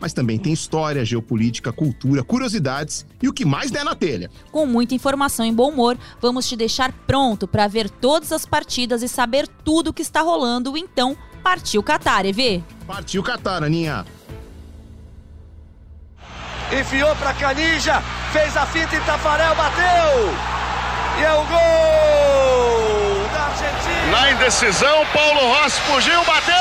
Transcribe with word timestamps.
mas 0.00 0.12
também 0.12 0.38
tem 0.38 0.52
história, 0.52 1.04
geopolítica, 1.04 1.72
cultura, 1.72 2.22
curiosidades 2.22 3.06
e 3.22 3.28
o 3.28 3.32
que 3.32 3.44
mais 3.44 3.70
der 3.70 3.84
na 3.84 3.94
telha. 3.94 4.30
Com 4.50 4.66
muita 4.66 4.94
informação 4.94 5.44
e 5.44 5.52
bom 5.52 5.70
humor, 5.70 5.98
vamos 6.20 6.48
te 6.48 6.56
deixar 6.56 6.92
pronto 7.06 7.46
para 7.46 7.66
ver 7.66 7.90
todas 7.90 8.32
as 8.32 8.46
partidas 8.46 9.02
e 9.02 9.08
saber 9.08 9.48
tudo 9.64 9.88
o 9.88 9.92
que 9.92 10.02
está 10.02 10.20
rolando. 10.20 10.76
Então, 10.76 11.16
partiu 11.42 11.82
Qatar, 11.82 12.26
EV! 12.26 12.62
Partiu 12.86 13.22
Qatar, 13.22 13.62
Aninha! 13.62 14.04
Enfiou 16.70 17.16
para 17.16 17.32
Canija, 17.32 18.02
fez 18.30 18.56
a 18.56 18.66
fita 18.66 18.94
e 18.94 19.00
Tafarel 19.00 19.54
bateu! 19.54 20.34
E 21.18 21.22
é 21.22 21.32
o 21.32 21.44
gol 21.46 23.28
da 23.32 23.42
Argentina! 23.44 24.10
Na 24.12 24.30
indecisão, 24.32 25.06
Paulo 25.12 25.40
Rossi 25.54 25.80
fugiu, 25.80 26.22
bateu! 26.24 26.54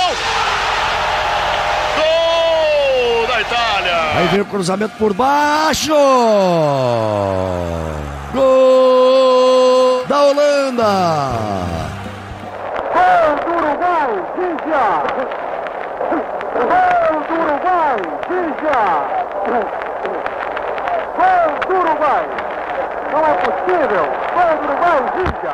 Da 3.38 3.42
Itália. 3.42 4.18
Aí 4.18 4.28
vem 4.28 4.42
o 4.42 4.46
cruzamento 4.46 4.96
por 4.98 5.14
baixo. 5.14 5.94
Gol 8.34 10.06
da 10.08 10.24
Holanda. 10.24 10.84
Gol 12.94 13.36
do 13.46 13.52
Uruguai, 13.58 14.12
Vigia. 14.38 14.88
Gol 16.56 17.20
do 17.28 17.34
Uruguai, 17.44 17.98
Vigia. 18.28 18.84
Gol 21.16 21.50
do 21.68 21.74
Uruguai. 21.76 22.26
Não 23.12 23.20
é 23.20 23.34
possível. 23.36 24.06
Gol 24.34 24.54
do 24.58 24.66
Uruguai, 24.68 25.00
Vigia. 25.16 25.54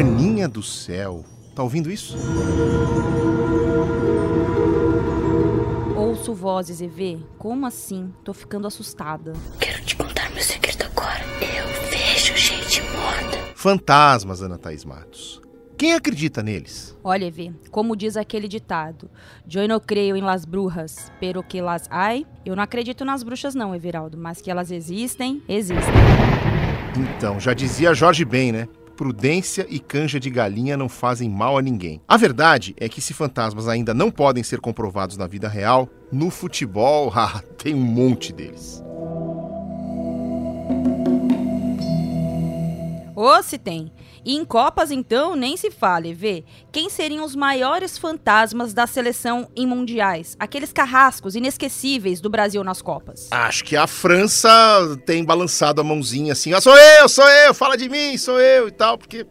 Aninha 0.00 0.48
do 0.48 0.62
céu. 0.62 1.24
Tá 1.54 1.62
ouvindo 1.62 1.90
isso? 1.90 2.16
Ouço 6.12 6.34
vozes 6.34 6.82
e 6.82 6.86
vê? 6.86 7.18
Como 7.38 7.64
assim? 7.64 8.12
Tô 8.22 8.34
ficando 8.34 8.66
assustada. 8.66 9.32
Quero 9.58 9.82
te 9.82 9.96
contar 9.96 10.30
meu 10.30 10.42
segredo 10.42 10.82
agora. 10.84 11.22
Eu 11.40 11.90
vejo 11.90 12.36
gente 12.36 12.82
morta. 12.82 13.38
Fantasmas, 13.54 14.42
Ana 14.42 14.58
Thaís 14.58 14.84
Matos. 14.84 15.40
Quem 15.78 15.94
acredita 15.94 16.42
neles? 16.42 16.94
Olha, 17.02 17.24
Evê, 17.24 17.50
como 17.70 17.96
diz 17.96 18.18
aquele 18.18 18.46
ditado: 18.46 19.10
Eu 19.50 19.66
não 19.66 19.80
creio 19.80 20.14
em 20.14 20.20
las 20.20 20.44
brujas, 20.44 21.10
pero 21.18 21.42
que 21.42 21.62
las 21.62 21.88
hay. 21.90 22.26
Eu 22.44 22.54
não 22.54 22.62
acredito 22.62 23.06
nas 23.06 23.22
bruxas, 23.22 23.54
não, 23.54 23.74
Everaldo, 23.74 24.18
mas 24.18 24.42
que 24.42 24.50
elas 24.50 24.70
existem, 24.70 25.42
existem. 25.48 25.94
Então, 27.16 27.40
já 27.40 27.54
dizia 27.54 27.94
Jorge 27.94 28.26
Ben, 28.26 28.52
né? 28.52 28.68
Prudência 29.02 29.66
e 29.68 29.80
canja 29.80 30.20
de 30.20 30.30
galinha 30.30 30.76
não 30.76 30.88
fazem 30.88 31.28
mal 31.28 31.58
a 31.58 31.60
ninguém. 31.60 32.00
A 32.06 32.16
verdade 32.16 32.72
é 32.78 32.88
que 32.88 33.00
se 33.00 33.12
fantasmas 33.12 33.66
ainda 33.66 33.92
não 33.92 34.12
podem 34.12 34.44
ser 34.44 34.60
comprovados 34.60 35.16
na 35.16 35.26
vida 35.26 35.48
real, 35.48 35.88
no 36.12 36.30
futebol, 36.30 37.10
ah, 37.16 37.42
tem 37.58 37.74
um 37.74 37.80
monte 37.80 38.32
deles. 38.32 38.80
Ô, 43.14 43.42
se 43.42 43.58
tem. 43.58 43.92
E 44.24 44.36
em 44.36 44.44
Copas, 44.44 44.90
então, 44.90 45.34
nem 45.36 45.56
se 45.56 45.70
fale, 45.70 46.14
vê. 46.14 46.44
Quem 46.70 46.88
seriam 46.88 47.24
os 47.24 47.34
maiores 47.34 47.98
fantasmas 47.98 48.72
da 48.72 48.86
seleção 48.86 49.48
em 49.54 49.66
mundiais? 49.66 50.36
Aqueles 50.38 50.72
carrascos 50.72 51.34
inesquecíveis 51.34 52.20
do 52.20 52.30
Brasil 52.30 52.62
nas 52.64 52.80
Copas. 52.80 53.28
Acho 53.30 53.64
que 53.64 53.76
a 53.76 53.86
França 53.86 54.50
tem 55.04 55.24
balançado 55.24 55.80
a 55.80 55.84
mãozinha 55.84 56.32
assim, 56.32 56.52
ah, 56.52 56.60
sou 56.60 56.76
eu, 56.76 57.08
sou 57.08 57.28
eu, 57.28 57.52
fala 57.52 57.76
de 57.76 57.88
mim, 57.88 58.16
sou 58.16 58.40
eu 58.40 58.68
e 58.68 58.70
tal, 58.70 58.96
porque 58.96 59.26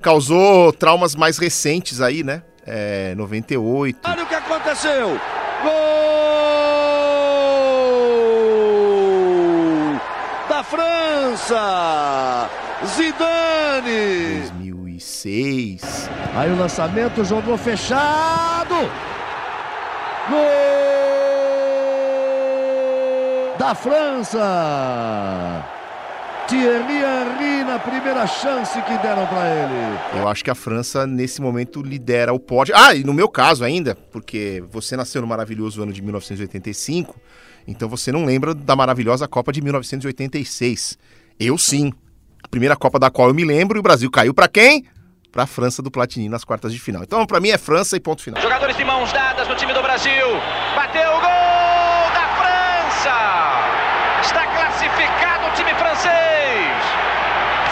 causou 0.00 0.72
traumas 0.72 1.14
mais 1.14 1.36
recentes 1.38 2.00
aí, 2.00 2.22
né? 2.22 2.42
É, 2.64 3.14
98. 3.16 3.98
Olha 4.04 4.22
o 4.22 4.26
que 4.26 4.34
aconteceu! 4.34 5.20
Gol! 5.62 5.70
Da 10.48 10.62
França! 10.62 12.48
Zidane! 12.86 14.48
2006. 15.00 16.10
Aí 16.34 16.50
o 16.50 16.56
lançamento, 16.56 17.24
jogou 17.24 17.56
fechado. 17.58 18.74
Gol 20.28 20.80
da 23.58 23.74
França. 23.74 25.66
Thierry 26.48 26.96
Henry 26.96 27.64
na 27.64 27.78
primeira 27.78 28.26
chance 28.26 28.72
que 28.82 28.98
deram 28.98 29.26
para 29.26 29.48
ele. 29.54 29.98
Eu 30.18 30.26
acho 30.26 30.42
que 30.42 30.50
a 30.50 30.54
França 30.54 31.06
nesse 31.06 31.40
momento 31.40 31.80
lidera 31.82 32.32
o 32.32 32.40
pódio. 32.40 32.74
Ah, 32.76 32.94
e 32.94 33.04
no 33.04 33.12
meu 33.14 33.28
caso 33.28 33.62
ainda, 33.62 33.94
porque 34.10 34.64
você 34.68 34.96
nasceu 34.96 35.20
no 35.20 35.28
maravilhoso 35.28 35.80
ano 35.82 35.92
de 35.92 36.02
1985, 36.02 37.14
então 37.68 37.88
você 37.88 38.10
não 38.10 38.24
lembra 38.24 38.52
da 38.54 38.74
maravilhosa 38.74 39.28
Copa 39.28 39.52
de 39.52 39.60
1986. 39.60 40.98
Eu 41.38 41.56
sim. 41.56 41.92
Primeira 42.50 42.74
Copa 42.76 42.98
da 42.98 43.10
qual 43.10 43.28
eu 43.28 43.34
me 43.34 43.44
lembro 43.44 43.78
e 43.78 43.80
o 43.80 43.82
Brasil 43.82 44.10
caiu 44.10 44.34
para 44.34 44.48
quem? 44.48 44.84
Para 45.30 45.44
a 45.44 45.46
França 45.46 45.80
do 45.80 45.90
Platini 45.90 46.28
nas 46.28 46.42
quartas 46.42 46.72
de 46.72 46.80
final. 46.80 47.02
Então, 47.02 47.24
para 47.24 47.38
mim 47.38 47.50
é 47.50 47.58
França 47.58 47.96
e 47.96 48.00
ponto 48.00 48.22
final. 48.22 48.42
Jogadores 48.42 48.76
de 48.76 48.84
mãos 48.84 49.12
dadas 49.12 49.46
no 49.46 49.54
time 49.54 49.72
do 49.72 49.80
Brasil. 49.80 50.26
Bateu 50.74 51.08
o 51.08 51.20
gol 51.20 52.10
da 52.12 52.26
França. 52.40 53.14
Está 54.22 54.46
classificado 54.46 55.46
o 55.46 55.54
time 55.54 55.72
francês. 55.74 56.84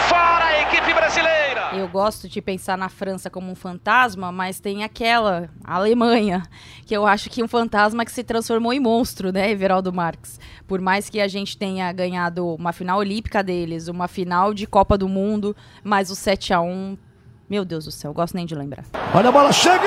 Fora 0.07 0.45
a 0.45 0.61
equipe 0.61 0.93
brasileira. 0.93 1.38
Eu 1.73 1.87
gosto 1.87 2.27
de 2.27 2.41
pensar 2.41 2.77
na 2.77 2.89
França 2.89 3.29
como 3.29 3.51
um 3.51 3.55
fantasma, 3.55 4.31
mas 4.31 4.59
tem 4.59 4.83
aquela, 4.83 5.49
a 5.63 5.75
Alemanha, 5.75 6.43
que 6.85 6.95
eu 6.95 7.05
acho 7.05 7.29
que 7.29 7.41
é 7.41 7.43
um 7.43 7.47
fantasma 7.47 8.03
que 8.03 8.11
se 8.11 8.23
transformou 8.23 8.73
em 8.73 8.79
monstro, 8.79 9.31
né, 9.31 9.51
Everaldo 9.51 9.93
Marques? 9.93 10.39
Por 10.67 10.81
mais 10.81 11.09
que 11.09 11.19
a 11.19 11.27
gente 11.27 11.57
tenha 11.57 11.91
ganhado 11.91 12.55
uma 12.55 12.73
final 12.73 12.99
olímpica 12.99 13.43
deles, 13.43 13.87
uma 13.87 14.07
final 14.07 14.53
de 14.53 14.65
Copa 14.65 14.97
do 14.97 15.07
Mundo, 15.07 15.55
mas 15.83 16.09
o 16.09 16.15
7 16.15 16.53
a 16.53 16.61
1 16.61 16.97
meu 17.49 17.65
Deus 17.65 17.85
do 17.85 17.91
céu, 17.91 18.13
gosto 18.13 18.35
nem 18.35 18.45
de 18.45 18.53
lembrar. 18.53 18.85
Olha 19.11 19.29
a 19.29 19.31
bola 19.31 19.51
chegando! 19.51 19.79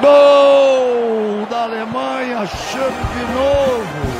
Gol! 0.00 0.10
Gol 1.40 1.46
da 1.50 1.64
Alemanha, 1.64 2.46
chame 2.46 2.94
de 2.94 3.32
novo! 3.34 4.13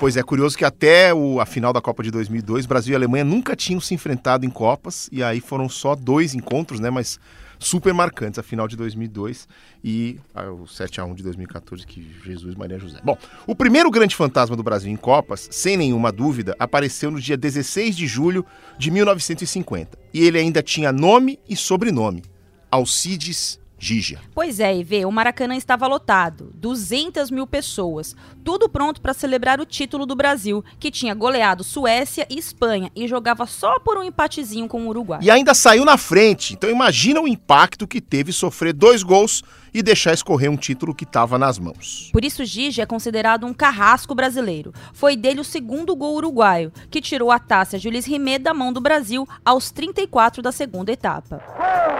Pois 0.00 0.16
é, 0.16 0.22
curioso 0.22 0.58
que 0.58 0.64
até 0.64 1.14
o, 1.14 1.40
a 1.40 1.46
final 1.46 1.72
da 1.72 1.80
Copa 1.80 2.02
de 2.02 2.10
2002, 2.10 2.66
Brasil 2.66 2.92
e 2.92 2.96
Alemanha 2.96 3.24
nunca 3.24 3.54
tinham 3.54 3.80
se 3.80 3.94
enfrentado 3.94 4.44
em 4.44 4.50
Copas, 4.50 5.08
e 5.10 5.22
aí 5.22 5.40
foram 5.40 5.68
só 5.68 5.94
dois 5.94 6.34
encontros, 6.34 6.80
né, 6.80 6.90
mas 6.90 7.18
super 7.58 7.94
marcantes, 7.94 8.38
a 8.38 8.42
final 8.42 8.66
de 8.68 8.76
2002 8.76 9.48
e 9.82 10.18
ah, 10.34 10.50
o 10.50 10.66
7 10.66 11.00
a 11.00 11.04
1 11.04 11.14
de 11.14 11.22
2014, 11.22 11.86
que 11.86 12.14
Jesus 12.24 12.54
Maria 12.54 12.78
José. 12.78 12.98
Bom, 13.02 13.16
o 13.46 13.54
primeiro 13.54 13.90
grande 13.90 14.16
fantasma 14.16 14.56
do 14.56 14.62
Brasil 14.62 14.90
em 14.90 14.96
Copas, 14.96 15.48
sem 15.50 15.76
nenhuma 15.76 16.10
dúvida, 16.10 16.54
apareceu 16.58 17.10
no 17.10 17.20
dia 17.20 17.36
16 17.36 17.96
de 17.96 18.06
julho 18.06 18.44
de 18.76 18.90
1950, 18.90 19.98
e 20.12 20.24
ele 20.24 20.38
ainda 20.38 20.62
tinha 20.62 20.92
nome 20.92 21.38
e 21.48 21.56
sobrenome, 21.56 22.22
Alcides 22.70 23.60
Gígia. 23.84 24.18
Pois 24.34 24.60
é, 24.60 24.74
Ivê, 24.74 25.04
o 25.04 25.12
Maracanã 25.12 25.54
estava 25.54 25.86
lotado, 25.86 26.50
200 26.54 27.30
mil 27.30 27.46
pessoas, 27.46 28.16
tudo 28.42 28.66
pronto 28.66 28.98
para 28.98 29.12
celebrar 29.12 29.60
o 29.60 29.66
título 29.66 30.06
do 30.06 30.16
Brasil, 30.16 30.64
que 30.80 30.90
tinha 30.90 31.12
goleado 31.12 31.62
Suécia 31.62 32.26
e 32.30 32.38
Espanha 32.38 32.90
e 32.96 33.06
jogava 33.06 33.44
só 33.46 33.78
por 33.78 33.98
um 33.98 34.02
empatezinho 34.02 34.66
com 34.66 34.86
o 34.86 34.88
Uruguai. 34.88 35.20
E 35.22 35.30
ainda 35.30 35.52
saiu 35.52 35.84
na 35.84 35.98
frente, 35.98 36.54
então 36.54 36.70
imagina 36.70 37.20
o 37.20 37.28
impacto 37.28 37.86
que 37.86 38.00
teve 38.00 38.32
sofrer 38.32 38.72
dois 38.72 39.02
gols 39.02 39.42
e 39.74 39.82
deixar 39.82 40.14
escorrer 40.14 40.50
um 40.50 40.56
título 40.56 40.94
que 40.94 41.04
estava 41.04 41.36
nas 41.36 41.58
mãos. 41.58 42.08
Por 42.10 42.24
isso, 42.24 42.42
Gigi 42.42 42.80
é 42.80 42.86
considerado 42.86 43.44
um 43.44 43.52
carrasco 43.52 44.14
brasileiro. 44.14 44.72
Foi 44.94 45.14
dele 45.14 45.40
o 45.40 45.44
segundo 45.44 45.94
gol 45.94 46.14
uruguaio, 46.14 46.72
que 46.90 47.02
tirou 47.02 47.30
a 47.30 47.38
taça 47.38 47.78
Jules 47.78 48.06
Rimet 48.06 48.38
da 48.38 48.54
mão 48.54 48.72
do 48.72 48.80
Brasil 48.80 49.28
aos 49.44 49.70
34 49.70 50.40
da 50.40 50.52
segunda 50.52 50.90
etapa. 50.90 51.42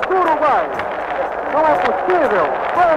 Gol 0.09 0.23
do 0.23 0.31
Uruguai! 0.31 0.94
Não 1.55 1.61
é 1.61 1.75
possível! 1.77 2.45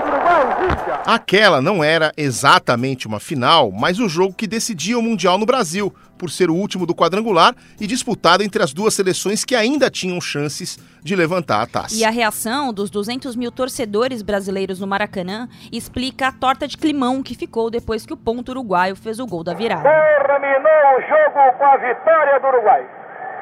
Uruguai! 0.07 1.03
Aquela 1.05 1.61
não 1.61 1.83
era 1.83 2.11
exatamente 2.17 3.05
uma 3.05 3.19
final, 3.19 3.71
mas 3.71 3.99
o 3.99 4.09
jogo 4.09 4.33
que 4.33 4.47
decidia 4.47 4.97
o 4.97 5.01
Mundial 5.01 5.37
no 5.37 5.45
Brasil, 5.45 5.93
por 6.17 6.31
ser 6.31 6.49
o 6.49 6.55
último 6.55 6.87
do 6.87 6.95
quadrangular 6.95 7.53
e 7.79 7.85
disputado 7.85 8.41
entre 8.41 8.63
as 8.63 8.73
duas 8.73 8.95
seleções 8.95 9.45
que 9.45 9.55
ainda 9.55 9.91
tinham 9.91 10.19
chances 10.19 10.79
de 11.03 11.15
levantar 11.15 11.61
a 11.61 11.67
taça. 11.67 11.95
E 11.95 12.03
a 12.03 12.09
reação 12.09 12.73
dos 12.73 12.89
200 12.89 13.35
mil 13.35 13.51
torcedores 13.51 14.23
brasileiros 14.23 14.79
no 14.79 14.87
Maracanã 14.87 15.47
explica 15.71 16.29
a 16.29 16.31
torta 16.31 16.67
de 16.67 16.77
climão 16.77 17.21
que 17.21 17.35
ficou 17.35 17.69
depois 17.69 18.07
que 18.07 18.13
o 18.13 18.17
ponto 18.17 18.49
uruguaio 18.49 18.95
fez 18.95 19.19
o 19.19 19.27
gol 19.27 19.43
da 19.43 19.53
virada. 19.53 19.83
Terminou 19.83 20.97
o 20.97 21.01
jogo 21.01 21.57
com 21.59 21.63
a 21.63 21.77
vitória 21.77 22.39
do 22.39 22.47
Uruguai. 22.47 22.83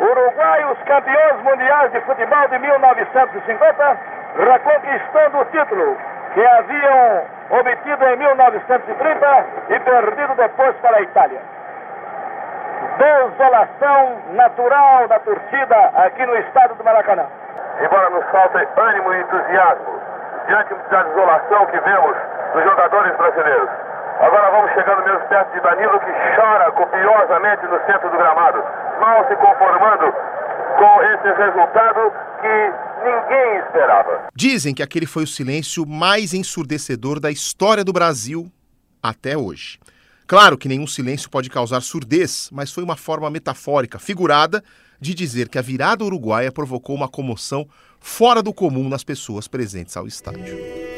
Uruguai, 0.02 0.74
os 0.74 0.78
campeões 0.80 1.42
mundiais 1.42 1.92
de 1.94 2.02
futebol 2.02 2.50
de 2.50 2.60
1950, 2.60 4.15
reconquistando 4.36 5.40
o 5.40 5.46
título 5.46 5.98
que 6.34 6.46
haviam 6.46 7.24
obtido 7.52 8.06
em 8.06 8.18
1930 8.18 9.46
e 9.70 9.80
perdido 9.80 10.36
depois 10.36 10.76
para 10.78 10.98
a 10.98 11.02
Itália. 11.02 11.42
Desolação 12.98 14.18
natural 14.34 15.08
da 15.08 15.20
torcida 15.20 15.92
aqui 15.96 16.26
no 16.26 16.36
estado 16.38 16.76
do 16.76 16.84
Maracanã. 16.84 17.26
Embora 17.82 18.10
nos 18.10 18.26
falte 18.26 18.68
ânimo 18.78 19.14
e 19.14 19.22
entusiasmo 19.22 20.02
diante 20.48 20.74
da 20.90 21.04
desolação 21.04 21.66
que 21.68 21.80
vemos 21.80 22.16
dos 22.54 22.64
jogadores 22.64 23.16
brasileiros. 23.16 23.70
Agora 24.22 24.50
vamos 24.50 24.72
chegando 24.72 25.04
mesmo 25.04 25.28
perto 25.28 25.52
de 25.52 25.60
Danilo 25.60 26.00
que 26.00 26.12
chora 26.36 26.72
copiosamente 26.72 27.66
no 27.68 27.80
centro 27.86 28.10
do 28.10 28.18
gramado, 28.18 28.64
mal 29.00 29.26
se 29.28 29.36
conformando 29.36 30.14
com 30.78 31.02
esse 31.04 31.30
resultado 31.38 32.12
que 32.42 32.86
ninguém 33.04 33.60
esperava. 33.66 34.28
Dizem 34.36 34.74
que 34.74 34.84
aquele 34.84 35.06
foi 35.06 35.24
o 35.24 35.28
silêncio 35.28 35.86
mais 35.86 36.34
ensurdecedor 36.34 37.20
da 37.20 37.32
história 37.32 37.84
do 37.84 37.94
Brasil 37.94 38.52
até 39.02 39.38
hoje. 39.38 39.80
Claro 40.28 40.58
que 40.58 40.68
nenhum 40.68 40.88
silêncio 40.88 41.30
pode 41.30 41.50
causar 41.50 41.82
surdez, 41.82 42.50
mas 42.52 42.72
foi 42.72 42.84
uma 42.84 42.96
forma 42.96 43.30
metafórica, 43.30 44.00
figurada, 44.00 44.64
de 45.00 45.14
dizer 45.14 45.50
que 45.50 45.60
a 45.60 45.62
virada 45.62 46.04
uruguaia 46.04 46.52
provocou 46.52 46.96
uma 46.96 47.08
comoção 47.08 47.68
fora 48.00 48.42
do 48.42 48.54
comum 48.54 48.90
nas 48.90 49.04
pessoas 49.04 49.48
presentes 49.48 49.96
ao 49.96 50.08
estádio. 50.08 50.95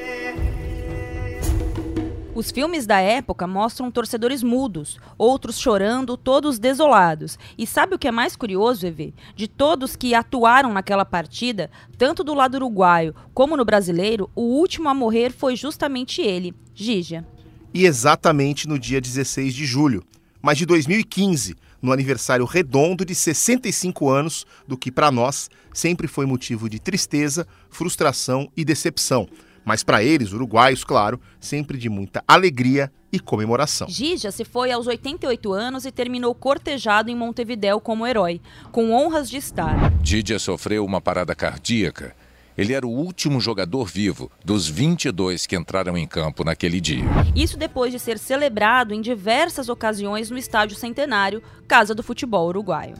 Os 2.38 2.52
filmes 2.52 2.86
da 2.86 3.00
época 3.00 3.48
mostram 3.48 3.90
torcedores 3.90 4.44
mudos, 4.44 5.00
outros 5.18 5.60
chorando, 5.60 6.16
todos 6.16 6.60
desolados. 6.60 7.36
E 7.58 7.66
sabe 7.66 7.96
o 7.96 7.98
que 7.98 8.08
é 8.08 8.12
mais 8.12 8.36
curioso, 8.36 8.86
Evê? 8.86 9.12
De 9.36 9.48
todos 9.48 9.96
que 9.96 10.14
atuaram 10.14 10.72
naquela 10.72 11.04
partida, 11.04 11.72
tanto 11.98 12.24
do 12.24 12.36
lado 12.36 12.54
uruguaio 12.54 13.16
como 13.34 13.58
no 13.58 13.66
brasileiro, 13.66 14.30
o 14.36 14.44
último 14.44 14.88
a 14.88 14.94
morrer 14.94 15.32
foi 15.32 15.56
justamente 15.56 16.22
ele, 16.22 16.54
Gigia. 16.76 17.26
E 17.74 17.88
exatamente 17.88 18.68
no 18.68 18.78
dia 18.78 19.02
16 19.02 19.52
de 19.52 19.66
julho, 19.66 20.04
mas 20.40 20.60
de 20.60 20.68
2015, 20.68 21.56
no 21.82 21.92
aniversário 21.92 22.46
redondo 22.46 23.04
de 23.04 23.16
65 23.16 24.12
anos 24.12 24.46
do 24.68 24.78
que 24.78 24.92
para 24.92 25.10
nós 25.10 25.50
sempre 25.74 26.08
foi 26.08 26.28
motivo 26.28 26.70
de 26.70 26.80
tristeza, 26.80 27.48
frustração 27.72 28.48
e 28.56 28.64
decepção 28.64 29.28
mas 29.68 29.84
para 29.84 30.02
eles, 30.02 30.32
uruguaios, 30.32 30.86
claro, 30.86 31.20
sempre 31.42 31.78
de 31.78 31.90
muita 31.90 32.24
alegria 32.26 32.90
e 33.12 33.20
comemoração. 33.20 33.90
Gija 33.90 34.32
se 34.32 34.46
foi 34.46 34.72
aos 34.72 34.88
88 34.88 35.52
anos 35.52 35.86
e 35.86 35.92
terminou 35.92 36.34
cortejado 36.34 37.12
em 37.12 37.16
Montevidéu 37.16 37.82
como 37.82 38.08
herói, 38.08 38.40
com 38.72 38.94
honras 38.94 39.30
de 39.30 39.36
estar. 39.36 39.92
Didia 40.02 40.40
sofreu 40.40 40.86
uma 40.86 41.02
parada 41.02 41.36
cardíaca. 41.36 42.16
Ele 42.58 42.72
era 42.72 42.88
o 42.88 42.90
último 42.90 43.42
jogador 43.42 43.84
vivo 43.84 44.32
dos 44.44 44.70
22 44.70 45.46
que 45.46 45.58
entraram 45.58 45.98
em 45.98 46.08
campo 46.08 46.46
naquele 46.46 46.80
dia. 46.80 47.04
Isso 47.36 47.58
depois 47.58 47.92
de 47.92 48.00
ser 48.00 48.18
celebrado 48.18 48.94
em 48.94 49.02
diversas 49.02 49.68
ocasiões 49.68 50.32
no 50.32 50.38
Estádio 50.38 50.78
Centenário, 50.78 51.44
casa 51.68 51.94
do 51.94 52.02
futebol 52.02 52.48
uruguaio. 52.48 52.96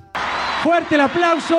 Fuerte 0.62 0.96
el 0.96 1.02
aplauso 1.02 1.56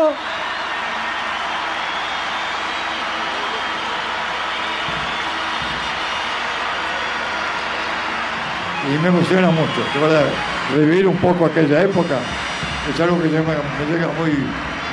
y 8.87 8.99
me 9.03 9.09
emociona 9.09 9.51
mucho. 9.51 9.81
Revivir 10.75 11.07
un 11.07 11.17
poco 11.17 11.45
aquella 11.47 11.83
época 11.83 12.21
es 12.89 13.01
algo 13.01 13.17
que 13.21 13.29
me 13.29 13.31
llega 13.31 14.09
muy, 14.19 14.31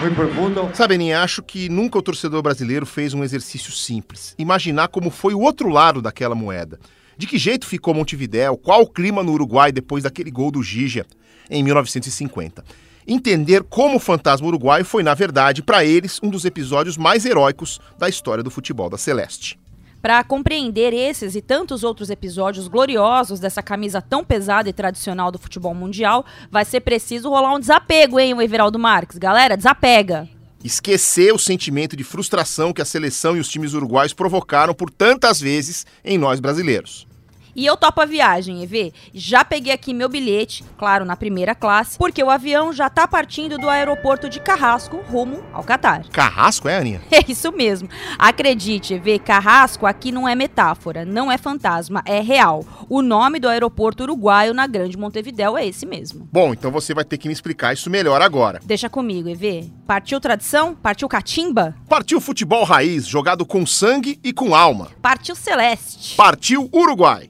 muito 0.02 0.16
profundo. 0.16 0.70
Sabe, 0.74 0.96
Aninha, 0.96 1.22
acho 1.22 1.44
que 1.44 1.70
nunca 1.70 2.00
o 2.00 2.02
torcedor 2.02 2.42
brasileiro 2.42 2.86
fez 2.86 3.14
um 3.14 3.24
exercício 3.24 3.72
simples. 3.72 4.34
Imaginar 4.38 4.88
como 4.88 5.10
foi 5.10 5.34
o 5.34 5.42
outro 5.42 5.70
lado 5.70 6.02
daquela 6.02 6.36
moeda. 6.36 6.80
De 7.18 7.28
que 7.28 7.38
jeito 7.38 7.66
ficou 7.66 7.94
Montevidéu? 7.94 8.58
Qual 8.58 8.82
o 8.82 8.90
clima 8.90 9.24
no 9.24 9.32
Uruguai 9.32 9.72
depois 9.72 10.04
daquele 10.04 10.32
gol 10.32 10.52
do 10.52 10.62
Gigia 10.62 11.06
em 11.50 11.64
1950? 11.64 12.64
Entender 13.08 13.64
como 13.64 13.98
o 13.98 14.00
fantasma 14.00 14.48
uruguaio 14.48 14.84
foi, 14.84 15.04
na 15.04 15.14
verdade, 15.14 15.62
para 15.62 15.86
eles, 15.86 16.20
um 16.24 16.30
dos 16.30 16.44
episódios 16.44 16.98
mais 16.98 17.24
heróicos 17.24 17.80
da 18.00 18.10
história 18.10 18.44
do 18.44 18.50
futebol 18.50 18.90
da 18.90 18.98
Celeste. 18.98 19.60
Para 20.06 20.24
compreender 20.24 20.94
esses 20.94 21.34
e 21.34 21.42
tantos 21.42 21.84
outros 21.84 22.12
episódios 22.12 22.68
gloriosos 22.68 23.40
dessa 23.40 23.64
camisa 23.64 24.04
tão 24.04 24.24
pesada 24.24 24.70
e 24.70 24.72
tradicional 24.72 25.32
do 25.32 25.40
futebol 25.40 25.74
mundial, 25.74 26.24
vai 26.52 26.64
ser 26.64 26.82
preciso 26.82 27.28
rolar 27.28 27.56
um 27.56 27.60
desapego, 27.60 28.20
hein, 28.20 28.36
o 28.36 28.40
Everaldo 28.40 28.78
Marques. 28.78 29.18
Galera, 29.18 29.58
desapega. 29.58 30.30
Esquecer 30.64 31.34
o 31.34 31.40
sentimento 31.40 31.96
de 31.96 32.04
frustração 32.04 32.72
que 32.72 32.84
a 32.84 32.86
seleção 32.86 33.36
e 33.36 33.40
os 33.40 33.50
times 33.50 33.74
uruguaios 33.74 34.14
provocaram 34.14 34.76
por 34.76 34.92
tantas 34.92 35.42
vezes 35.42 35.88
em 36.04 36.20
nós 36.20 36.40
brasileiros. 36.40 37.08
E 37.56 37.66
eu 37.66 37.78
topo 37.78 38.02
a 38.02 38.06
viagem, 38.06 38.62
EV. 38.64 38.92
Já 39.14 39.46
peguei 39.46 39.72
aqui 39.72 39.94
meu 39.94 40.10
bilhete, 40.10 40.62
claro, 40.78 41.06
na 41.06 41.16
primeira 41.16 41.56
classe, 41.56 41.98
porque 41.98 42.22
o 42.22 42.30
avião 42.30 42.74
já 42.74 42.90
tá 42.90 43.08
partindo 43.08 43.58
do 43.58 43.70
aeroporto 43.70 44.30
de 44.30 44.42
Carrasco 44.42 44.98
rumo 45.10 45.42
ao 45.54 45.64
Catar. 45.64 46.06
Carrasco, 46.10 46.68
é, 46.68 46.78
Aninha? 46.78 47.02
É 47.10 47.20
isso 47.32 47.54
mesmo. 47.54 47.88
Acredite, 48.20 48.96
EV, 48.96 49.20
Carrasco 49.20 49.86
aqui 49.86 50.12
não 50.12 50.28
é 50.28 50.36
metáfora, 50.36 51.06
não 51.06 51.32
é 51.32 51.38
fantasma, 51.38 52.04
é 52.06 52.20
real. 52.20 52.66
O 52.90 53.02
nome 53.02 53.40
do 53.40 53.48
aeroporto 53.48 54.04
uruguaio 54.04 54.54
na 54.54 54.68
Grande 54.68 54.98
Montevidéu 54.98 55.58
é 55.58 55.66
esse 55.66 55.86
mesmo. 55.86 56.28
Bom, 56.30 56.52
então 56.52 56.70
você 56.72 56.94
vai 56.94 57.06
ter 57.06 57.18
que 57.18 57.30
me 57.30 57.34
explicar 57.34 57.74
isso 57.74 57.90
melhor 57.90 58.22
agora. 58.22 58.60
Deixa 58.66 58.90
comigo, 58.90 59.30
EV. 59.30 59.72
Partiu 59.88 60.20
tradição? 60.20 60.76
Partiu 60.76 61.08
catimba? 61.08 61.74
Partiu 61.88 62.20
futebol 62.20 62.66
raiz, 62.66 63.06
jogado 63.08 63.46
com 63.46 63.66
sangue 63.66 64.20
e 64.22 64.34
com 64.34 64.54
alma. 64.54 64.90
Partiu 65.02 65.36
celeste. 65.36 66.18
Partiu 66.18 66.70
Uruguai. 66.74 67.30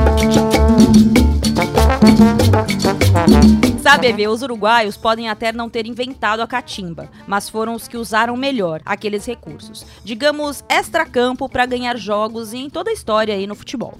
Sabe, 3.91 4.07
EV, 4.07 4.29
os 4.29 4.41
uruguaios 4.41 4.95
podem 4.95 5.27
até 5.27 5.51
não 5.51 5.69
ter 5.69 5.85
inventado 5.85 6.39
a 6.39 6.47
catimba, 6.47 7.09
mas 7.27 7.49
foram 7.49 7.75
os 7.75 7.89
que 7.89 7.97
usaram 7.97 8.37
melhor 8.37 8.81
aqueles 8.85 9.25
recursos. 9.25 9.85
Digamos, 10.01 10.63
extra-campo 10.69 11.49
para 11.49 11.65
ganhar 11.65 11.97
jogos 11.97 12.53
em 12.53 12.69
toda 12.69 12.89
a 12.89 12.93
história 12.93 13.35
aí 13.35 13.45
no 13.45 13.53
futebol. 13.53 13.97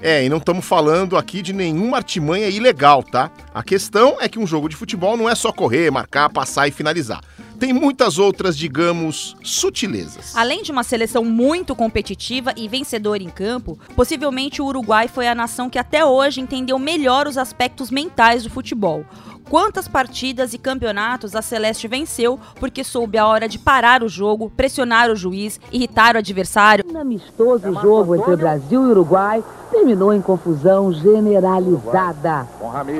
É, 0.00 0.24
e 0.24 0.30
não 0.30 0.38
estamos 0.38 0.64
falando 0.64 1.14
aqui 1.14 1.42
de 1.42 1.52
nenhuma 1.52 1.98
artimanha 1.98 2.48
ilegal, 2.48 3.02
tá? 3.02 3.30
A 3.54 3.62
questão 3.62 4.16
é 4.18 4.30
que 4.30 4.38
um 4.38 4.46
jogo 4.46 4.66
de 4.66 4.76
futebol 4.76 5.14
não 5.14 5.28
é 5.28 5.34
só 5.34 5.52
correr, 5.52 5.90
marcar, 5.90 6.30
passar 6.30 6.66
e 6.66 6.70
finalizar. 6.70 7.20
Tem 7.58 7.72
muitas 7.72 8.18
outras, 8.18 8.58
digamos, 8.58 9.36
sutilezas. 9.42 10.34
Além 10.36 10.62
de 10.62 10.72
uma 10.72 10.82
seleção 10.82 11.24
muito 11.24 11.74
competitiva 11.74 12.52
e 12.56 12.66
vencedora 12.66 13.22
em 13.22 13.30
campo, 13.30 13.78
possivelmente 13.94 14.60
o 14.60 14.66
Uruguai 14.66 15.06
foi 15.06 15.28
a 15.28 15.34
nação 15.34 15.70
que 15.70 15.78
até 15.78 16.04
hoje 16.04 16.40
entendeu 16.40 16.78
melhor 16.78 17.28
os 17.28 17.38
aspectos 17.38 17.90
mentais 17.90 18.42
do 18.42 18.50
futebol. 18.50 19.04
Quantas 19.48 19.88
partidas 19.88 20.54
e 20.54 20.58
campeonatos 20.58 21.34
a 21.34 21.42
Celeste 21.42 21.88
venceu 21.88 22.38
porque 22.58 22.82
soube 22.82 23.18
a 23.18 23.26
hora 23.26 23.48
de 23.48 23.58
parar 23.58 24.02
o 24.02 24.08
jogo, 24.08 24.50
pressionar 24.56 25.10
o 25.10 25.16
juiz, 25.16 25.60
irritar 25.72 26.14
o 26.14 26.18
adversário. 26.18 26.84
Um 26.90 26.98
amistoso 26.98 27.72
jogo 27.80 28.14
entre 28.16 28.36
Brasil 28.36 28.82
e 28.82 28.90
Uruguai 28.90 29.44
terminou 29.70 30.12
em 30.12 30.20
confusão 30.20 30.92
generalizada. 30.92 32.46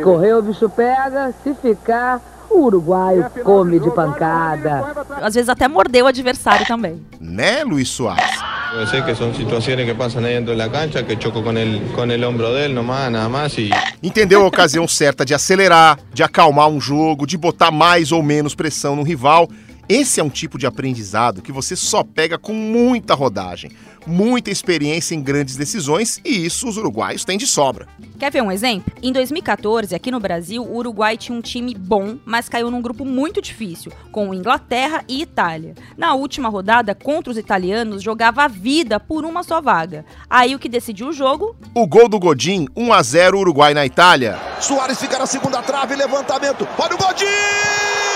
Correu, 0.02 0.38
o 0.38 0.42
bicho 0.42 0.68
pega, 0.68 1.32
se 1.42 1.54
ficar, 1.54 2.20
o 2.50 2.64
uruguaio 2.64 3.30
come 3.42 3.78
de 3.78 3.90
pancada. 3.90 5.06
Às 5.22 5.34
vezes 5.34 5.48
até 5.48 5.68
mordeu 5.68 6.04
o 6.04 6.08
adversário 6.08 6.66
também. 6.66 7.00
Né, 7.20 7.64
Luiz 7.64 7.88
Soares? 7.88 8.54
Yo 8.74 8.86
sé 8.88 9.04
que 9.04 9.14
son 9.14 9.32
situaciones 9.34 9.86
que 9.86 9.94
pasan 9.94 10.24
ahí 10.24 10.34
dentro 10.34 10.50
de 10.50 10.58
la 10.58 10.68
cancha, 10.68 11.04
que 11.06 11.16
choco 11.16 11.44
con 11.44 11.56
el, 11.56 11.80
con 11.94 12.10
el 12.10 12.24
hombro 12.24 12.52
de 12.52 12.66
él 12.66 12.74
nomás, 12.74 13.08
nada 13.08 13.28
más 13.28 13.56
y... 13.56 13.70
Entendeu 14.02 14.42
a 14.42 14.46
ocasião 14.46 14.88
certa 14.88 15.24
de 15.24 15.32
acelerar, 15.32 15.96
de 16.12 16.24
acalmar 16.24 16.66
um 16.68 16.80
jogo, 16.80 17.24
de 17.24 17.36
botar 17.36 17.70
mais 17.70 18.10
ou 18.10 18.20
menos 18.20 18.52
pressão 18.52 18.96
no 18.96 19.04
rival. 19.04 19.48
Esse 19.88 20.18
é 20.18 20.24
um 20.24 20.30
tipo 20.30 20.58
de 20.58 20.66
aprendizado 20.66 21.42
que 21.42 21.52
você 21.52 21.76
só 21.76 22.02
pega 22.02 22.38
com 22.38 22.54
muita 22.54 23.14
rodagem, 23.14 23.70
muita 24.06 24.50
experiência 24.50 25.14
em 25.14 25.22
grandes 25.22 25.56
decisões 25.56 26.20
e 26.24 26.46
isso 26.46 26.66
os 26.66 26.78
uruguaios 26.78 27.24
têm 27.24 27.36
de 27.36 27.46
sobra. 27.46 27.86
Quer 28.18 28.32
ver 28.32 28.42
um 28.42 28.50
exemplo? 28.50 28.90
Em 29.02 29.12
2014, 29.12 29.94
aqui 29.94 30.10
no 30.10 30.18
Brasil, 30.18 30.62
o 30.62 30.76
Uruguai 30.76 31.18
tinha 31.18 31.36
um 31.36 31.42
time 31.42 31.74
bom, 31.74 32.16
mas 32.24 32.48
caiu 32.48 32.70
num 32.70 32.80
grupo 32.80 33.04
muito 33.04 33.42
difícil, 33.42 33.92
com 34.10 34.32
Inglaterra 34.32 35.04
e 35.06 35.20
Itália. 35.20 35.74
Na 35.98 36.14
última 36.14 36.48
rodada, 36.48 36.94
contra 36.94 37.30
os 37.30 37.36
italianos, 37.36 38.02
jogava 38.02 38.44
a 38.44 38.48
vida 38.48 38.98
por 38.98 39.24
uma 39.26 39.42
só 39.42 39.60
vaga. 39.60 40.06
Aí 40.30 40.54
o 40.54 40.58
que 40.58 40.68
decidiu 40.68 41.08
o 41.08 41.12
jogo? 41.12 41.54
O 41.74 41.86
gol 41.86 42.08
do 42.08 42.18
Godin, 42.18 42.66
1 42.74 42.92
a 42.92 43.02
0 43.02 43.38
Uruguai 43.38 43.74
na 43.74 43.84
Itália. 43.84 44.38
Soares 44.60 44.98
fica 44.98 45.18
na 45.18 45.26
segunda 45.26 45.60
trave, 45.60 45.94
levantamento. 45.94 46.66
Olha 46.78 46.94
o 46.94 46.98
Godin! 46.98 48.13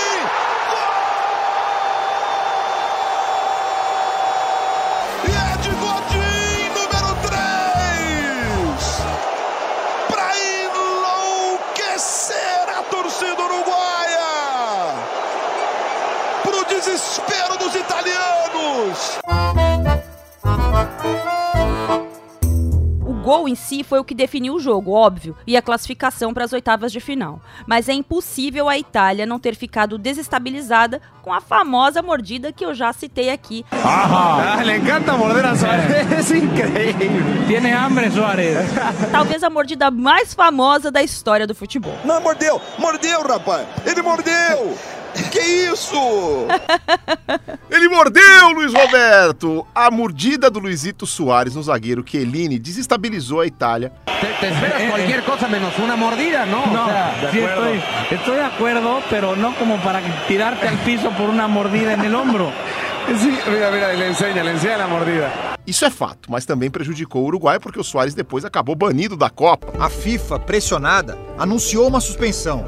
Gol 23.29 23.47
em 23.47 23.53
si 23.53 23.83
foi 23.83 23.99
o 23.99 24.03
que 24.03 24.15
definiu 24.15 24.55
o 24.55 24.59
jogo, 24.59 24.91
óbvio, 24.91 25.37
e 25.45 25.55
a 25.55 25.61
classificação 25.61 26.33
para 26.33 26.45
as 26.45 26.51
oitavas 26.51 26.91
de 26.91 26.99
final. 26.99 27.39
Mas 27.67 27.87
é 27.87 27.93
impossível 27.93 28.67
a 28.67 28.75
Itália 28.75 29.23
não 29.23 29.37
ter 29.37 29.55
ficado 29.55 29.99
desestabilizada 29.99 30.99
com 31.21 31.31
a 31.31 31.39
famosa 31.39 32.01
mordida 32.01 32.51
que 32.51 32.65
eu 32.65 32.73
já 32.73 32.91
citei 32.91 33.29
aqui. 33.29 33.63
Ah, 33.71 34.59
le 34.65 34.77
encanta 34.77 35.15
morder 35.15 35.45
a 35.45 35.55
Suárez, 35.55 36.11
es 36.17 36.31
increíble. 36.31 37.45
Tiene 37.45 37.71
hambre 37.71 38.09
Suárez. 38.09 38.67
Talvez 39.11 39.43
a 39.43 39.49
mordida 39.51 39.91
mais 39.91 40.33
famosa 40.33 40.89
da 40.89 41.03
história 41.03 41.45
do 41.45 41.53
futebol. 41.53 41.93
Não, 42.03 42.19
mordeu! 42.21 42.59
Mordeu, 42.79 43.21
rapaz! 43.21 43.67
Ele 43.85 44.01
mordeu! 44.01 44.75
Que 45.31 45.39
isso? 45.71 45.95
Ele 47.69 47.89
mordeu, 47.89 48.51
Luiz 48.53 48.73
Roberto! 48.73 49.65
A 49.73 49.89
mordida 49.91 50.49
do 50.49 50.59
Luizito 50.59 51.05
Soares 51.05 51.55
no 51.55 51.63
zagueiro 51.63 52.03
Chiellini 52.05 52.57
desestabilizou 52.59 53.41
a 53.41 53.45
Itália. 53.45 53.91
¿Te, 54.05 54.27
te 54.39 54.47
esperas 54.53 54.89
cualquier 54.89 55.23
cosa 55.23 55.47
menos 55.47 55.77
una 55.79 55.95
mordida? 55.95 56.45
No, 56.45 56.65
No, 56.67 56.85
o 56.85 56.89
sea, 56.89 57.29
sí 57.31 57.39
estoy, 57.39 57.81
estoy 58.11 58.35
de 58.35 58.43
acuerdo, 58.43 59.01
pero 59.09 59.35
no 59.35 59.55
como 59.55 59.77
para 59.77 60.01
tirarte 60.27 60.67
al 60.67 60.77
piso 60.79 61.09
por 61.11 61.29
una 61.29 61.47
mordida 61.47 61.93
en 61.93 62.01
el 62.01 62.15
hombro. 62.15 62.51
Sí, 63.09 63.35
mira, 63.49 63.71
mira, 63.71 63.93
le 63.93 64.05
enseña, 64.07 64.43
le 64.43 64.51
enseña 64.51 64.77
la 64.77 64.87
mordida. 64.87 65.31
Isso 65.65 65.83
é 65.83 65.89
fato, 65.89 66.29
mas 66.29 66.45
também 66.45 66.69
prejudicou 66.69 67.23
o 67.23 67.25
Uruguai 67.25 67.59
porque 67.59 67.79
o 67.79 67.83
Soares 67.83 68.13
depois 68.13 68.45
acabou 68.45 68.75
banido 68.75 69.17
da 69.17 69.31
Copa. 69.31 69.73
A 69.83 69.89
FIFA, 69.89 70.37
pressionada, 70.37 71.17
anunciou 71.35 71.87
uma 71.87 71.99
suspensão. 72.01 72.65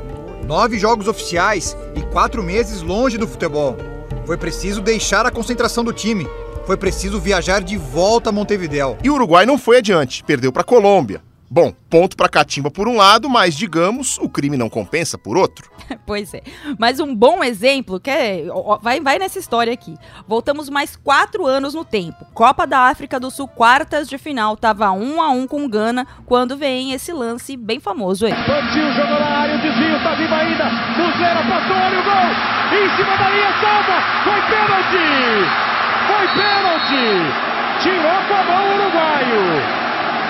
Nove 0.52 0.78
jogos 0.78 1.08
oficiais 1.08 1.78
e 1.96 2.02
quatro 2.12 2.44
meses 2.44 2.82
longe 2.82 3.18
do 3.18 3.26
futebol. 3.26 3.78
Foi 4.26 4.36
preciso 4.36 4.82
deixar 4.82 5.26
a 5.26 5.32
concentração 5.32 5.82
do 5.82 5.94
time. 5.94 6.28
Foi 6.68 6.76
preciso 6.76 7.22
viajar 7.22 7.64
de 7.64 7.78
volta 7.78 8.32
a 8.32 8.34
Montevidéu. 8.34 8.98
E 9.02 9.10
o 9.10 9.14
Uruguai 9.14 9.46
não 9.46 9.58
foi 9.58 9.78
adiante, 9.78 10.22
perdeu 10.26 10.52
para 10.52 10.62
a 10.62 10.66
Colômbia. 10.66 11.22
Bom, 11.54 11.74
ponto 11.90 12.16
para 12.16 12.30
Catimba 12.30 12.72
por 12.72 12.88
um 12.88 12.96
lado, 12.96 13.30
mas 13.30 13.58
digamos, 13.58 14.18
o 14.20 14.30
crime 14.30 14.56
não 14.56 14.70
compensa 14.70 15.18
por 15.18 15.36
outro. 15.36 15.70
pois 16.08 16.34
é. 16.34 16.42
Mas 16.80 17.02
um 17.02 17.14
bom 17.14 17.44
exemplo, 17.44 18.00
que 18.00 18.10
é, 18.10 18.46
vai, 18.82 19.02
vai 19.02 19.20
nessa 19.20 19.38
história 19.38 19.74
aqui. 19.74 19.98
Voltamos 20.26 20.70
mais 20.70 20.96
quatro 20.96 21.46
anos 21.46 21.74
no 21.74 21.84
tempo. 21.84 22.26
Copa 22.34 22.66
da 22.66 22.88
África 22.88 23.20
do 23.20 23.30
Sul, 23.30 23.50
quartas 23.50 24.08
de 24.08 24.18
final. 24.18 24.56
Tava 24.56 24.92
um 24.92 25.22
a 25.22 25.30
um 25.32 25.46
com 25.46 25.68
Gana, 25.68 26.08
quando 26.26 26.56
vem 26.56 26.94
esse 26.94 27.12
lance 27.12 27.58
bem 27.58 27.82
famoso 27.82 28.28
aí. 28.28 28.34
Partiu, 28.34 28.90
jogou 28.94 29.20
na 29.20 29.40
área, 29.42 29.56
o 29.56 29.60
desvio, 29.60 30.02
tá 30.04 30.16
vivo 30.16 30.34
ainda. 30.34 30.64
Muslera 30.96 31.44
passou, 31.44 31.76
olha 31.76 32.00
o 32.00 32.04
gol. 32.04 32.80
Em 32.80 32.96
cima 32.96 33.18
da 33.18 33.30
linha, 33.30 33.52
salva. 33.60 34.02
Foi 34.24 34.42
pênalti. 34.48 35.02
Foi 36.08 36.28
pênalti. 36.42 37.84
Tirou 37.84 38.22
com 38.30 38.36
a 38.36 38.44
mão 38.46 38.70
o 38.70 38.82
uruguaio. 38.84 39.81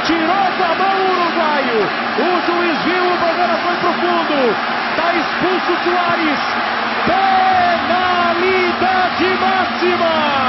Tirou 0.05 0.51
com 0.57 0.63
a 0.63 0.75
mão 0.75 0.97
o 0.97 1.11
uruguaio. 1.11 1.79
O 2.17 2.41
juiz 2.45 2.77
viu, 2.83 3.03
o 3.05 3.17
bandeira 3.19 3.57
foi 3.57 3.75
pro 3.77 3.93
fundo. 3.93 4.55
Tá 4.95 5.13
expulso 5.13 5.73
Soares. 5.83 6.41
Penalidade 7.85 9.29
máxima. 9.39 10.41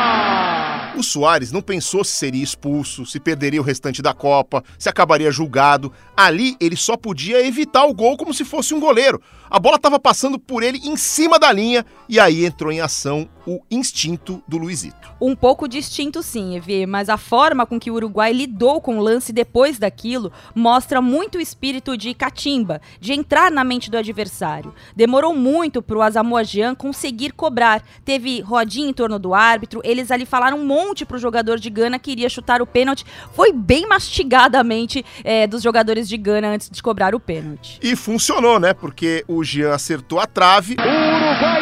O 0.94 1.02
Soares 1.02 1.50
não 1.50 1.60
pensou 1.60 2.04
se 2.04 2.12
seria 2.12 2.44
expulso, 2.44 3.04
se 3.04 3.18
perderia 3.18 3.60
o 3.60 3.64
restante 3.64 4.00
da 4.00 4.14
Copa, 4.14 4.62
se 4.78 4.88
acabaria 4.88 5.30
julgado. 5.30 5.92
Ali 6.16 6.56
ele 6.60 6.76
só 6.76 6.96
podia 6.96 7.44
evitar 7.46 7.84
o 7.84 7.94
gol 7.94 8.16
como 8.16 8.32
se 8.32 8.44
fosse 8.44 8.72
um 8.72 8.80
goleiro. 8.80 9.20
A 9.50 9.58
bola 9.58 9.76
estava 9.76 9.98
passando 9.98 10.38
por 10.38 10.62
ele 10.62 10.78
em 10.84 10.96
cima 10.96 11.38
da 11.38 11.50
linha 11.52 11.84
e 12.08 12.20
aí 12.20 12.44
entrou 12.44 12.70
em 12.70 12.80
ação 12.80 13.28
o 13.46 13.60
instinto 13.70 14.42
do 14.46 14.58
Luizito. 14.58 15.12
Um 15.20 15.34
pouco 15.34 15.68
distinto 15.68 16.22
sim, 16.22 16.56
Evê, 16.56 16.86
mas 16.86 17.08
a 17.08 17.16
forma 17.16 17.66
com 17.66 17.78
que 17.78 17.90
o 17.90 17.94
Uruguai 17.94 18.32
lidou 18.32 18.80
com 18.80 18.98
o 18.98 19.02
lance 19.02 19.32
depois 19.32 19.78
daquilo 19.78 20.32
mostra 20.54 21.00
muito 21.00 21.38
o 21.38 21.40
espírito 21.40 21.96
de 21.96 22.14
catimba, 22.14 22.80
de 23.00 23.12
entrar 23.12 23.50
na 23.50 23.64
mente 23.64 23.90
do 23.90 23.96
adversário. 23.96 24.74
Demorou 24.94 25.34
muito 25.34 25.82
pro 25.82 26.02
Asamoah 26.02 26.44
Gyan 26.44 26.74
conseguir 26.74 27.32
cobrar. 27.32 27.82
Teve 28.04 28.40
rodinha 28.40 28.88
em 28.88 28.92
torno 28.92 29.18
do 29.18 29.34
árbitro, 29.34 29.80
eles 29.84 30.10
ali 30.10 30.26
falaram 30.26 30.58
um 30.58 30.66
monte 30.66 31.04
pro 31.04 31.18
jogador 31.18 31.58
de 31.58 31.70
Gana 31.70 31.98
que 31.98 32.10
iria 32.10 32.28
chutar 32.28 32.60
o 32.60 32.66
pênalti. 32.66 33.04
Foi 33.32 33.52
bem 33.52 33.86
mastigadamente 33.86 35.04
é, 35.24 35.46
dos 35.46 35.62
jogadores 35.62 36.08
de 36.08 36.16
Gana 36.16 36.48
antes 36.48 36.68
de 36.70 36.82
cobrar 36.82 37.14
o 37.14 37.20
pênalti. 37.20 37.78
E 37.82 37.94
funcionou, 37.96 38.58
né? 38.58 38.74
Porque 38.74 39.24
o 39.28 39.42
Jean 39.44 39.74
acertou 39.74 40.18
a 40.18 40.26
trave. 40.26 40.76
O 40.78 40.82
Uruguai 40.82 41.61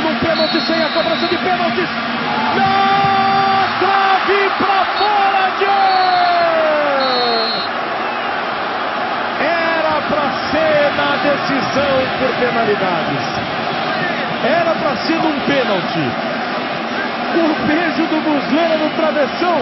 num 0.00 0.14
pênalti 0.18 0.60
sem 0.60 0.82
a 0.82 0.88
cobrança 0.88 1.26
de 1.26 1.36
pênaltis. 1.38 1.88
Na 2.56 3.68
trave 3.78 4.50
pra 4.58 4.84
fora 4.96 5.50
de 5.58 5.64
Era 9.44 10.00
pra 10.08 10.30
ser 10.50 10.92
na 10.96 11.16
decisão 11.16 11.94
por 12.18 12.30
penalidades. 12.38 13.24
Era 14.44 14.74
pra 14.74 14.96
ser 14.96 15.18
num 15.20 15.38
pênalti. 15.40 16.04
O 17.34 17.66
beijo 17.66 18.06
do 18.06 18.16
Muslera 18.20 18.76
no 18.76 18.90
travessão. 18.90 19.60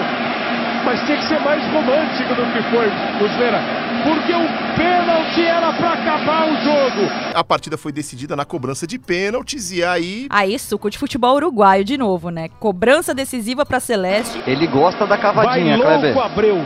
Mas 0.85 1.01
tinha 1.05 1.19
que 1.19 1.25
ser 1.29 1.41
mais 1.41 1.63
romântico 1.73 2.35
do 2.35 2.43
que 2.53 2.63
foi, 2.71 2.89
Muslera. 3.21 3.61
Porque 4.03 4.33
o 4.33 4.77
pênalti 4.77 5.45
era 5.45 5.73
pra 5.75 5.93
acabar 5.93 6.49
o 6.49 6.57
jogo. 6.65 7.11
A 7.35 7.45
partida 7.45 7.77
foi 7.77 7.93
decidida 7.93 8.35
na 8.35 8.45
cobrança 8.47 8.87
de 8.87 8.99
pênaltis 8.99 9.71
e 9.71 9.85
aí. 9.85 10.27
Aí, 10.31 10.59
suco 10.59 10.89
de 10.89 10.97
futebol 10.97 11.37
uruguaio 11.37 11.85
de 11.85 11.99
novo, 11.99 12.31
né? 12.31 12.49
Cobrança 12.59 13.15
decisiva 13.15 13.67
pra 13.67 13.79
Celeste. 13.79 14.43
Ele 14.47 14.67
gosta 14.67 15.07
da 15.07 15.19
cavadinha, 15.19 15.77
Vai 15.77 15.87
louco, 15.87 16.01
Kleber. 16.01 16.25
Abreu. 16.25 16.65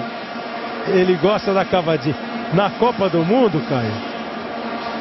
Ele 0.88 1.16
gosta 1.16 1.52
da 1.52 1.64
cavadinha. 1.64 2.16
Na 2.52 2.71
Copa 2.71 3.09
do 3.09 3.25
Mundo, 3.25 3.61
Caio. 3.68 3.92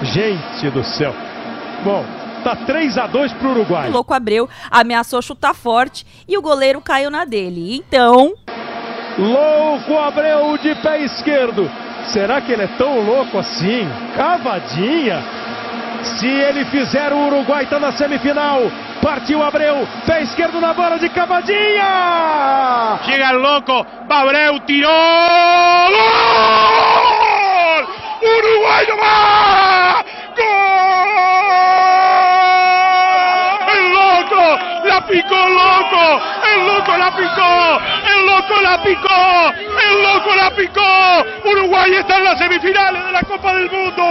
Gente 0.02 0.70
do 0.72 0.84
céu. 0.84 1.14
Bom, 1.84 2.04
tá 2.44 2.56
3 2.56 2.98
a 2.98 3.06
2 3.06 3.32
pro 3.34 3.52
Uruguai. 3.52 3.90
O 3.90 3.92
louco 3.92 4.14
Abreu 4.14 4.50
ameaçou 4.72 5.22
chutar 5.22 5.54
forte 5.54 6.06
e 6.28 6.36
o 6.36 6.42
goleiro 6.42 6.82
caiu 6.82 7.12
na 7.12 7.26
dele. 7.26 7.76
Então. 7.76 8.34
Louco 9.18 9.98
Abreu 9.98 10.58
de 10.58 10.76
pé 10.76 11.02
esquerdo. 11.04 11.70
Será 12.08 12.42
que 12.42 12.52
ele 12.52 12.64
é 12.64 12.68
tão 12.78 13.00
louco 13.00 13.38
assim? 13.38 13.88
Cavadinha. 14.16 15.24
Se 16.04 16.28
ele 16.28 16.66
fizer, 16.66 17.14
o 17.14 17.28
Uruguai 17.28 17.64
está 17.64 17.80
na 17.80 17.92
semifinal. 17.94 18.62
Partiu 19.02 19.42
Abreu, 19.44 19.88
pé 20.06 20.22
esquerdo 20.22 20.60
na 20.60 20.74
bola 20.74 20.98
de 20.98 21.08
Cavadinha. 21.10 23.00
Chega 23.06 23.32
louco, 23.32 23.86
Abreu 24.10 24.60
tirou. 24.62 24.92
Gol! 25.92 27.88
Uruguai 28.22 28.86
não 28.88 28.98
vai! 28.98 30.04
Gol! 30.38 30.44
É 33.70 33.76
louco! 33.94 34.44
Já 34.88 35.02
ficou 35.04 35.48
louco! 35.50 36.33
No 36.66 36.80
va! 36.80 36.94
la 38.64 38.82
picó, 38.82 39.54
el 39.54 40.04
loco 40.04 40.36
la 40.36 40.56
picó. 40.56 41.50
Uruguay 41.50 41.94
está 41.96 42.18
en 42.18 42.24
las 42.24 42.38
semifinales 42.38 43.06
de 43.06 43.12
la 43.12 43.22
Copa 43.22 43.54
del 43.56 43.70
Mundo 43.70 44.04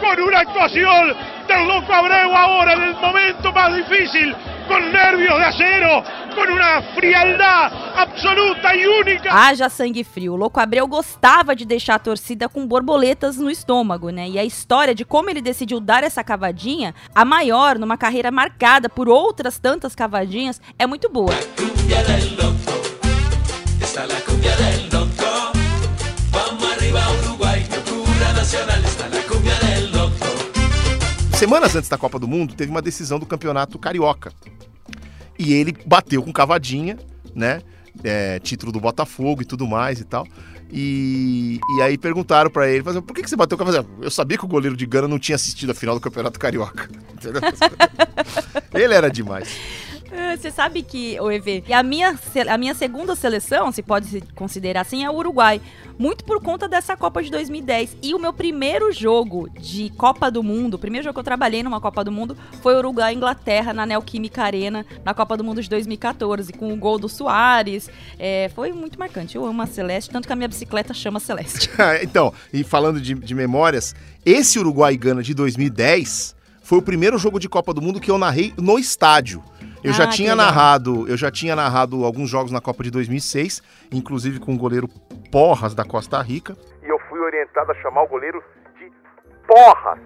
con 0.00 0.20
una 0.20 0.40
actuación 0.40 1.14
del 1.46 1.66
loco 1.66 1.92
Abreu 1.92 2.34
ahora 2.34 2.72
en 2.74 2.82
el 2.82 2.94
momento 2.94 3.52
más 3.52 3.74
difícil, 3.74 4.34
con 4.66 4.92
nervios 4.92 5.36
de 5.36 5.44
acero, 5.44 6.04
con 6.34 6.48
uma 6.50 6.82
frialdade 6.94 7.74
absoluta 7.96 8.74
e 8.74 8.86
única. 8.86 9.32
Haja 9.32 9.68
sangue 9.68 10.04
frio. 10.04 10.34
O 10.34 10.36
Louco 10.36 10.60
Abreu 10.60 10.86
gostava 10.86 11.54
de 11.56 11.64
deixar 11.64 11.96
a 11.96 11.98
torcida 11.98 12.48
com 12.48 12.66
borboletas 12.66 13.36
no 13.36 13.50
estômago, 13.50 14.10
né? 14.10 14.28
E 14.28 14.38
a 14.38 14.44
história 14.44 14.94
de 14.94 15.04
como 15.04 15.28
ele 15.28 15.42
decidiu 15.42 15.80
dar 15.80 16.04
essa 16.04 16.22
cavadinha, 16.22 16.94
a 17.14 17.24
maior 17.24 17.78
numa 17.78 17.98
carreira 17.98 18.30
marcada 18.30 18.88
por 18.88 19.08
outras 19.08 19.58
tantas 19.58 19.94
cavadinhas, 19.94 20.60
é 20.78 20.86
muito 20.86 21.08
boa. 21.08 21.34
Semanas 31.40 31.74
antes 31.74 31.88
da 31.88 31.96
Copa 31.96 32.18
do 32.18 32.28
Mundo, 32.28 32.54
teve 32.54 32.70
uma 32.70 32.82
decisão 32.82 33.18
do 33.18 33.24
Campeonato 33.24 33.78
Carioca. 33.78 34.30
E 35.38 35.54
ele 35.54 35.74
bateu 35.86 36.22
com 36.22 36.30
cavadinha, 36.30 36.98
né? 37.34 37.62
É, 38.04 38.38
título 38.38 38.70
do 38.70 38.78
Botafogo 38.78 39.40
e 39.40 39.44
tudo 39.46 39.66
mais 39.66 40.00
e 40.00 40.04
tal. 40.04 40.26
E, 40.70 41.58
e 41.76 41.82
aí 41.82 41.96
perguntaram 41.96 42.50
para 42.50 42.68
ele, 42.68 42.82
por 42.82 43.14
que, 43.14 43.22
que 43.22 43.30
você 43.30 43.36
bateu 43.36 43.56
com 43.56 43.64
cavadinha? 43.64 43.90
Eu 44.02 44.10
sabia 44.10 44.36
que 44.36 44.44
o 44.44 44.48
goleiro 44.48 44.76
de 44.76 44.84
Gana 44.84 45.08
não 45.08 45.18
tinha 45.18 45.34
assistido 45.34 45.70
a 45.70 45.74
final 45.74 45.94
do 45.94 46.00
Campeonato 46.00 46.38
Carioca. 46.38 46.90
ele 48.74 48.92
era 48.92 49.10
demais. 49.10 49.48
É, 50.12 50.36
você 50.36 50.50
sabe 50.50 50.82
que, 50.82 51.18
o 51.20 51.30
EV, 51.30 51.64
a 51.72 51.82
minha, 51.82 52.18
a 52.48 52.58
minha 52.58 52.74
segunda 52.74 53.14
seleção, 53.14 53.70
se 53.70 53.82
pode 53.82 54.06
se 54.06 54.20
considerar 54.34 54.80
assim, 54.80 55.04
é 55.04 55.10
o 55.10 55.14
Uruguai. 55.14 55.60
Muito 55.98 56.24
por 56.24 56.42
conta 56.42 56.66
dessa 56.66 56.96
Copa 56.96 57.22
de 57.22 57.30
2010. 57.30 57.98
E 58.02 58.14
o 58.14 58.18
meu 58.18 58.32
primeiro 58.32 58.90
jogo 58.92 59.48
de 59.50 59.90
Copa 59.90 60.30
do 60.30 60.42
Mundo, 60.42 60.74
o 60.74 60.78
primeiro 60.78 61.04
jogo 61.04 61.14
que 61.14 61.20
eu 61.20 61.24
trabalhei 61.24 61.62
numa 61.62 61.80
Copa 61.80 62.02
do 62.02 62.10
Mundo, 62.10 62.36
foi 62.62 62.74
Uruguai 62.76 63.14
Inglaterra, 63.14 63.72
na 63.72 63.86
Neoquímica 63.86 64.42
Arena, 64.42 64.84
na 65.04 65.14
Copa 65.14 65.36
do 65.36 65.44
Mundo 65.44 65.62
de 65.62 65.68
2014, 65.68 66.52
com 66.54 66.72
o 66.72 66.76
gol 66.76 66.98
do 66.98 67.08
Soares. 67.08 67.88
É, 68.18 68.50
foi 68.54 68.72
muito 68.72 68.98
marcante. 68.98 69.36
Eu 69.36 69.44
amo 69.44 69.62
a 69.62 69.66
Celeste, 69.66 70.10
tanto 70.10 70.26
que 70.26 70.32
a 70.32 70.36
minha 70.36 70.48
bicicleta 70.48 70.92
chama 70.92 71.20
Celeste. 71.20 71.70
então, 72.02 72.32
e 72.52 72.64
falando 72.64 73.00
de, 73.00 73.14
de 73.14 73.34
memórias, 73.34 73.94
esse 74.24 74.58
Uruguai 74.58 74.96
Gana 74.96 75.22
de 75.22 75.34
2010 75.34 76.34
foi 76.62 76.78
o 76.78 76.82
primeiro 76.82 77.18
jogo 77.18 77.40
de 77.40 77.48
Copa 77.48 77.74
do 77.74 77.82
Mundo 77.82 78.00
que 78.00 78.10
eu 78.10 78.16
narrei 78.16 78.54
no 78.56 78.78
estádio. 78.78 79.42
Eu 79.82 79.90
ah, 79.90 79.94
já 79.94 80.06
tinha 80.06 80.36
narrado, 80.36 81.08
eu 81.08 81.16
já 81.16 81.30
tinha 81.30 81.56
narrado 81.56 82.04
alguns 82.04 82.28
jogos 82.28 82.52
na 82.52 82.60
Copa 82.60 82.82
de 82.82 82.90
2006, 82.90 83.62
inclusive 83.90 84.38
com 84.38 84.54
o 84.54 84.58
goleiro 84.58 84.86
Porras 85.32 85.74
da 85.74 85.84
Costa 85.84 86.20
Rica. 86.20 86.54
E 86.82 86.88
eu 86.88 86.98
fui 87.08 87.18
orientado 87.18 87.72
a 87.72 87.74
chamar 87.76 88.02
o 88.02 88.08
goleiro 88.08 88.42
de 88.78 88.92
Porras. 89.46 89.98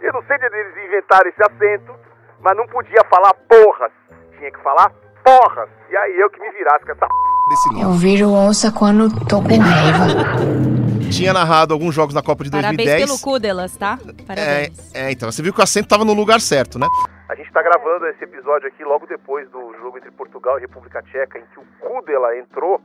Eu 0.00 0.12
não 0.12 0.22
sei 0.26 0.38
de 0.38 0.44
eles 0.46 0.86
inventaram 0.86 1.28
esse 1.28 1.42
acento, 1.42 1.92
mas 2.40 2.56
não 2.56 2.66
podia 2.68 3.02
falar 3.10 3.34
Porras. 3.48 3.90
Tinha 4.38 4.50
que 4.50 4.62
falar 4.62 4.92
Porras. 5.24 5.68
E 5.90 5.96
aí 5.96 6.20
eu 6.20 6.30
que 6.30 6.40
me 6.40 6.50
virasse 6.52 6.84
com 6.84 6.92
essa 6.92 7.06
desse 7.50 7.68
nome. 7.72 7.82
Eu 7.82 7.92
viro 7.92 8.30
onça 8.30 8.70
quando 8.70 9.08
tô 9.26 9.42
com 9.42 9.58
raiva. 9.58 11.10
Tinha 11.10 11.32
narrado 11.32 11.74
alguns 11.74 11.94
jogos 11.94 12.14
na 12.14 12.22
Copa 12.22 12.44
de 12.44 12.50
2010. 12.50 12.88
Parabéns 12.88 13.08
pelo 13.08 13.20
cu 13.20 13.40
delas, 13.40 13.76
tá? 13.76 13.98
Parabéns. 14.26 14.94
É, 14.94 15.06
é, 15.06 15.10
então, 15.10 15.30
você 15.30 15.42
viu 15.42 15.52
que 15.52 15.60
o 15.60 15.64
acento 15.64 15.88
tava 15.88 16.04
no 16.04 16.12
lugar 16.12 16.40
certo, 16.40 16.78
né? 16.78 16.86
A 17.28 17.34
gente 17.34 17.48
está 17.48 17.60
gravando 17.60 18.06
esse 18.06 18.22
episódio 18.22 18.68
aqui 18.68 18.84
logo 18.84 19.04
depois 19.06 19.50
do 19.50 19.74
jogo 19.78 19.98
entre 19.98 20.12
Portugal 20.12 20.58
e 20.58 20.60
República 20.60 21.02
Tcheca, 21.02 21.38
em 21.38 21.46
que 21.46 21.58
o 21.58 21.66
Kudela 21.80 22.36
entrou 22.36 22.80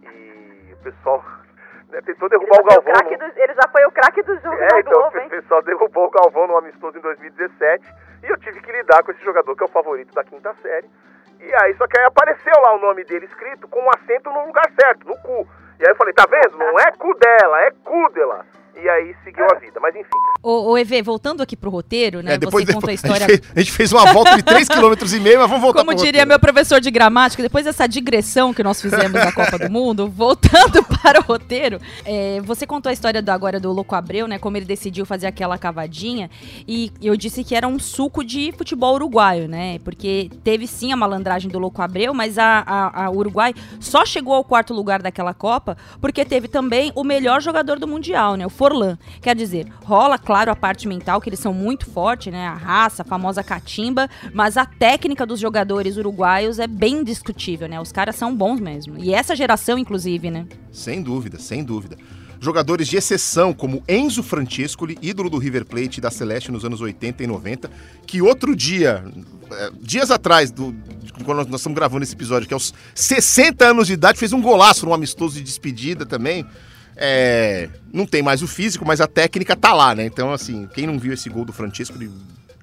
e 0.00 0.72
o 0.72 0.76
pessoal 0.76 1.24
né, 1.90 2.00
tentou 2.02 2.28
derrubar 2.28 2.60
o 2.60 2.64
Galvão. 2.64 2.94
O 2.94 3.18
do, 3.18 3.24
ele 3.24 3.54
já 3.54 3.68
foi 3.68 3.84
o 3.84 3.90
craque 3.90 4.22
do 4.22 4.38
jogo 4.38 4.62
é, 4.62 4.78
então, 4.78 4.92
Globo, 4.92 5.18
o 5.18 5.28
pessoal 5.28 5.62
derrubou 5.62 6.06
o 6.06 6.10
Galvão 6.10 6.46
no 6.46 6.56
amistoso 6.56 6.98
em 6.98 7.00
2017 7.00 7.92
e 8.22 8.26
eu 8.28 8.38
tive 8.38 8.60
que 8.60 8.70
lidar 8.70 9.02
com 9.02 9.10
esse 9.10 9.24
jogador 9.24 9.56
que 9.56 9.64
é 9.64 9.66
o 9.66 9.70
favorito 9.70 10.14
da 10.14 10.22
quinta 10.22 10.54
série. 10.62 10.88
E 11.40 11.54
aí, 11.62 11.74
só 11.74 11.88
que 11.88 11.98
aí 11.98 12.04
apareceu 12.04 12.54
lá 12.62 12.76
o 12.76 12.80
nome 12.80 13.04
dele 13.04 13.26
escrito 13.26 13.66
com 13.66 13.80
um 13.80 13.90
acento 13.90 14.30
no 14.30 14.46
lugar 14.46 14.70
certo, 14.80 15.04
no 15.04 15.16
cu. 15.18 15.48
E 15.80 15.84
aí 15.84 15.90
eu 15.90 15.96
falei, 15.96 16.14
tá 16.14 16.24
vendo? 16.30 16.56
Não 16.56 16.78
é 16.78 16.92
Kudela, 16.92 17.60
é 17.62 17.70
Kudela 17.82 18.46
e 18.76 18.88
aí 18.88 19.14
seguiu 19.24 19.44
a 19.50 19.58
vida. 19.58 19.80
Mas 19.80 19.94
enfim. 19.94 20.08
Ô, 20.42 20.70
ô 20.70 20.78
EV, 20.78 21.02
voltando 21.02 21.42
aqui 21.42 21.56
pro 21.56 21.70
roteiro, 21.70 22.22
né? 22.22 22.34
É, 22.34 22.38
depois, 22.38 22.64
você 22.64 22.72
depois, 22.72 22.82
conta 22.82 22.90
a 22.90 22.94
história. 22.94 23.24
A 23.26 23.30
gente, 23.30 23.40
fez, 23.40 23.52
a 23.54 23.60
gente 23.60 23.72
fez 23.72 23.92
uma 23.92 24.12
volta 24.12 24.36
de 24.36 24.42
3,5 24.42 24.98
km, 24.98 25.38
mas 25.38 25.48
vamos 25.48 25.60
voltar 25.60 25.80
Como 25.80 25.94
diria 25.94 26.06
roteiro. 26.06 26.28
meu 26.28 26.38
professor 26.38 26.80
de 26.80 26.90
gramática, 26.90 27.42
depois 27.42 27.64
dessa 27.64 27.86
digressão 27.86 28.52
que 28.52 28.62
nós 28.62 28.80
fizemos 28.80 29.12
na 29.12 29.32
Copa 29.32 29.58
do 29.58 29.70
Mundo, 29.70 30.08
voltando 30.14 30.82
para 30.84 31.20
o 31.20 31.22
roteiro, 31.22 31.80
é, 32.04 32.40
você 32.42 32.66
contou 32.66 32.90
a 32.90 32.92
história 32.92 33.22
do, 33.22 33.30
agora 33.30 33.58
do 33.58 33.72
Louco 33.72 33.94
Abreu, 33.94 34.26
né? 34.26 34.38
Como 34.38 34.56
ele 34.56 34.66
decidiu 34.66 35.06
fazer 35.06 35.26
aquela 35.26 35.56
cavadinha. 35.56 36.30
E 36.66 36.92
eu 37.00 37.16
disse 37.16 37.42
que 37.42 37.54
era 37.54 37.66
um 37.66 37.78
suco 37.78 38.24
de 38.24 38.52
futebol 38.52 38.94
uruguaio, 38.94 39.48
né? 39.48 39.78
Porque 39.80 40.30
teve 40.42 40.66
sim 40.66 40.92
a 40.92 40.96
malandragem 40.96 41.50
do 41.50 41.58
Louco 41.58 41.80
Abreu, 41.80 42.12
mas 42.12 42.38
a, 42.38 42.62
a, 42.66 43.04
a 43.04 43.10
Uruguai 43.10 43.54
só 43.80 44.04
chegou 44.04 44.34
ao 44.34 44.44
quarto 44.44 44.74
lugar 44.74 45.00
daquela 45.00 45.32
Copa 45.32 45.76
porque 46.00 46.24
teve 46.24 46.48
também 46.48 46.92
o 46.94 47.04
melhor 47.04 47.40
jogador 47.40 47.78
do 47.78 47.86
Mundial, 47.86 48.36
né? 48.36 48.46
O 48.46 48.50
Forlan. 48.64 48.96
Quer 49.20 49.36
dizer, 49.36 49.66
rola, 49.84 50.18
claro, 50.18 50.50
a 50.50 50.56
parte 50.56 50.88
mental, 50.88 51.20
que 51.20 51.28
eles 51.28 51.40
são 51.40 51.52
muito 51.52 51.84
fortes, 51.90 52.32
né? 52.32 52.46
A 52.46 52.54
raça, 52.54 53.02
a 53.02 53.04
famosa 53.04 53.42
catimba, 53.42 54.08
mas 54.32 54.56
a 54.56 54.64
técnica 54.64 55.26
dos 55.26 55.38
jogadores 55.38 55.98
uruguaios 55.98 56.58
é 56.58 56.66
bem 56.66 57.04
discutível, 57.04 57.68
né? 57.68 57.78
Os 57.78 57.92
caras 57.92 58.16
são 58.16 58.34
bons 58.34 58.60
mesmo. 58.60 58.96
E 58.98 59.12
essa 59.12 59.36
geração, 59.36 59.76
inclusive, 59.76 60.30
né? 60.30 60.46
Sem 60.72 61.02
dúvida, 61.02 61.38
sem 61.38 61.62
dúvida 61.62 61.98
jogadores 62.40 62.88
de 62.88 62.98
exceção, 62.98 63.54
como 63.54 63.82
Enzo 63.88 64.22
Francescoli, 64.22 64.98
ídolo 65.00 65.30
do 65.30 65.38
River 65.38 65.64
Plate 65.64 65.96
e 65.96 66.00
da 66.02 66.10
Celeste 66.10 66.52
nos 66.52 66.62
anos 66.62 66.78
80 66.82 67.22
e 67.22 67.26
90, 67.26 67.70
que 68.06 68.20
outro 68.20 68.54
dia, 68.54 69.02
é, 69.50 69.70
dias 69.80 70.10
atrás, 70.10 70.50
do, 70.50 70.74
quando 71.24 71.38
nós 71.38 71.46
estamos 71.46 71.74
gravando 71.74 72.02
esse 72.02 72.12
episódio, 72.12 72.46
que 72.46 72.52
aos 72.52 72.74
60 72.94 73.64
anos 73.64 73.86
de 73.86 73.94
idade, 73.94 74.18
fez 74.18 74.34
um 74.34 74.42
golaço 74.42 74.84
num 74.84 74.92
amistoso 74.92 75.36
de 75.36 75.42
despedida 75.42 76.04
também. 76.04 76.44
É, 76.96 77.68
não 77.92 78.06
tem 78.06 78.22
mais 78.22 78.42
o 78.42 78.46
físico, 78.46 78.84
mas 78.86 79.00
a 79.00 79.06
técnica 79.06 79.56
tá 79.56 79.72
lá, 79.72 79.94
né? 79.94 80.04
Então, 80.04 80.32
assim, 80.32 80.68
quem 80.74 80.86
não 80.86 80.98
viu 80.98 81.12
esse 81.12 81.28
gol 81.28 81.44
do 81.44 81.52
Francisco, 81.52 81.98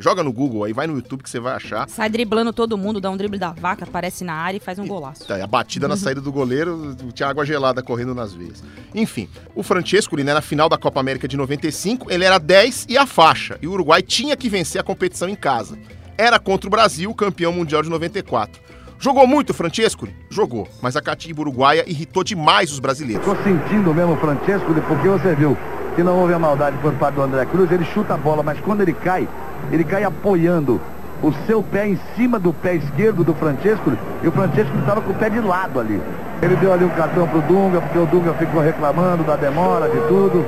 joga 0.02 0.24
no 0.24 0.34
Google 0.34 0.63
aí, 0.63 0.74
vai 0.74 0.88
no 0.88 0.96
YouTube 0.96 1.24
que 1.24 1.30
você 1.30 1.39
vai 1.39 1.56
achar. 1.56 1.88
Sai 1.88 2.10
driblando 2.10 2.52
todo 2.52 2.78
mundo, 2.78 3.00
dá 3.00 3.10
um 3.10 3.15
drible 3.15 3.38
da 3.38 3.52
vaca, 3.52 3.86
aparece 3.86 4.24
na 4.24 4.34
área 4.34 4.58
e 4.58 4.60
faz 4.60 4.80
um 4.80 4.88
golaço. 4.88 5.26
Tá, 5.26 5.41
a 5.41 5.48
batida 5.48 5.88
na 5.88 5.96
saída 5.96 6.20
do 6.20 6.32
goleiro, 6.32 6.96
tinha 7.13 7.30
água 7.30 7.46
gelada 7.46 7.82
correndo 7.84 8.15
nas 8.15 8.34
veias. 8.34 8.63
Enfim, 8.94 9.30
o 9.56 9.63
Francesco, 9.63 10.17
né, 10.17 10.34
na 10.34 10.41
final 10.41 10.67
da 10.67 10.78
Copa 10.78 11.00
América 11.00 11.28
de 11.28 11.38
95, 11.38 12.12
ele 12.12 12.26
era 12.26 12.39
10 12.39 12.88
e 12.89 12.98
a 12.98 13.06
faixa, 13.06 13.58
e 13.62 13.67
o 13.67 13.72
Uruguai 13.72 14.02
tinha 14.02 14.36
que 14.36 14.50
vencer 14.50 14.82
a 14.82 14.84
competição 14.84 15.30
em 15.30 15.36
casa. 15.36 15.78
Era 16.17 16.39
contra 16.39 16.67
o 16.67 16.72
Brasil, 16.72 17.13
campeão 17.13 17.54
mundial 17.54 17.82
de 17.82 17.89
94. 17.89 18.62
Jogou 19.02 19.26
muito 19.26 19.52
Francesco? 19.52 20.08
Jogou, 20.30 20.68
mas 20.80 20.96
a 20.96 21.02
catimba 21.02 21.42
uruguaia 21.42 21.84
irritou 21.90 22.24
demais 22.24 22.72
os 22.72 22.78
brasileiros. 22.78 23.26
Tô 23.26 23.36
sentindo 23.38 23.92
mesmo 23.96 24.16
Francesco, 24.18 24.72
porque 24.88 25.08
você 25.08 25.34
viu 25.34 25.58
que 25.96 26.04
não 26.04 26.20
houve 26.20 26.36
a 26.36 26.38
maldade 26.38 26.78
por 26.78 26.94
parte 26.94 27.16
do 27.16 27.24
André 27.24 27.44
Cruz, 27.46 27.72
ele 27.72 27.84
chuta 27.84 28.14
a 28.14 28.18
bola, 28.18 28.44
mas 28.44 28.60
quando 28.60 28.82
ele 28.82 28.94
cai, 28.94 29.28
ele 29.72 29.84
cai 29.84 30.04
apoiando 30.04 30.80
o 31.24 31.34
seu 31.48 31.64
pé 31.64 31.88
em 31.88 32.00
cima 32.16 32.38
do 32.38 32.54
pé 32.54 32.76
esquerdo 32.76 33.24
do 33.24 33.34
Francesco 33.34 33.92
e 34.22 34.28
o 34.28 34.32
Francesco 34.32 34.78
estava 34.78 35.02
com 35.02 35.10
o 35.10 35.16
pé 35.16 35.32
de 35.32 35.40
lado 35.40 35.80
ali. 35.80 36.00
Ele 36.40 36.56
deu 36.58 36.72
ali 36.72 36.86
um 36.86 36.90
cartão 36.90 37.28
pro 37.28 37.42
Dunga, 37.42 37.82
porque 37.82 37.98
o 37.98 38.06
Dunga 38.06 38.36
ficou 38.36 38.62
reclamando 38.62 39.24
da 39.24 39.36
demora, 39.36 39.90
de 39.90 40.00
tudo. 40.08 40.46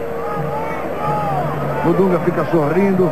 O 1.90 1.94
Dunga 1.94 2.20
fica 2.20 2.46
sorrindo 2.52 3.12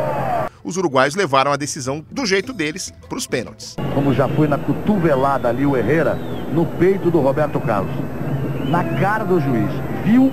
os 0.64 0.76
uruguaios 0.76 1.14
levaram 1.14 1.52
a 1.52 1.56
decisão 1.56 2.04
do 2.10 2.24
jeito 2.24 2.52
deles 2.52 2.92
para 3.08 3.18
os 3.18 3.26
pênaltis. 3.26 3.76
Como 3.94 4.12
já 4.14 4.28
foi 4.28 4.48
na 4.48 4.58
cotovelada 4.58 5.48
ali 5.48 5.66
o 5.66 5.76
Herrera, 5.76 6.14
no 6.52 6.66
peito 6.66 7.10
do 7.10 7.20
Roberto 7.20 7.60
Carlos. 7.60 7.94
Na 8.68 8.84
cara 9.00 9.24
do 9.24 9.40
juiz. 9.40 9.70
Viu? 10.04 10.32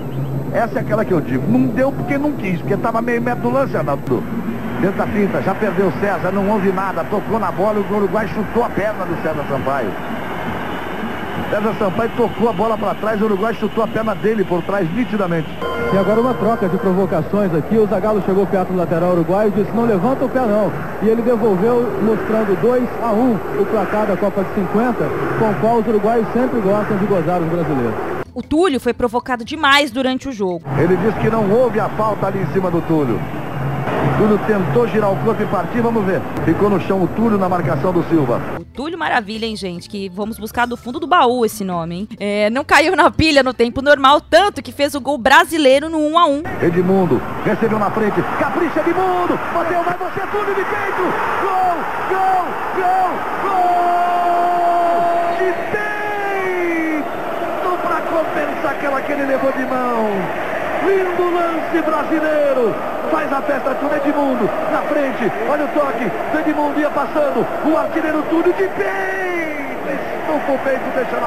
Essa 0.52 0.78
é 0.78 0.82
aquela 0.82 1.04
que 1.04 1.12
eu 1.12 1.20
digo. 1.20 1.46
Não 1.50 1.66
deu 1.68 1.92
porque 1.92 2.18
não 2.18 2.32
quis, 2.32 2.58
porque 2.60 2.74
estava 2.74 3.00
meio 3.00 3.22
metro 3.22 3.42
do 3.42 3.50
lance, 3.50 3.76
Arnaldo. 3.76 4.22
Dentro 4.80 4.96
da 4.96 5.06
pinta, 5.06 5.42
já 5.42 5.54
perdeu 5.54 5.88
o 5.88 6.00
César, 6.00 6.32
não 6.32 6.48
houve 6.48 6.72
nada, 6.72 7.04
tocou 7.04 7.38
na 7.38 7.52
bola 7.52 7.80
o 7.80 7.96
Uruguai 7.96 8.26
chutou 8.28 8.64
a 8.64 8.70
perna 8.70 9.04
do 9.04 9.14
César 9.22 9.44
Sampaio. 9.46 9.92
César 11.50 11.74
Sampaio 11.80 12.10
tocou 12.16 12.48
a 12.48 12.52
bola 12.52 12.78
para 12.78 12.94
trás, 12.94 13.20
o 13.20 13.24
Uruguai 13.24 13.52
chutou 13.54 13.82
a 13.82 13.88
perna 13.88 14.14
dele 14.14 14.44
por 14.44 14.62
trás 14.62 14.88
nitidamente. 14.94 15.48
E 15.92 15.98
agora 15.98 16.20
uma 16.20 16.32
troca 16.32 16.68
de 16.68 16.78
provocações 16.78 17.52
aqui, 17.52 17.76
o 17.76 17.88
Zagallo 17.88 18.22
chegou 18.24 18.46
perto 18.46 18.68
do 18.68 18.78
lateral 18.78 19.14
uruguaio 19.14 19.48
e 19.48 19.60
disse, 19.60 19.74
não 19.74 19.84
levanta 19.84 20.26
o 20.26 20.28
pé 20.28 20.38
não. 20.46 20.72
E 21.02 21.08
ele 21.08 21.22
devolveu 21.22 21.90
mostrando 22.04 22.56
2 22.62 22.88
a 23.02 23.10
1 23.10 23.20
um, 23.20 23.34
o 23.60 23.66
placar 23.66 24.06
da 24.06 24.16
Copa 24.16 24.44
de 24.44 24.54
50, 24.54 24.94
com 25.40 25.50
o 25.50 25.54
qual 25.60 25.78
os 25.78 25.88
uruguaios 25.88 26.28
sempre 26.32 26.60
gostam 26.60 26.96
de 26.96 27.06
gozar 27.06 27.40
os 27.42 27.48
brasileiros. 27.48 27.94
O 28.32 28.42
Túlio 28.42 28.78
foi 28.78 28.94
provocado 28.94 29.44
demais 29.44 29.90
durante 29.90 30.28
o 30.28 30.32
jogo. 30.32 30.62
Ele 30.78 30.96
disse 30.98 31.18
que 31.18 31.30
não 31.30 31.50
houve 31.50 31.80
a 31.80 31.88
falta 31.88 32.28
ali 32.28 32.40
em 32.40 32.46
cima 32.52 32.70
do 32.70 32.80
Túlio. 32.82 33.18
Túlio 34.20 34.38
tentou 34.46 34.86
girar 34.86 35.10
o 35.10 35.16
corpo 35.24 35.42
e 35.42 35.46
partir, 35.46 35.80
vamos 35.80 36.04
ver. 36.04 36.20
Ficou 36.44 36.68
no 36.68 36.78
chão 36.78 37.02
o 37.02 37.08
Túlio 37.08 37.38
na 37.38 37.48
marcação 37.48 37.90
do 37.90 38.02
Silva. 38.04 38.38
O 38.60 38.64
Túlio 38.66 38.98
Maravilha, 38.98 39.46
hein, 39.46 39.56
gente? 39.56 39.88
Que 39.88 40.10
vamos 40.10 40.38
buscar 40.38 40.66
do 40.66 40.76
fundo 40.76 41.00
do 41.00 41.06
baú 41.06 41.42
esse 41.42 41.64
nome, 41.64 41.94
hein? 41.94 42.08
É, 42.20 42.50
não 42.50 42.62
caiu 42.62 42.94
na 42.94 43.10
pilha 43.10 43.42
no 43.42 43.54
tempo 43.54 43.80
normal, 43.80 44.20
tanto 44.20 44.62
que 44.62 44.72
fez 44.72 44.94
o 44.94 45.00
gol 45.00 45.16
brasileiro 45.16 45.88
no 45.88 45.96
1 45.96 46.18
a 46.18 46.26
1 46.26 46.42
Edmundo 46.60 47.18
recebeu 47.46 47.78
na 47.78 47.90
frente. 47.90 48.22
Capricha 48.38 48.80
Edmundo. 48.80 49.40
Bateu, 49.54 49.82
vai 49.82 49.96
você, 49.96 50.20
Túlio 50.26 50.54
de 50.54 50.64
peito. 50.64 51.02
Gol, 51.40 51.76
gol, 52.10 52.44
gol, 52.76 53.10
gol! 53.42 53.70
De 55.38 55.50
peito 56.92 57.08
para 57.82 58.00
compensar 58.02 58.72
aquela 58.72 59.00
que 59.00 59.12
ele 59.12 59.24
levou 59.24 59.50
de 59.52 59.64
mão. 59.64 60.10
Lindo 60.84 61.24
lance 61.34 61.82
brasileiro. 61.82 62.74
Faz 63.10 63.32
a 63.32 63.42
festa 63.42 63.74
com 63.74 63.86
o 63.86 63.94
Edmundo. 63.94 64.44
Na 64.72 64.82
frente. 64.82 65.32
Olha 65.48 65.64
o 65.64 65.68
toque. 65.68 66.10
O 66.34 66.38
Edmundo 66.38 66.80
ia 66.80 66.90
passando. 66.90 67.46
O 67.64 67.76
artilheiro 67.76 68.22
Túlio 68.30 68.52
de 68.52 68.68
peito. 68.68 69.60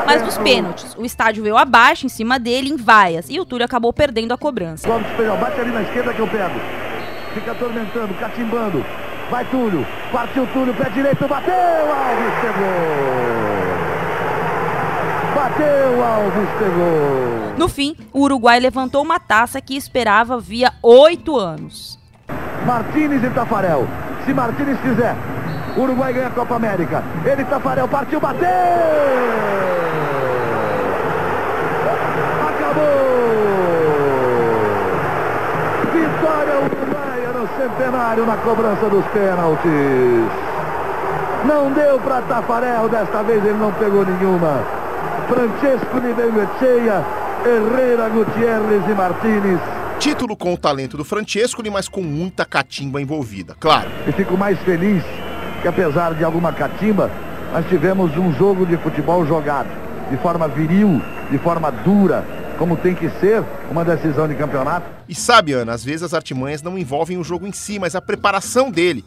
Mas 0.06 0.22
nos 0.22 0.38
pênaltis, 0.38 0.96
o 0.98 1.04
estádio 1.04 1.44
veio 1.44 1.58
abaixo, 1.58 2.06
em 2.06 2.10
cima 2.10 2.40
dele, 2.40 2.70
em 2.70 2.78
vaias, 2.78 3.30
e 3.30 3.38
o 3.38 3.46
Túlio 3.46 3.66
acabou 3.66 3.92
perdendo 3.92 4.34
a 4.34 4.38
cobrança. 4.38 4.88
Penhal, 5.18 5.38
bate 5.38 5.60
ali 5.60 5.72
na 5.72 5.82
esquerda 5.82 6.14
que 6.14 6.20
eu 6.20 6.28
pego. 6.28 6.60
Fica 7.34 7.52
atormentando, 7.52 8.14
catimbando. 8.14 8.86
Vai 9.30 9.44
Túlio, 9.46 9.86
partiu 10.12 10.48
Túlio, 10.54 10.74
pé 10.74 10.90
direito, 10.90 11.28
bateu, 11.28 11.54
Alves 11.54 12.34
pegou. 12.42 13.74
Bateu, 15.36 16.04
Alves 16.06 16.50
pegou. 16.60 17.43
No 17.58 17.70
fim, 17.70 17.96
o 18.12 18.22
Uruguai 18.22 18.60
levantou 18.60 19.04
uma 19.04 19.20
taça 19.20 19.62
que 19.62 19.76
esperava 19.76 20.40
via 20.40 20.74
oito 20.82 21.38
anos. 21.38 22.00
Martínez 22.66 23.24
e 23.24 23.30
Tafarel. 23.30 23.88
Se 24.26 24.34
Martínez 24.34 24.80
fizer, 24.80 25.16
o 25.78 25.82
Uruguai 25.82 26.14
ganha 26.14 26.28
a 26.28 26.32
Copa 26.32 26.56
América. 26.56 27.04
Ele, 27.26 27.44
Tafarel, 27.46 27.88
partiu, 27.88 28.20
bateu! 28.20 28.48
Acabou! 32.48 32.84
Vitória 35.94 36.56
uruguaia 36.60 37.30
no 37.34 37.48
centenário 37.58 38.26
na 38.26 38.38
cobrança 38.38 38.90
dos 38.90 39.06
pênaltis. 39.08 40.32
Não 41.46 41.72
deu 41.72 42.00
para 42.00 42.22
Tafarel, 42.22 42.90
desta 42.90 43.22
vez 43.24 43.46
ele 43.46 43.60
não 43.60 43.72
pegou 43.74 44.06
nenhuma. 44.06 44.64
Francesco 45.28 46.00
Nibenguecheia, 46.00 47.04
Herrera, 47.46 48.10
Gutierrez 48.10 48.84
e 48.90 48.94
Martínez. 48.94 49.60
Título 50.00 50.36
com 50.36 50.54
o 50.54 50.58
talento 50.58 50.98
do 50.98 51.04
Francesco, 51.04 51.62
mas 51.72 51.88
com 51.88 52.02
muita 52.02 52.46
catimba 52.46 53.02
envolvida, 53.02 53.56
claro. 53.60 53.90
E 54.08 54.12
fico 54.12 54.38
mais 54.38 54.58
feliz 54.60 55.04
que 55.62 55.68
apesar 55.68 56.14
de 56.14 56.24
alguma 56.24 56.52
catimba, 56.52 57.12
nós 57.52 57.66
tivemos 57.68 58.16
um 58.18 58.34
jogo 58.34 58.66
de 58.66 58.78
futebol 58.78 59.26
jogado 59.26 59.70
de 60.10 60.18
forma 60.18 60.48
viril, 60.48 61.02
de 61.32 61.38
forma 61.38 61.72
dura, 61.72 62.26
como 62.58 62.78
tem 62.78 62.94
que 62.94 63.10
ser 63.20 63.44
uma 63.72 63.84
decisão 63.84 64.28
de 64.28 64.36
campeonato. 64.36 64.86
E 65.08 65.16
sabe, 65.16 65.54
Ana, 65.54 65.74
às 65.74 65.84
vezes 65.84 66.04
as 66.04 66.14
artimanhas 66.14 66.62
não 66.62 66.78
envolvem 66.78 67.18
o 67.18 67.24
jogo 67.24 67.48
em 67.48 67.52
si, 67.52 67.80
mas 67.80 67.96
a 67.96 68.02
preparação 68.02 68.70
dele. 68.70 69.04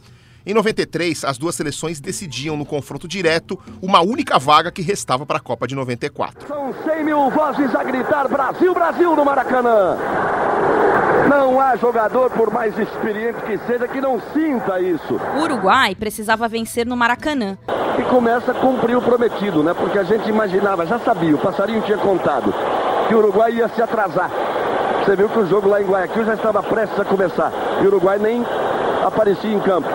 Em 0.49 0.55
93, 0.55 1.25
as 1.25 1.37
duas 1.37 1.57
seleções 1.57 1.99
decidiam 1.99 2.57
no 2.57 2.65
confronto 2.65 3.09
direto 3.09 3.59
uma 3.83 4.01
única 4.01 4.39
vaga 4.39 4.71
que 4.71 4.81
restava 4.81 5.27
para 5.27 5.39
a 5.39 5.41
Copa 5.41 5.67
de 5.67 5.75
94. 5.75 6.47
São 6.47 6.73
100 6.85 7.05
mil 7.05 7.29
vozes 7.31 7.75
a 7.75 7.83
gritar 7.83 8.29
Brasil, 8.29 8.73
Brasil 8.73 9.17
no 9.17 9.25
Maracanã. 9.25 9.99
Não 11.29 11.61
há 11.61 11.75
jogador, 11.75 12.31
por 12.31 12.53
mais 12.53 12.79
experiente 12.79 13.41
que 13.41 13.59
seja, 13.67 13.89
que 13.89 14.01
não 14.01 14.23
sinta 14.33 14.81
isso. 14.81 15.21
O 15.37 15.43
Uruguai 15.43 15.97
precisava 15.97 16.47
vencer 16.47 16.87
no 16.87 16.97
Maracanã. 16.97 17.59
E 17.99 18.03
começa 18.05 18.53
a 18.53 18.55
cumprir 18.55 18.97
o 18.97 19.03
prometido, 19.03 19.65
né? 19.65 19.75
Porque 19.75 19.99
a 19.99 20.05
gente 20.05 20.29
imaginava, 20.29 20.87
já 20.87 21.01
sabia, 21.01 21.35
o 21.35 21.39
passarinho 21.39 21.83
tinha 21.83 21.99
contado, 21.99 22.55
que 23.09 23.15
o 23.17 23.19
Uruguai 23.19 23.53
ia 23.53 23.69
se 23.71 23.83
atrasar. 23.83 24.31
Você 25.05 25.17
viu 25.17 25.29
que 25.29 25.41
o 25.41 25.47
jogo 25.49 25.69
lá 25.69 25.83
em 25.83 25.87
Guayaquil 25.87 26.25
já 26.25 26.35
estava 26.35 26.63
prestes 26.63 27.01
a 27.01 27.05
começar. 27.05 27.53
E 27.83 27.85
o 27.85 27.89
Uruguai 27.89 28.21
nem 28.21 28.47
aparecia 29.05 29.53
em 29.53 29.59
campo. 29.59 29.89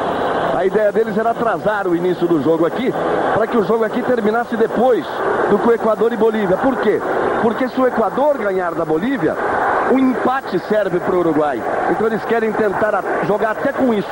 A 0.55 0.65
ideia 0.65 0.91
deles 0.91 1.17
era 1.17 1.31
atrasar 1.31 1.87
o 1.87 1.95
início 1.95 2.27
do 2.27 2.41
jogo 2.41 2.65
aqui, 2.65 2.93
para 3.33 3.47
que 3.47 3.57
o 3.57 3.63
jogo 3.63 3.83
aqui 3.83 4.01
terminasse 4.01 4.55
depois 4.57 5.05
do 5.49 5.57
que 5.57 5.67
o 5.67 5.73
Equador 5.73 6.11
e 6.11 6.17
Bolívia. 6.17 6.57
Por 6.57 6.77
quê? 6.77 7.01
Porque 7.41 7.69
se 7.69 7.79
o 7.79 7.87
Equador 7.87 8.37
ganhar 8.37 8.73
da 8.75 8.85
Bolívia, 8.85 9.35
o 9.91 9.97
empate 9.97 10.59
serve 10.67 10.99
para 10.99 11.15
o 11.15 11.19
Uruguai. 11.19 11.61
Então 11.89 12.07
eles 12.07 12.23
querem 12.25 12.51
tentar 12.51 13.03
jogar 13.25 13.51
até 13.51 13.71
com 13.71 13.93
isso. 13.93 14.09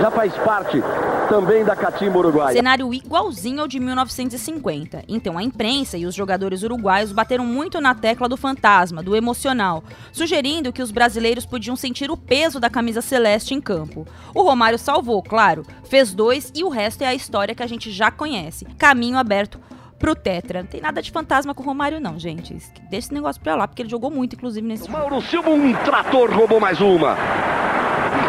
Já 0.00 0.10
faz 0.10 0.32
parte 0.38 0.82
também 1.28 1.64
da 1.64 1.74
catimba 1.74 2.18
uruguaia. 2.18 2.52
Cenário 2.54 2.92
igualzinho 2.92 3.60
ao 3.60 3.68
de 3.68 3.78
1950. 3.78 5.04
Então 5.08 5.38
a 5.38 5.42
imprensa 5.42 5.96
e 5.96 6.06
os 6.06 6.14
jogadores 6.14 6.62
uruguaios 6.62 7.12
bateram 7.12 7.46
muito 7.46 7.80
na 7.80 7.94
tecla 7.94 8.28
do 8.28 8.36
fantasma, 8.36 9.02
do 9.02 9.16
emocional, 9.16 9.82
sugerindo 10.12 10.72
que 10.72 10.82
os 10.82 10.90
brasileiros 10.90 11.46
podiam 11.46 11.76
sentir 11.76 12.10
o 12.10 12.16
peso 12.16 12.60
da 12.60 12.70
camisa 12.70 13.00
celeste 13.00 13.54
em 13.54 13.60
campo. 13.60 14.06
O 14.34 14.42
Romário 14.42 14.78
salvou, 14.78 15.22
claro, 15.22 15.64
fez 15.84 16.12
dois 16.12 16.50
e 16.54 16.64
o 16.64 16.68
resto 16.68 17.02
é 17.02 17.06
a 17.06 17.14
história 17.14 17.54
que 17.54 17.62
a 17.62 17.66
gente 17.66 17.90
já 17.90 18.10
conhece. 18.10 18.64
Caminho 18.78 19.18
aberto 19.18 19.60
pro 20.02 20.16
Tetra. 20.16 20.62
Não 20.62 20.66
tem 20.66 20.80
nada 20.80 21.00
de 21.00 21.12
fantasma 21.12 21.54
com 21.54 21.62
o 21.62 21.66
Romário, 21.66 22.00
não, 22.00 22.18
gente. 22.18 22.54
Deixa 22.90 23.06
esse 23.06 23.14
negócio 23.14 23.40
pra 23.40 23.54
lá, 23.54 23.68
porque 23.68 23.82
ele 23.82 23.88
jogou 23.88 24.10
muito, 24.10 24.34
inclusive, 24.34 24.66
nesse 24.66 24.84
jogo. 24.84 24.98
Mauro 24.98 25.22
Silva, 25.22 25.50
um 25.50 25.72
trator, 25.72 26.28
roubou 26.30 26.58
mais 26.58 26.80
uma. 26.80 27.16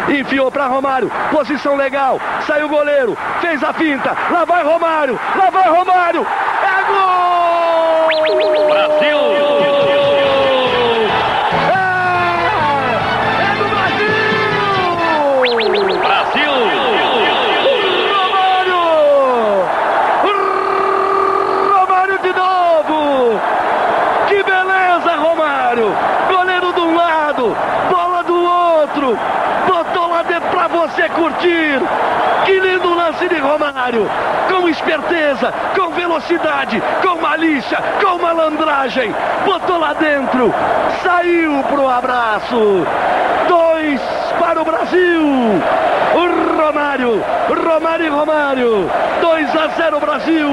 Enfiou 0.08 0.50
para 0.52 0.66
Romário, 0.68 1.10
posição 1.30 1.76
legal, 1.76 2.20
saiu 2.46 2.66
o 2.66 2.68
goleiro, 2.68 3.16
fez 3.40 3.62
a 3.64 3.72
finta, 3.72 4.14
lá 4.30 4.44
vai 4.44 4.62
Romário, 4.62 5.18
lá 5.34 5.50
vai 5.50 5.68
Romário, 5.70 6.26
é 6.62 6.73
Romário! 33.54 34.10
Com 34.48 34.68
esperteza, 34.68 35.52
com 35.76 35.90
velocidade, 35.90 36.82
com 37.00 37.20
malícia, 37.20 37.78
com 38.02 38.18
malandragem, 38.18 39.14
botou 39.44 39.78
lá 39.78 39.92
dentro, 39.92 40.52
saiu 41.04 41.62
pro 41.62 41.88
abraço. 41.88 42.84
Dois 43.46 44.00
para 44.40 44.60
o 44.60 44.64
Brasil. 44.64 45.22
O 46.14 46.60
Romário, 46.60 47.24
Romário 47.48 48.06
e 48.06 48.08
Romário. 48.08 48.90
2 49.20 49.56
a 49.56 49.68
0 49.68 50.00
Brasil. 50.00 50.50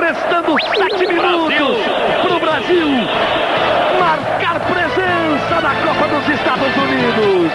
Restando 0.00 0.56
7 0.76 1.06
minutos 1.06 1.76
pro 2.22 2.40
Brasil 2.40 3.08
marcar 4.00 4.58
presença 4.60 5.60
na 5.60 5.74
Copa 5.76 6.08
dos 6.08 6.28
Estados 6.28 6.76
Unidos. 6.76 7.52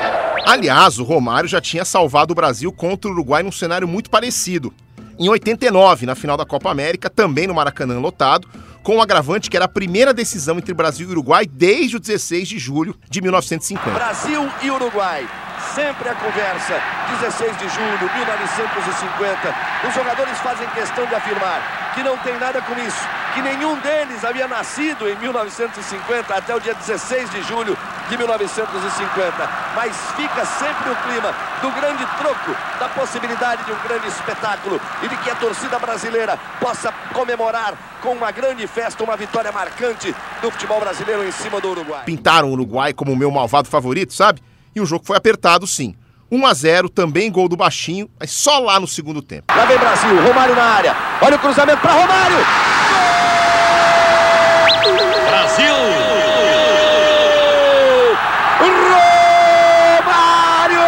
Aliás, 0.47 0.97
o 0.97 1.03
Romário 1.03 1.49
já 1.49 1.59
tinha 1.59 1.83
salvado 1.83 2.31
o 2.31 2.35
Brasil 2.35 2.71
contra 2.71 3.09
o 3.09 3.13
Uruguai 3.13 3.43
num 3.43 3.51
cenário 3.51 3.85
muito 3.85 4.09
parecido. 4.09 4.73
Em 5.19 5.27
89, 5.27 6.05
na 6.05 6.15
final 6.15 6.37
da 6.37 6.45
Copa 6.45 6.71
América, 6.71 7.09
também 7.09 7.47
no 7.47 7.53
Maracanã 7.53 7.99
lotado, 7.99 8.47
com 8.81 8.95
o 8.95 9.01
agravante 9.01 9.49
que 9.49 9.57
era 9.57 9.65
a 9.65 9.67
primeira 9.67 10.13
decisão 10.13 10.57
entre 10.57 10.73
Brasil 10.73 11.05
e 11.05 11.11
Uruguai 11.11 11.45
desde 11.45 11.97
o 11.97 11.99
16 11.99 12.47
de 12.47 12.57
julho 12.59 12.95
de 13.09 13.19
1950. 13.19 13.91
Brasil 13.91 14.49
e 14.61 14.71
Uruguai. 14.71 15.27
Sempre 15.75 16.07
a 16.07 16.15
conversa. 16.15 16.81
16 17.19 17.57
de 17.57 17.67
julho, 17.67 18.09
1950. 18.15 19.55
Os 19.85 19.93
jogadores 19.93 20.37
fazem 20.37 20.65
questão 20.69 21.05
de 21.07 21.13
afirmar 21.13 21.86
que 21.97 22.03
não 22.03 22.15
tem 22.19 22.37
nada 22.37 22.61
com 22.61 22.77
isso, 22.77 23.09
que 23.33 23.41
nenhum 23.41 23.75
deles 23.79 24.23
havia 24.23 24.47
nascido 24.47 25.09
em 25.09 25.15
1950 25.17 26.31
até 26.31 26.55
o 26.55 26.59
dia 26.59 26.75
16 26.75 27.31
de 27.31 27.41
julho 27.41 27.75
de 28.07 28.15
1950. 28.15 29.49
Mas 29.75 29.97
fica 30.15 30.45
sempre 30.45 30.91
o 30.91 30.95
clima 30.97 31.33
do 31.59 31.71
grande 31.71 32.05
troco, 32.19 32.55
da 32.79 32.87
possibilidade 32.89 33.63
de 33.63 33.71
um 33.71 33.79
grande 33.79 34.07
espetáculo 34.09 34.79
e 35.01 35.07
de 35.07 35.17
que 35.17 35.29
a 35.31 35.35
torcida 35.35 35.79
brasileira 35.79 36.37
possa 36.61 36.93
comemorar 37.13 37.73
com 37.99 38.11
uma 38.11 38.29
grande 38.29 38.67
festa, 38.67 39.03
uma 39.03 39.17
vitória 39.17 39.51
marcante 39.51 40.15
do 40.39 40.51
futebol 40.51 40.79
brasileiro 40.79 41.25
em 41.25 41.31
cima 41.31 41.59
do 41.59 41.71
Uruguai. 41.71 42.03
Pintaram 42.05 42.49
o 42.49 42.51
Uruguai 42.51 42.93
como 42.93 43.11
o 43.11 43.17
meu 43.17 43.31
malvado 43.31 43.67
favorito, 43.67 44.13
sabe? 44.13 44.39
E 44.75 44.79
o 44.79 44.85
jogo 44.85 45.03
foi 45.03 45.17
apertado, 45.17 45.65
sim. 45.65 45.95
1 46.31 46.45
a 46.45 46.53
0 46.53 46.89
também 46.89 47.31
gol 47.31 47.47
do 47.47 47.55
Baixinho, 47.55 48.09
mas 48.19 48.31
só 48.31 48.59
lá 48.59 48.79
no 48.79 48.87
segundo 48.87 49.21
tempo. 49.21 49.45
Lá 49.55 49.65
vem 49.65 49.77
Brasil, 49.77 50.21
Romário 50.25 50.55
na 50.55 50.63
área. 50.63 50.95
Olha 51.21 51.35
o 51.35 51.39
cruzamento 51.39 51.79
para 51.79 51.93
Romário! 51.93 52.37
Gol! 54.83 54.97
Brasil! 55.29 55.73
Romário! 60.03 60.85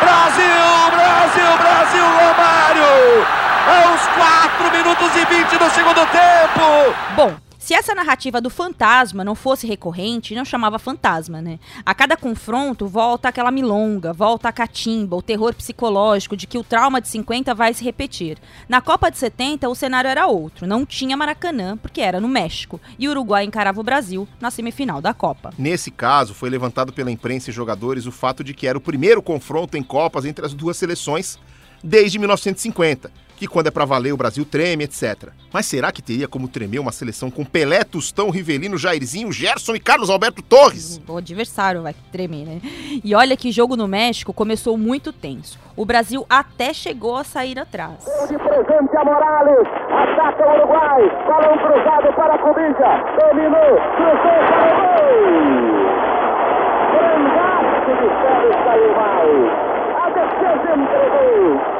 Brasil, 0.00 0.90
Brasil, 0.90 1.58
Brasil, 1.58 2.04
Romário! 2.04 3.26
Aos 3.68 4.00
4 4.08 4.70
minutos 4.72 5.16
e 5.16 5.24
20 5.24 5.58
do 5.58 5.70
segundo 5.70 6.06
tempo! 6.06 6.94
Bom, 7.14 7.34
se 7.62 7.74
essa 7.74 7.94
narrativa 7.94 8.40
do 8.40 8.50
fantasma 8.50 9.22
não 9.22 9.36
fosse 9.36 9.68
recorrente, 9.68 10.34
não 10.34 10.44
chamava 10.44 10.80
fantasma, 10.80 11.40
né? 11.40 11.60
A 11.86 11.94
cada 11.94 12.16
confronto 12.16 12.88
volta 12.88 13.28
aquela 13.28 13.52
milonga, 13.52 14.12
volta 14.12 14.48
a 14.48 14.52
catimba, 14.52 15.14
o 15.14 15.22
terror 15.22 15.54
psicológico 15.54 16.36
de 16.36 16.48
que 16.48 16.58
o 16.58 16.64
trauma 16.64 17.00
de 17.00 17.06
50 17.06 17.54
vai 17.54 17.72
se 17.72 17.84
repetir. 17.84 18.36
Na 18.68 18.80
Copa 18.80 19.12
de 19.12 19.16
70, 19.16 19.68
o 19.68 19.76
cenário 19.76 20.08
era 20.10 20.26
outro. 20.26 20.66
Não 20.66 20.84
tinha 20.84 21.16
Maracanã, 21.16 21.76
porque 21.76 22.00
era 22.00 22.20
no 22.20 22.26
México, 22.26 22.80
e 22.98 23.06
o 23.06 23.12
Uruguai 23.12 23.44
encarava 23.44 23.80
o 23.80 23.84
Brasil 23.84 24.26
na 24.40 24.50
semifinal 24.50 25.00
da 25.00 25.14
Copa. 25.14 25.54
Nesse 25.56 25.92
caso, 25.92 26.34
foi 26.34 26.50
levantado 26.50 26.92
pela 26.92 27.12
imprensa 27.12 27.50
e 27.50 27.52
jogadores 27.52 28.06
o 28.06 28.10
fato 28.10 28.42
de 28.42 28.54
que 28.54 28.66
era 28.66 28.76
o 28.76 28.80
primeiro 28.80 29.22
confronto 29.22 29.76
em 29.76 29.84
Copas 29.84 30.24
entre 30.24 30.44
as 30.44 30.52
duas 30.52 30.76
seleções 30.76 31.38
desde 31.82 32.18
1950, 32.18 33.10
que 33.42 33.48
quando 33.48 33.66
é 33.66 33.70
pra 33.72 33.84
valer 33.84 34.12
o 34.12 34.16
Brasil 34.16 34.44
treme, 34.44 34.84
etc. 34.84 35.30
Mas 35.52 35.66
será 35.66 35.90
que 35.90 36.00
teria 36.00 36.28
como 36.28 36.46
tremer 36.46 36.78
uma 36.78 36.92
seleção 36.92 37.28
com 37.28 37.44
Pelé, 37.44 37.82
Tustão, 37.82 38.30
Rivelino, 38.30 38.78
Jairzinho, 38.78 39.32
Gerson 39.32 39.74
e 39.74 39.80
Carlos 39.80 40.10
Alberto 40.10 40.40
Torres? 40.42 41.00
O 41.08 41.16
adversário 41.16 41.82
vai 41.82 41.92
tremer, 42.12 42.46
né? 42.46 42.60
E 43.02 43.12
olha 43.16 43.36
que 43.36 43.50
jogo 43.50 43.76
no 43.76 43.88
México 43.88 44.32
começou 44.32 44.78
muito 44.78 45.12
tenso. 45.12 45.58
O 45.74 45.84
Brasil 45.84 46.24
até 46.30 46.72
chegou 46.72 47.16
a 47.16 47.24
sair 47.24 47.58
atrás. 47.58 48.04
De 48.28 48.38
presente 48.38 48.96
a 48.96 49.04
Morales, 49.04 49.66
ataca 49.90 50.46
o 50.46 50.54
Uruguai, 50.54 51.02
balão 51.26 51.58
cruzado 51.58 52.14
para 52.14 52.34
a 52.34 52.38
dominou, 52.38 53.72
cruzou 53.96 54.38
para 54.46 54.70
o 54.70 54.76
gol! 54.78 55.02
De 57.82 58.08
Pérez 58.22 58.54
saiu 58.64 58.92
mal. 58.94 59.26
A 60.00 60.10
defesa 60.10 60.70
entregou. 60.76 61.71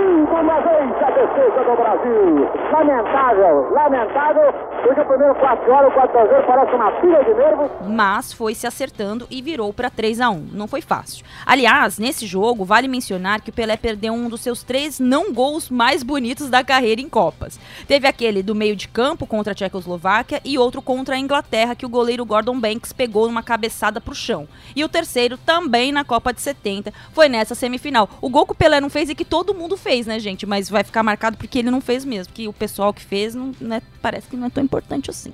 Ainda 0.00 0.40
uma 0.40 0.60
vez 0.60 1.02
a 1.02 1.10
defesa 1.10 1.62
do 1.62 1.76
Brasil. 1.76 2.48
Lamentável, 2.72 3.70
lamentável, 3.70 4.52
porque 4.82 5.00
o 5.00 5.04
primeiro 5.04 5.34
4 5.34 5.70
horas, 5.70 5.90
o 5.90 5.94
4 5.94 6.18
a 6.18 6.26
0 6.26 6.46
parece 6.46 6.74
uma 6.74 6.90
pilha 6.92 7.22
de 7.22 7.34
nervos. 7.34 7.70
Mas 7.86 8.32
foi 8.32 8.54
se 8.54 8.66
acertando 8.66 9.26
e 9.30 9.42
virou 9.42 9.74
para 9.74 9.90
3 9.90 10.22
a 10.22 10.30
1 10.30 10.48
Não 10.54 10.66
foi 10.66 10.80
fácil. 10.80 11.24
Aliás, 11.44 11.98
nesse 11.98 12.26
jogo, 12.26 12.64
vale 12.64 12.88
mencionar 12.88 13.42
que 13.42 13.50
o 13.50 13.52
Pelé 13.52 13.76
perdeu 13.76 14.14
um 14.14 14.30
dos 14.30 14.40
seus 14.40 14.62
três 14.62 14.98
não 14.98 15.34
gols 15.34 15.68
mais 15.68 16.02
bonitos 16.02 16.48
da 16.48 16.64
carreira 16.64 17.00
em 17.02 17.08
Copas. 17.08 17.60
Teve 17.86 18.08
aquele 18.08 18.42
do 18.42 18.54
meio 18.54 18.74
de 18.74 18.88
campo 18.88 19.26
contra 19.26 19.52
a 19.52 19.54
Tchecoslováquia 19.54 20.40
e 20.44 20.58
outro 20.58 20.80
contra 20.80 21.16
a 21.16 21.18
Inglaterra 21.18 21.74
que 21.74 21.84
o 21.84 21.90
goleiro 21.90 22.24
Gordon 22.24 22.58
Banks 22.58 22.92
pegou 22.92 23.26
numa 23.26 23.42
cabeçada 23.42 24.00
pro 24.00 24.14
chão. 24.14 24.48
E 24.74 24.82
o 24.82 24.88
terceiro, 24.88 25.36
também 25.36 25.92
na 25.92 26.04
Copa 26.04 26.32
de 26.32 26.40
70, 26.40 26.90
foi 27.12 27.28
nessa 27.28 27.54
semifinal. 27.54 28.08
O 28.22 28.30
gol 28.30 28.46
que 28.46 28.52
o 28.52 28.56
Pelé 28.56 28.80
não 28.80 28.88
fez 28.88 29.10
e 29.10 29.14
que 29.14 29.24
todo 29.24 29.54
mundo 29.54 29.76
fez, 29.76 29.89
né, 30.06 30.18
gente? 30.20 30.46
Mas 30.46 30.68
vai 30.68 30.84
ficar 30.84 31.02
marcado 31.02 31.36
porque 31.36 31.58
ele 31.58 31.70
não 31.70 31.80
fez 31.80 32.04
mesmo. 32.04 32.32
Que 32.32 32.46
o 32.46 32.52
pessoal 32.52 32.92
que 32.92 33.02
fez 33.02 33.34
não, 33.34 33.52
né, 33.60 33.82
parece 34.00 34.28
que 34.28 34.36
não 34.36 34.46
é 34.46 34.50
tão 34.50 34.62
importante 34.62 35.10
assim. 35.10 35.32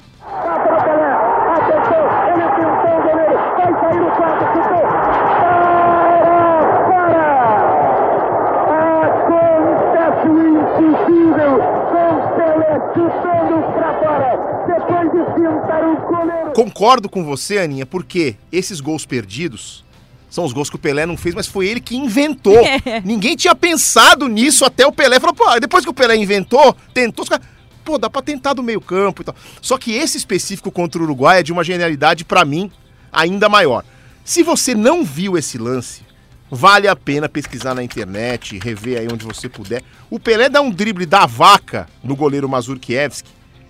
Concordo 16.54 17.08
com 17.08 17.22
você, 17.22 17.58
Aninha, 17.58 17.84
porque 17.84 18.36
esses 18.50 18.80
gols 18.80 19.04
perdidos 19.04 19.85
são 20.28 20.44
os 20.44 20.52
gols 20.52 20.68
que 20.68 20.76
o 20.76 20.78
Pelé 20.78 21.06
não 21.06 21.16
fez, 21.16 21.34
mas 21.34 21.46
foi 21.46 21.68
ele 21.68 21.80
que 21.80 21.96
inventou. 21.96 22.58
Ninguém 23.04 23.36
tinha 23.36 23.54
pensado 23.54 24.28
nisso 24.28 24.64
até 24.64 24.86
o 24.86 24.92
Pelé. 24.92 25.20
Falou, 25.20 25.34
pô, 25.34 25.58
depois 25.60 25.84
que 25.84 25.90
o 25.90 25.94
Pelé 25.94 26.16
inventou, 26.16 26.76
tentou, 26.92 27.22
os 27.22 27.28
caras, 27.28 27.46
pô, 27.84 27.96
dá 27.96 28.10
pra 28.10 28.22
tentar 28.22 28.52
do 28.52 28.62
meio 28.62 28.80
campo 28.80 29.22
e 29.22 29.24
tal. 29.24 29.34
Só 29.62 29.78
que 29.78 29.92
esse 29.92 30.18
específico 30.18 30.70
contra 30.70 31.00
o 31.00 31.04
Uruguai 31.04 31.40
é 31.40 31.42
de 31.42 31.52
uma 31.52 31.64
genialidade, 31.64 32.24
para 32.24 32.44
mim, 32.44 32.70
ainda 33.12 33.48
maior. 33.48 33.84
Se 34.24 34.42
você 34.42 34.74
não 34.74 35.04
viu 35.04 35.38
esse 35.38 35.56
lance, 35.56 36.02
vale 36.50 36.88
a 36.88 36.96
pena 36.96 37.28
pesquisar 37.28 37.74
na 37.74 37.82
internet, 37.82 38.58
rever 38.58 38.98
aí 38.98 39.08
onde 39.10 39.24
você 39.24 39.48
puder. 39.48 39.82
O 40.10 40.18
Pelé 40.18 40.48
dá 40.48 40.60
um 40.60 40.70
drible 40.70 41.06
da 41.06 41.26
vaca 41.26 41.88
no 42.02 42.16
goleiro 42.16 42.48
Mazurkiewicz 42.48 43.24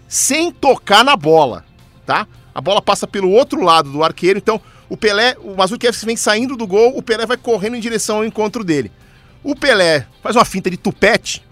sem 0.09 0.51
tocar 0.51 1.05
na 1.05 1.17
bola, 1.17 1.65
tá? 2.05 2.27
A 2.55 2.61
bola 2.61 2.81
passa 2.81 3.07
pelo 3.07 3.31
outro 3.31 3.63
lado 3.63 3.91
do 3.91 4.03
arqueiro, 4.03 4.39
então 4.39 4.61
o 4.89 4.97
Pelé, 4.97 5.37
o 5.43 5.55
Mazurkiewicz 5.57 6.05
vem 6.05 6.17
saindo 6.17 6.57
do 6.57 6.67
gol, 6.67 6.97
o 6.97 7.03
Pelé 7.03 7.27
vai 7.27 7.37
correndo 7.37 7.77
em 7.77 7.81
direção 7.81 8.19
ao 8.19 8.25
encontro 8.25 8.63
dele. 8.63 8.91
O 9.43 9.55
Pelé 9.55 10.07
faz 10.23 10.37
uma 10.37 10.45
finta 10.45 10.71
de 10.71 10.77
tupete, 10.77 11.43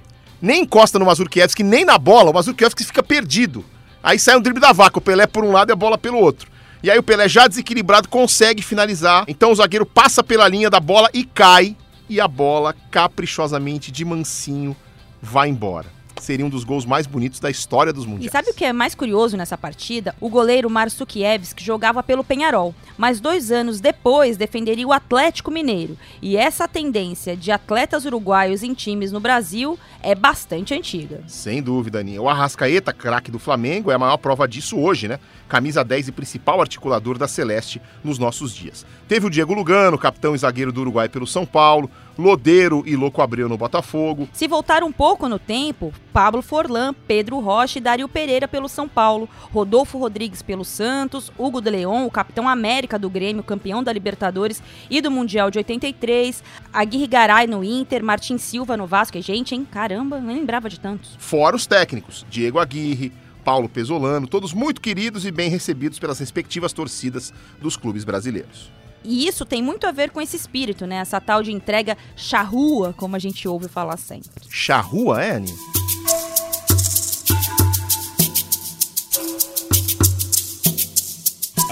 nem 0.40 0.62
encosta 0.62 0.98
no 0.98 1.06
Mazurkiewicz, 1.06 1.54
nem 1.64 1.84
na 1.84 1.98
bola, 1.98 2.30
o 2.30 2.34
Mazurkiewicz 2.34 2.86
fica 2.86 3.02
perdido. 3.02 3.64
Aí 4.02 4.18
sai 4.18 4.36
um 4.36 4.40
drible 4.40 4.60
da 4.60 4.72
vaca, 4.72 4.98
o 4.98 5.00
Pelé 5.00 5.26
por 5.26 5.44
um 5.44 5.50
lado 5.50 5.70
e 5.70 5.72
a 5.72 5.76
bola 5.76 5.96
pelo 5.96 6.18
outro. 6.18 6.52
E 6.82 6.90
aí 6.90 6.98
o 6.98 7.02
Pelé 7.02 7.26
já 7.26 7.48
desequilibrado 7.48 8.10
consegue 8.10 8.60
finalizar. 8.60 9.24
Então 9.26 9.50
o 9.50 9.54
zagueiro 9.54 9.86
passa 9.86 10.22
pela 10.22 10.46
linha 10.46 10.68
da 10.68 10.78
bola 10.78 11.08
e 11.14 11.24
cai. 11.24 11.74
E 12.10 12.20
a 12.20 12.28
bola, 12.28 12.74
caprichosamente, 12.90 13.90
de 13.90 14.04
mansinho, 14.04 14.76
vai 15.22 15.48
embora. 15.48 15.86
Seria 16.20 16.46
um 16.46 16.48
dos 16.48 16.64
gols 16.64 16.86
mais 16.86 17.06
bonitos 17.06 17.40
da 17.40 17.50
história 17.50 17.92
dos 17.92 18.04
E 18.04 18.08
mundiais. 18.08 18.32
sabe 18.32 18.50
o 18.50 18.54
que 18.54 18.64
é 18.64 18.72
mais 18.72 18.94
curioso 18.94 19.36
nessa 19.36 19.58
partida? 19.58 20.14
O 20.20 20.28
goleiro 20.28 20.70
Marsukiewicz 20.70 21.54
jogava 21.58 22.02
pelo 22.02 22.24
Penharol, 22.24 22.74
mas 22.96 23.20
dois 23.20 23.50
anos 23.50 23.80
depois 23.80 24.36
defenderia 24.36 24.86
o 24.86 24.92
Atlético 24.92 25.50
Mineiro. 25.50 25.98
E 26.22 26.36
essa 26.36 26.66
tendência 26.68 27.36
de 27.36 27.50
atletas 27.50 28.04
uruguaios 28.04 28.62
em 28.62 28.72
times 28.74 29.12
no 29.12 29.20
Brasil 29.20 29.78
é 30.02 30.14
bastante 30.14 30.72
antiga. 30.72 31.22
Sem 31.26 31.62
dúvida, 31.62 31.98
Aninha. 32.00 32.22
O 32.22 32.28
Arrascaeta, 32.28 32.92
craque 32.92 33.30
do 33.30 33.38
Flamengo, 33.38 33.90
é 33.90 33.94
a 33.94 33.98
maior 33.98 34.16
prova 34.16 34.46
disso 34.48 34.78
hoje, 34.78 35.08
né? 35.08 35.18
Camisa 35.48 35.84
10 35.84 36.08
e 36.08 36.12
principal 36.12 36.60
articulador 36.60 37.18
da 37.18 37.28
Celeste 37.28 37.82
nos 38.02 38.18
nossos 38.18 38.54
dias. 38.54 38.86
Teve 39.08 39.26
o 39.26 39.30
Diego 39.30 39.52
Lugano, 39.52 39.98
capitão 39.98 40.34
e 40.34 40.38
zagueiro 40.38 40.72
do 40.72 40.80
Uruguai 40.80 41.08
pelo 41.08 41.26
São 41.26 41.44
Paulo, 41.44 41.90
Lodeiro 42.16 42.82
e 42.86 42.94
Louco 42.96 43.20
Abreu 43.20 43.48
no 43.48 43.56
Botafogo. 43.56 44.28
Se 44.32 44.46
voltar 44.46 44.84
um 44.84 44.92
pouco 44.92 45.28
no 45.28 45.38
tempo, 45.38 45.92
Pablo 46.12 46.42
Forlan, 46.42 46.94
Pedro 47.06 47.40
Rocha 47.40 47.78
e 47.78 47.82
Dario 47.82 48.08
Pereira 48.08 48.46
pelo 48.46 48.68
São 48.68 48.88
Paulo, 48.88 49.28
Rodolfo 49.52 49.98
Rodrigues 49.98 50.40
pelo 50.40 50.64
Santos, 50.64 51.32
Hugo 51.36 51.60
de 51.60 51.70
Leon, 51.70 52.06
o 52.06 52.10
capitão 52.10 52.48
América 52.48 52.98
do 52.98 53.10
Grêmio, 53.10 53.42
campeão 53.42 53.82
da 53.82 53.92
Libertadores 53.92 54.62
e 54.88 55.00
do 55.00 55.10
Mundial 55.10 55.50
de 55.50 55.58
83, 55.58 56.42
Aguirre 56.72 57.06
Garay 57.06 57.46
no 57.46 57.64
Inter, 57.64 58.04
Martin 58.04 58.38
Silva 58.38 58.76
no 58.76 58.86
Vasco. 58.86 59.18
E, 59.18 59.22
gente, 59.22 59.54
hein? 59.54 59.66
Caramba, 59.68 60.20
nem 60.20 60.36
lembrava 60.36 60.68
de 60.68 60.78
tantos. 60.78 61.16
Fora 61.18 61.56
os 61.56 61.66
técnicos, 61.66 62.24
Diego 62.30 62.60
Aguirre, 62.60 63.12
Paulo 63.44 63.68
Pesolano, 63.68 64.26
todos 64.26 64.54
muito 64.54 64.80
queridos 64.80 65.26
e 65.26 65.30
bem 65.30 65.50
recebidos 65.50 65.98
pelas 65.98 66.18
respectivas 66.18 66.72
torcidas 66.72 67.32
dos 67.60 67.76
clubes 67.76 68.04
brasileiros. 68.04 68.72
E 69.04 69.26
isso 69.26 69.44
tem 69.44 69.62
muito 69.62 69.86
a 69.86 69.92
ver 69.92 70.10
com 70.10 70.20
esse 70.20 70.36
espírito, 70.36 70.86
né? 70.86 70.96
Essa 70.96 71.20
tal 71.20 71.42
de 71.42 71.52
entrega 71.52 71.96
charrua, 72.16 72.94
como 72.96 73.14
a 73.14 73.18
gente 73.18 73.46
ouve 73.46 73.68
falar 73.68 73.98
sempre. 73.98 74.30
Charrua, 74.48 75.22
é, 75.22 75.32
Aninha? 75.32 75.54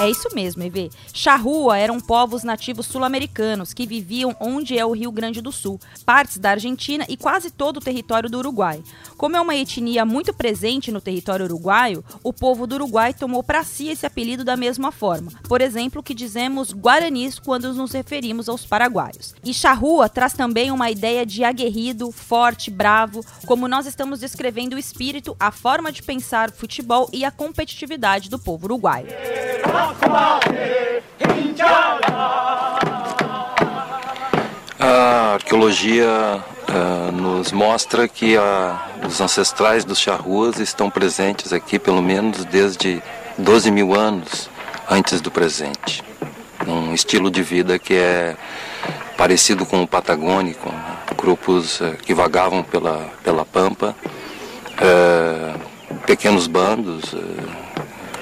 É 0.02 0.10
isso 0.10 0.28
mesmo, 0.34 0.64
EV. 0.64 0.90
Charrua 1.14 1.78
eram 1.78 2.00
povos 2.00 2.42
nativos 2.42 2.86
sul-americanos 2.86 3.72
que 3.72 3.86
viviam 3.86 4.34
onde 4.40 4.76
é 4.76 4.84
o 4.84 4.90
Rio 4.90 5.12
Grande 5.12 5.40
do 5.40 5.52
Sul, 5.52 5.80
partes 6.04 6.38
da 6.38 6.50
Argentina 6.50 7.06
e 7.08 7.16
quase 7.16 7.52
todo 7.52 7.76
o 7.76 7.80
território 7.80 8.28
do 8.28 8.38
Uruguai. 8.38 8.82
Como 9.16 9.36
é 9.36 9.40
uma 9.40 9.54
etnia 9.54 10.04
muito 10.04 10.34
presente 10.34 10.90
no 10.90 11.00
território 11.00 11.44
uruguaio, 11.44 12.04
o 12.24 12.32
povo 12.32 12.66
do 12.66 12.74
Uruguai 12.74 13.14
tomou 13.14 13.44
para 13.44 13.62
si 13.62 13.90
esse 13.90 14.04
apelido 14.04 14.42
da 14.42 14.56
mesma 14.56 14.90
forma. 14.90 15.30
Por 15.44 15.60
exemplo, 15.60 16.02
que 16.02 16.14
dizemos 16.14 16.72
guaranis 16.72 17.38
quando 17.38 17.72
nos 17.72 17.92
referimos 17.92 18.48
aos 18.48 18.66
paraguaios. 18.66 19.36
E 19.44 19.54
charrua 19.54 20.08
traz 20.08 20.32
também 20.32 20.72
uma 20.72 20.90
ideia 20.90 21.24
de 21.24 21.44
aguerrido, 21.44 22.10
forte, 22.10 22.72
bravo, 22.72 23.24
como 23.46 23.68
nós 23.68 23.86
estamos 23.86 24.18
descrevendo 24.18 24.74
o 24.74 24.80
espírito, 24.80 25.36
a 25.38 25.52
forma 25.52 25.92
de 25.92 26.02
pensar 26.02 26.50
futebol 26.50 27.08
e 27.12 27.24
a 27.24 27.30
competitividade 27.30 28.28
do 28.28 28.40
povo 28.40 28.64
uruguaio. 28.64 29.06
A 34.78 35.34
arqueologia 35.34 36.42
ah, 36.68 37.10
nos 37.12 37.52
mostra 37.52 38.08
que 38.08 38.36
ah, 38.36 38.88
os 39.06 39.20
ancestrais 39.20 39.84
dos 39.84 39.98
charruas 39.98 40.58
estão 40.58 40.90
presentes 40.90 41.52
aqui 41.52 41.78
pelo 41.78 42.02
menos 42.02 42.44
desde 42.44 43.02
12 43.38 43.70
mil 43.70 43.94
anos 43.94 44.50
antes 44.90 45.20
do 45.20 45.30
presente. 45.30 46.02
Um 46.66 46.94
estilo 46.94 47.30
de 47.30 47.42
vida 47.42 47.78
que 47.78 47.94
é 47.94 48.36
parecido 49.16 49.64
com 49.64 49.82
o 49.82 49.86
patagônico, 49.86 50.68
né? 50.68 50.96
grupos 51.16 51.80
ah, 51.80 51.94
que 52.02 52.12
vagavam 52.12 52.62
pela, 52.62 53.08
pela 53.22 53.44
pampa, 53.44 53.94
ah, 54.78 55.56
pequenos 56.06 56.46
bandos 56.46 57.14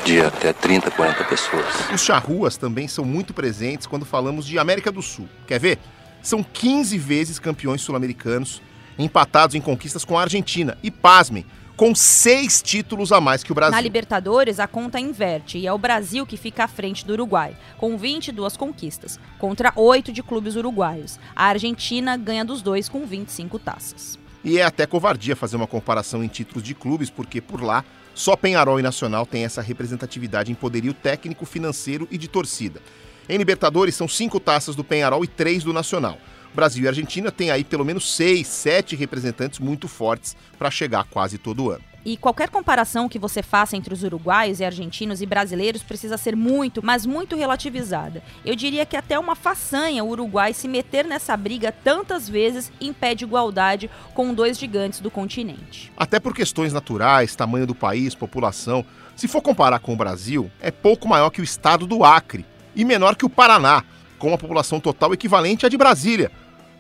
de 0.04 0.20
até 0.20 0.52
30, 0.52 0.90
40 0.90 1.24
pessoas. 1.24 1.90
Os 1.92 2.00
charruas 2.00 2.56
também 2.56 2.88
são 2.88 3.04
muito 3.04 3.34
presentes 3.34 3.86
quando 3.86 4.04
falamos 4.04 4.46
de 4.46 4.58
América 4.58 4.90
do 4.90 5.02
Sul. 5.02 5.28
Quer 5.46 5.60
ver? 5.60 5.78
São 6.22 6.42
15 6.42 6.98
vezes 6.98 7.38
campeões 7.38 7.80
sul-americanos 7.80 8.60
empatados 8.98 9.54
em 9.54 9.60
conquistas 9.60 10.04
com 10.04 10.18
a 10.18 10.22
Argentina. 10.22 10.76
E 10.82 10.90
pasmem, 10.90 11.46
com 11.76 11.94
seis 11.94 12.60
títulos 12.60 13.10
a 13.10 13.20
mais 13.20 13.42
que 13.42 13.52
o 13.52 13.54
Brasil. 13.54 13.74
Na 13.74 13.80
Libertadores, 13.80 14.60
a 14.60 14.66
conta 14.66 15.00
inverte 15.00 15.58
e 15.58 15.66
é 15.66 15.72
o 15.72 15.78
Brasil 15.78 16.26
que 16.26 16.36
fica 16.36 16.64
à 16.64 16.68
frente 16.68 17.06
do 17.06 17.14
Uruguai, 17.14 17.56
com 17.78 17.96
22 17.96 18.56
conquistas, 18.56 19.18
contra 19.38 19.72
8 19.74 20.12
de 20.12 20.22
clubes 20.22 20.56
uruguaios. 20.56 21.18
A 21.34 21.46
Argentina 21.46 22.16
ganha 22.16 22.44
dos 22.44 22.60
dois 22.60 22.88
com 22.88 23.06
25 23.06 23.58
taças. 23.58 24.18
E 24.44 24.58
é 24.58 24.62
até 24.62 24.86
covardia 24.86 25.36
fazer 25.36 25.56
uma 25.56 25.66
comparação 25.66 26.24
em 26.24 26.28
títulos 26.28 26.62
de 26.62 26.74
clubes, 26.74 27.10
porque 27.10 27.40
por 27.40 27.62
lá 27.62 27.84
só 28.20 28.36
Penharol 28.36 28.78
e 28.78 28.82
Nacional 28.82 29.24
têm 29.24 29.46
essa 29.46 29.62
representatividade 29.62 30.52
em 30.52 30.54
poderio 30.54 30.92
técnico, 30.92 31.46
financeiro 31.46 32.06
e 32.10 32.18
de 32.18 32.28
torcida. 32.28 32.78
Em 33.26 33.38
Libertadores, 33.38 33.94
são 33.94 34.06
cinco 34.06 34.38
taças 34.38 34.76
do 34.76 34.84
Penharol 34.84 35.24
e 35.24 35.26
três 35.26 35.64
do 35.64 35.72
Nacional. 35.72 36.18
Brasil 36.54 36.84
e 36.84 36.88
Argentina 36.88 37.30
têm 37.30 37.50
aí 37.50 37.64
pelo 37.64 37.84
menos 37.84 38.14
seis, 38.14 38.46
sete 38.46 38.96
representantes 38.96 39.58
muito 39.58 39.88
fortes 39.88 40.36
para 40.58 40.70
chegar 40.70 41.04
quase 41.04 41.38
todo 41.38 41.70
ano. 41.70 41.90
E 42.02 42.16
qualquer 42.16 42.48
comparação 42.48 43.10
que 43.10 43.18
você 43.18 43.42
faça 43.42 43.76
entre 43.76 43.92
os 43.92 44.02
uruguaios 44.02 44.58
e 44.58 44.64
argentinos 44.64 45.20
e 45.20 45.26
brasileiros 45.26 45.82
precisa 45.82 46.16
ser 46.16 46.34
muito, 46.34 46.82
mas 46.82 47.04
muito 47.04 47.36
relativizada. 47.36 48.22
Eu 48.42 48.56
diria 48.56 48.86
que 48.86 48.96
até 48.96 49.18
uma 49.18 49.34
façanha 49.34 50.02
o 50.02 50.08
Uruguai 50.08 50.54
se 50.54 50.66
meter 50.66 51.04
nessa 51.04 51.36
briga 51.36 51.70
tantas 51.70 52.26
vezes 52.26 52.72
impede 52.80 53.24
igualdade 53.24 53.90
com 54.14 54.32
dois 54.32 54.58
gigantes 54.58 55.00
do 55.00 55.10
continente. 55.10 55.92
Até 55.94 56.18
por 56.18 56.34
questões 56.34 56.72
naturais, 56.72 57.36
tamanho 57.36 57.66
do 57.66 57.74
país, 57.74 58.14
população. 58.14 58.82
Se 59.14 59.28
for 59.28 59.42
comparar 59.42 59.80
com 59.80 59.92
o 59.92 59.96
Brasil, 59.96 60.50
é 60.58 60.70
pouco 60.70 61.06
maior 61.06 61.28
que 61.28 61.42
o 61.42 61.44
estado 61.44 61.86
do 61.86 62.02
Acre 62.02 62.46
e 62.74 62.82
menor 62.82 63.14
que 63.14 63.26
o 63.26 63.30
Paraná, 63.30 63.84
com 64.20 64.28
uma 64.28 64.38
população 64.38 64.78
total 64.78 65.12
equivalente 65.12 65.66
à 65.66 65.68
de 65.68 65.76
Brasília. 65.76 66.30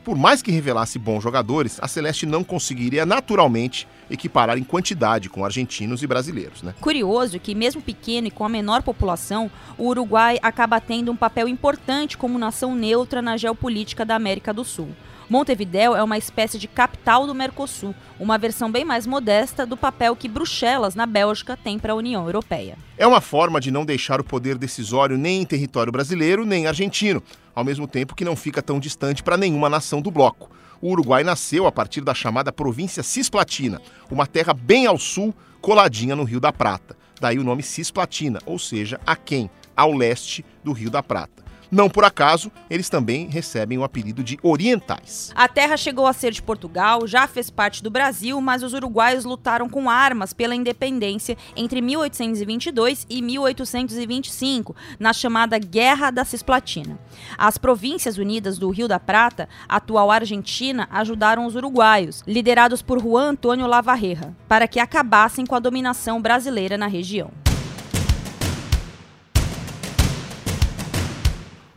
Por 0.04 0.16
mais 0.16 0.40
que 0.40 0.50
revelasse 0.50 0.98
bons 0.98 1.22
jogadores, 1.22 1.78
a 1.82 1.88
Celeste 1.88 2.24
não 2.24 2.44
conseguiria 2.44 3.04
naturalmente 3.04 3.88
equiparar 4.10 4.56
em 4.56 4.62
quantidade 4.62 5.28
com 5.28 5.44
argentinos 5.44 6.02
e 6.02 6.06
brasileiros. 6.06 6.62
Né? 6.62 6.74
Curioso 6.80 7.38
que, 7.38 7.54
mesmo 7.54 7.82
pequeno 7.82 8.28
e 8.28 8.30
com 8.30 8.44
a 8.44 8.48
menor 8.48 8.82
população, 8.82 9.50
o 9.76 9.88
Uruguai 9.88 10.38
acaba 10.42 10.80
tendo 10.80 11.12
um 11.12 11.16
papel 11.16 11.48
importante 11.48 12.16
como 12.16 12.38
nação 12.38 12.74
neutra 12.74 13.20
na 13.20 13.36
geopolítica 13.36 14.04
da 14.04 14.14
América 14.14 14.54
do 14.54 14.64
Sul. 14.64 14.88
Montevidéu 15.30 15.94
é 15.94 16.02
uma 16.02 16.18
espécie 16.18 16.58
de 16.58 16.66
capital 16.66 17.24
do 17.24 17.32
Mercosul, 17.36 17.94
uma 18.18 18.36
versão 18.36 18.68
bem 18.68 18.84
mais 18.84 19.06
modesta 19.06 19.64
do 19.64 19.76
papel 19.76 20.16
que 20.16 20.26
Bruxelas, 20.26 20.96
na 20.96 21.06
Bélgica, 21.06 21.56
tem 21.56 21.78
para 21.78 21.92
a 21.92 21.96
União 21.96 22.24
Europeia. 22.24 22.76
É 22.98 23.06
uma 23.06 23.20
forma 23.20 23.60
de 23.60 23.70
não 23.70 23.84
deixar 23.84 24.20
o 24.20 24.24
poder 24.24 24.58
decisório 24.58 25.16
nem 25.16 25.42
em 25.42 25.46
território 25.46 25.92
brasileiro 25.92 26.44
nem 26.44 26.66
argentino, 26.66 27.22
ao 27.54 27.62
mesmo 27.62 27.86
tempo 27.86 28.16
que 28.16 28.24
não 28.24 28.34
fica 28.34 28.60
tão 28.60 28.80
distante 28.80 29.22
para 29.22 29.36
nenhuma 29.36 29.70
nação 29.70 30.02
do 30.02 30.10
bloco. 30.10 30.50
O 30.82 30.90
Uruguai 30.90 31.22
nasceu 31.22 31.64
a 31.64 31.70
partir 31.70 32.00
da 32.00 32.12
chamada 32.12 32.50
província 32.50 33.04
Cisplatina, 33.04 33.80
uma 34.10 34.26
terra 34.26 34.52
bem 34.52 34.86
ao 34.86 34.98
sul, 34.98 35.32
coladinha 35.60 36.16
no 36.16 36.24
Rio 36.24 36.40
da 36.40 36.52
Prata. 36.52 36.96
Daí 37.20 37.38
o 37.38 37.44
nome 37.44 37.62
Cisplatina, 37.62 38.40
ou 38.44 38.58
seja, 38.58 38.98
a 39.06 39.14
quem? 39.14 39.48
Ao 39.76 39.92
leste 39.92 40.44
do 40.64 40.72
Rio 40.72 40.90
da 40.90 41.04
Prata. 41.04 41.39
Não 41.70 41.88
por 41.88 42.04
acaso, 42.04 42.50
eles 42.68 42.88
também 42.88 43.28
recebem 43.28 43.78
o 43.78 43.84
apelido 43.84 44.24
de 44.24 44.36
orientais. 44.42 45.30
A 45.36 45.46
terra 45.46 45.76
chegou 45.76 46.06
a 46.06 46.12
ser 46.12 46.32
de 46.32 46.42
Portugal, 46.42 47.06
já 47.06 47.28
fez 47.28 47.48
parte 47.48 47.80
do 47.80 47.90
Brasil, 47.90 48.40
mas 48.40 48.64
os 48.64 48.74
uruguaios 48.74 49.24
lutaram 49.24 49.68
com 49.68 49.88
armas 49.88 50.32
pela 50.32 50.54
independência 50.54 51.36
entre 51.54 51.80
1822 51.80 53.06
e 53.08 53.22
1825, 53.22 54.74
na 54.98 55.12
chamada 55.12 55.58
Guerra 55.58 56.10
da 56.10 56.24
Cisplatina. 56.24 56.98
As 57.38 57.56
Províncias 57.56 58.18
Unidas 58.18 58.58
do 58.58 58.68
Rio 58.70 58.88
da 58.88 58.98
Prata, 58.98 59.48
atual 59.68 60.10
Argentina, 60.10 60.88
ajudaram 60.90 61.46
os 61.46 61.54
uruguaios, 61.54 62.24
liderados 62.26 62.82
por 62.82 63.00
Juan 63.00 63.30
Antônio 63.30 63.66
Lavarreja, 63.66 64.34
para 64.48 64.66
que 64.66 64.80
acabassem 64.80 65.46
com 65.46 65.54
a 65.54 65.60
dominação 65.60 66.20
brasileira 66.20 66.76
na 66.76 66.86
região. 66.88 67.30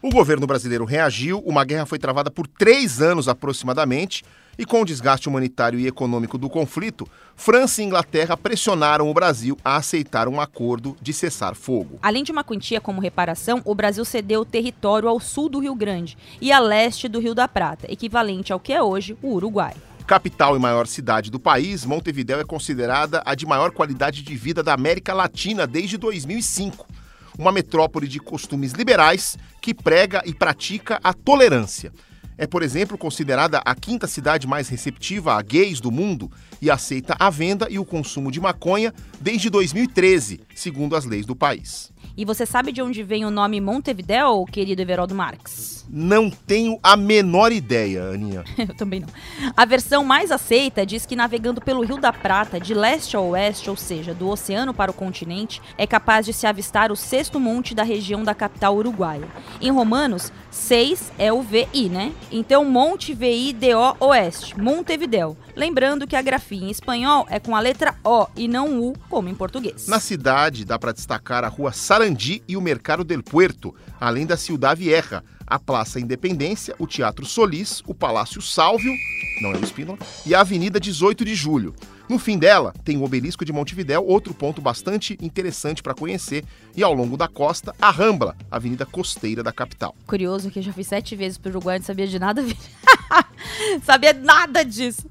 O 0.04 0.10
governo 0.10 0.46
brasileiro 0.46 0.84
reagiu, 0.84 1.40
uma 1.46 1.64
guerra 1.64 1.86
foi 1.86 1.98
travada 1.98 2.30
por 2.30 2.46
três 2.46 3.02
anos 3.02 3.30
aproximadamente, 3.30 4.22
e 4.58 4.66
com 4.66 4.82
o 4.82 4.86
desgaste 4.86 5.30
humanitário 5.30 5.80
e 5.80 5.88
econômico 5.88 6.38
do 6.38 6.50
conflito, 6.50 7.08
França 7.38 7.82
e 7.82 7.86
Inglaterra 7.86 8.36
pressionaram 8.36 9.10
o 9.10 9.14
Brasil 9.14 9.58
a 9.64 9.78
aceitar 9.78 10.28
um 10.28 10.42
acordo 10.42 10.94
de 11.02 11.14
cessar 11.14 11.56
fogo. 11.56 12.00
Além 12.02 12.22
de 12.22 12.34
uma 12.34 12.44
quantia 12.44 12.82
como 12.82 13.00
reparação, 13.00 13.62
o 13.64 13.74
Brasil 13.74 14.04
cedeu 14.04 14.44
território 14.44 15.08
ao 15.08 15.22
sul 15.22 15.48
do 15.48 15.60
Rio 15.60 15.74
Grande 15.74 16.18
e 16.42 16.52
a 16.52 16.60
leste 16.60 17.08
do 17.08 17.22
Rio 17.22 17.34
da 17.34 17.48
Prata, 17.48 17.90
equivalente 17.90 18.52
ao 18.52 18.60
que 18.60 18.74
é 18.74 18.84
hoje 18.84 19.18
o 19.22 19.36
Uruguai. 19.36 19.74
Capital 20.06 20.58
e 20.58 20.60
maior 20.60 20.86
cidade 20.86 21.32
do 21.32 21.40
país, 21.40 21.86
Montevidéu 21.86 22.42
é 22.42 22.44
considerada 22.44 23.24
a 23.26 23.34
de 23.36 23.46
maior 23.46 23.72
qualidade 23.72 24.22
de 24.22 24.36
vida 24.36 24.62
da 24.62 24.74
América 24.74 25.14
Latina 25.14 25.66
desde 25.66 25.98
2005 25.98 26.86
uma 27.38 27.52
metrópole 27.52 28.08
de 28.08 28.20
costumes 28.20 28.74
liberais 28.74 29.38
que 29.62 29.74
prega 29.74 30.22
e 30.26 30.34
pratica 30.34 31.00
a 31.04 31.14
tolerância. 31.14 31.92
É, 32.38 32.48
por 32.48 32.64
exemplo, 32.64 32.98
considerada 32.98 33.62
a 33.64 33.76
quinta 33.76 34.08
cidade 34.08 34.48
mais 34.48 34.68
receptiva 34.68 35.34
a 35.34 35.42
gays 35.42 35.80
do 35.80 35.92
mundo 35.92 36.32
e 36.62 36.70
aceita 36.72 37.16
a 37.20 37.30
venda 37.30 37.68
e 37.70 37.78
o 37.78 37.86
consumo 37.86 38.32
de 38.32 38.42
maconha 38.42 38.94
desde 39.22 39.50
2013, 39.50 40.42
segundo 40.56 40.96
as 40.96 41.06
leis 41.06 41.26
do 41.26 41.36
país. 41.36 41.93
E 42.16 42.26
você 42.26 42.46
sabe 42.46 42.72
de 42.72 42.80
onde 42.80 43.02
vem 43.02 43.26
o 43.26 43.32
nome 43.32 43.60
Montevidéu, 43.60 44.46
querido 44.46 44.80
Everaldo 44.80 45.16
Marques? 45.16 45.84
Não 45.90 46.30
tenho 46.30 46.80
a 46.84 46.96
menor 46.96 47.52
ideia, 47.52 48.04
Aninha. 48.04 48.44
Eu 48.58 48.76
também 48.76 49.00
não. 49.00 49.10
A 49.58 49.66
versão 49.66 50.04
mais 50.04 50.32
aceita 50.32 50.86
diz 50.86 51.08
que 51.08 51.16
navegando 51.16 51.60
pelo 51.60 51.84
Rio 51.84 51.98
da 51.98 52.14
Prata, 52.14 52.60
de 52.60 52.76
leste 52.76 53.18
a 53.18 53.20
oeste, 53.20 53.68
ou 53.68 53.76
seja, 53.76 54.14
do 54.14 54.30
oceano 54.30 54.76
para 54.76 54.92
o 54.92 54.94
continente, 54.94 55.60
é 55.76 55.88
capaz 55.88 56.26
de 56.26 56.34
se 56.34 56.46
avistar 56.46 56.92
o 56.92 56.96
sexto 56.96 57.40
monte 57.40 57.74
da 57.74 57.82
região 57.82 58.24
da 58.24 58.36
capital 58.36 58.76
uruguaia. 58.78 59.28
Em 59.60 59.72
romanos, 59.72 60.32
6 60.52 61.14
é 61.18 61.34
o 61.34 61.42
VI, 61.42 61.90
né? 61.90 62.14
Então, 62.32 62.64
Monte 62.64 63.14
VI 63.14 63.54
DO 63.54 63.98
Oeste, 64.00 64.60
Montevidéu. 64.60 65.36
Lembrando 65.56 66.08
que 66.08 66.16
a 66.16 66.22
grafia 66.22 66.64
em 66.64 66.70
espanhol 66.70 67.26
é 67.30 67.40
com 67.40 67.56
a 67.56 67.60
letra 67.60 67.96
O 68.04 68.28
e 68.36 68.48
não 68.48 68.80
U, 68.80 68.94
como 69.10 69.30
em 69.30 69.36
português. 69.36 69.88
Na 69.88 70.00
cidade, 70.00 70.66
dá 70.66 70.80
para 70.80 70.92
destacar 70.92 71.44
a 71.44 71.48
rua 71.48 71.72
Sarandi 72.04 72.44
e 72.46 72.58
o 72.58 72.62
Mercado 72.62 73.02
del 73.02 73.24
Puerto, 73.24 73.74
além 73.98 74.26
da 74.26 74.36
Ciudad 74.36 74.78
Vieja, 74.78 75.24
a 75.48 75.58
Praça 75.58 76.02
Independência, 76.02 76.76
o 76.78 76.86
Teatro 76.86 77.26
Solis, 77.26 77.82
o 77.88 77.94
Palácio 77.94 78.42
Sálvio, 78.42 78.92
não 79.42 79.54
é 79.54 79.58
o 79.58 79.64
Espínola, 79.64 79.98
e 80.26 80.36
a 80.36 80.42
Avenida 80.42 80.82
18 80.82 81.24
de 81.24 81.34
Julho. 81.34 81.74
No 82.10 82.20
fim 82.20 82.38
dela, 82.38 82.74
tem 82.84 82.98
o 82.98 83.04
Obelisco 83.04 83.46
de 83.46 83.54
Montevidéu, 83.54 84.06
outro 84.06 84.34
ponto 84.34 84.62
bastante 84.62 85.18
interessante 85.22 85.82
para 85.82 85.94
conhecer, 85.94 86.44
e 86.76 86.84
ao 86.84 86.94
longo 86.94 87.16
da 87.16 87.30
costa, 87.30 87.74
a 87.82 87.90
Rambla, 87.90 88.36
avenida 88.52 88.86
costeira 88.86 89.42
da 89.42 89.54
capital. 89.54 89.96
Curioso 90.06 90.52
que 90.52 90.60
eu 90.60 90.64
já 90.64 90.74
fui 90.74 90.84
sete 90.84 91.16
vezes 91.16 91.38
pro 91.38 91.52
Uruguai 91.52 91.78
e 91.78 91.80
não 91.80 91.86
sabia 91.86 92.06
de 92.06 92.20
nada. 92.20 92.44
sabia 93.84 94.14
nada 94.14 94.64
disso. 94.64 95.10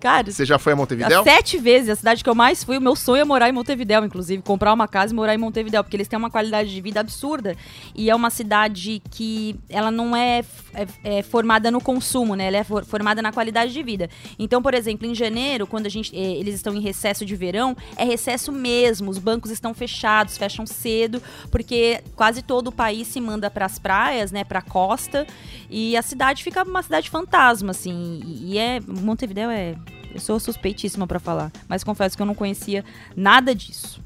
Cara, 0.00 0.30
você 0.30 0.44
já 0.44 0.58
foi 0.58 0.72
a 0.72 0.76
Montevidéu? 0.76 1.22
Sete 1.22 1.58
vezes, 1.58 1.90
a 1.90 1.96
cidade 1.96 2.22
que 2.22 2.30
eu 2.30 2.34
mais 2.34 2.62
fui. 2.64 2.78
O 2.78 2.80
meu 2.80 2.96
sonho 2.96 3.22
é 3.22 3.24
morar 3.24 3.48
em 3.48 3.52
Montevidéu, 3.52 4.04
inclusive, 4.04 4.42
comprar 4.42 4.72
uma 4.72 4.88
casa 4.88 5.12
e 5.12 5.16
morar 5.16 5.34
em 5.34 5.38
Montevidéu, 5.38 5.82
porque 5.82 5.96
eles 5.96 6.08
têm 6.08 6.18
uma 6.18 6.30
qualidade 6.30 6.70
de 6.70 6.80
vida 6.80 7.00
absurda 7.00 7.56
e 7.94 8.10
é 8.10 8.14
uma 8.14 8.30
cidade 8.30 9.02
que 9.10 9.56
ela 9.68 9.90
não 9.90 10.16
é, 10.16 10.42
é, 10.74 11.18
é 11.18 11.22
formada 11.22 11.70
no 11.70 11.80
consumo, 11.80 12.34
né? 12.34 12.46
Ela 12.46 12.58
é 12.58 12.64
for, 12.64 12.84
formada 12.84 13.22
na 13.22 13.32
qualidade 13.32 13.72
de 13.72 13.82
vida. 13.82 14.08
Então, 14.38 14.62
por 14.62 14.74
exemplo, 14.74 15.06
em 15.06 15.14
janeiro, 15.14 15.66
quando 15.66 15.86
a 15.86 15.90
gente, 15.90 16.14
eh, 16.16 16.38
eles 16.38 16.54
estão 16.54 16.74
em 16.74 16.80
recesso 16.80 17.24
de 17.24 17.36
verão, 17.36 17.76
é 17.96 18.04
recesso 18.04 18.52
mesmo. 18.52 19.10
Os 19.10 19.18
bancos 19.18 19.50
estão 19.50 19.74
fechados, 19.74 20.36
fecham 20.36 20.66
cedo, 20.66 21.22
porque 21.50 22.02
quase 22.14 22.42
todo 22.42 22.68
o 22.68 22.72
país 22.72 23.08
se 23.08 23.20
manda 23.20 23.50
para 23.50 23.66
as 23.66 23.78
praias, 23.78 24.32
né? 24.32 24.44
Para 24.44 24.60
a 24.60 24.62
costa 24.62 25.26
e 25.68 25.96
a 25.96 26.02
cidade 26.02 26.42
fica 26.42 26.64
uma 26.64 26.82
cidade 26.82 27.08
fantasma, 27.08 27.69
assim. 27.70 28.20
E 28.24 28.58
é 28.58 28.80
Montevidéu 28.80 29.50
é 29.50 29.76
eu 30.12 30.20
sou 30.20 30.40
suspeitíssima 30.40 31.06
para 31.06 31.20
falar, 31.20 31.52
mas 31.68 31.84
confesso 31.84 32.16
que 32.16 32.22
eu 32.22 32.26
não 32.26 32.34
conhecia 32.34 32.84
nada 33.16 33.54
disso. 33.54 34.00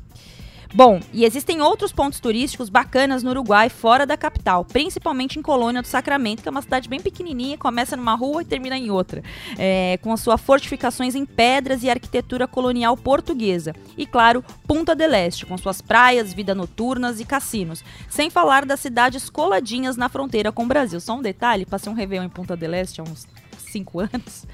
Bom, 0.77 0.99
e 1.13 1.25
existem 1.25 1.63
outros 1.63 1.93
pontos 1.93 2.19
turísticos 2.19 2.69
bacanas 2.69 3.23
no 3.23 3.31
Uruguai, 3.31 3.69
fora 3.69 4.05
da 4.05 4.17
capital, 4.17 4.65
principalmente 4.65 5.39
em 5.39 5.43
Colônia 5.43 5.81
do 5.81 5.87
Sacramento, 5.87 6.43
que 6.43 6.49
é 6.49 6.51
uma 6.51 6.63
cidade 6.63 6.89
bem 6.89 6.99
pequenininha, 6.99 7.57
começa 7.57 7.97
numa 7.97 8.17
rua 8.17 8.43
e 8.43 8.45
termina 8.45 8.77
em 8.77 8.91
outra, 8.91 9.23
é, 9.57 10.01
com 10.03 10.13
as 10.13 10.19
suas 10.19 10.41
fortificações 10.41 11.15
em 11.15 11.25
pedras 11.25 11.85
e 11.85 11.91
arquitetura 11.91 12.49
colonial 12.49 12.97
portuguesa. 12.97 13.73
E 13.97 14.05
claro, 14.05 14.45
Punta 14.67 14.97
del 14.97 15.15
Este, 15.15 15.47
com 15.47 15.57
suas 15.57 15.81
praias, 15.81 16.35
vida 16.35 16.57
noturnas 16.57 17.21
e 17.21 17.25
cassinos. 17.25 17.85
Sem 18.09 18.29
falar 18.29 18.65
das 18.67 18.81
cidades 18.81 19.31
coladinhas 19.31 19.97
na 19.97 20.09
fronteira 20.09 20.51
com 20.51 20.65
o 20.65 20.67
Brasil. 20.67 20.99
Só 20.99 21.15
um 21.15 21.23
detalhe, 21.23 21.65
passei 21.65 21.93
um 21.93 21.95
Réveillon 21.95 22.25
em 22.25 22.29
Punta 22.29 22.57
del 22.57 22.75
Este 22.75 23.01
há 23.01 23.05
uns 23.05 23.29
cinco 23.75 24.01
anos. 24.01 24.47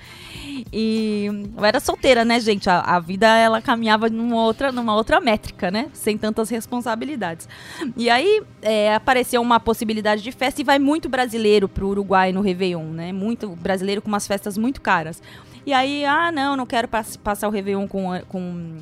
E 0.73 1.27
eu 1.57 1.65
era 1.65 1.79
solteira, 1.79 2.25
né, 2.25 2.41
gente? 2.41 2.69
A, 2.69 2.81
a, 2.81 3.01
vida 3.01 3.27
ela 3.27 3.61
caminhava 3.61 4.09
numa 4.09 4.43
outra, 4.43 4.73
numa 4.73 4.95
outra 4.95 5.21
métrica, 5.21 5.71
né? 5.71 5.89
sem 5.93 6.17
tantas 6.17 6.49
responsabilidades. 6.49 7.49
E 7.97 8.09
aí 8.09 8.43
é, 8.63 8.95
apareceu 8.95 9.41
uma 9.41 9.61
possibilidade 9.61 10.23
de 10.23 10.33
festa 10.33 10.61
e 10.61 10.65
vai 10.65 10.79
muito 10.79 11.09
brasileiro 11.09 11.69
pro 11.69 11.89
Uruguai 11.89 12.33
no 12.33 12.41
Réveillon, 12.41 12.85
né? 12.85 13.13
Muito 13.13 13.51
brasileiro 13.57 14.03
com 14.03 14.09
umas 14.09 14.27
festas 14.27 14.57
muito 14.57 14.81
caras. 14.81 15.23
E 15.67 15.73
aí, 15.73 16.05
ah, 16.05 16.33
não, 16.33 16.57
não 16.57 16.65
quero 16.65 16.89
pass 16.89 17.17
passar 17.17 17.47
o 17.47 17.51
Réveillon 17.51 17.87
com, 17.87 18.09
com, 18.29 18.79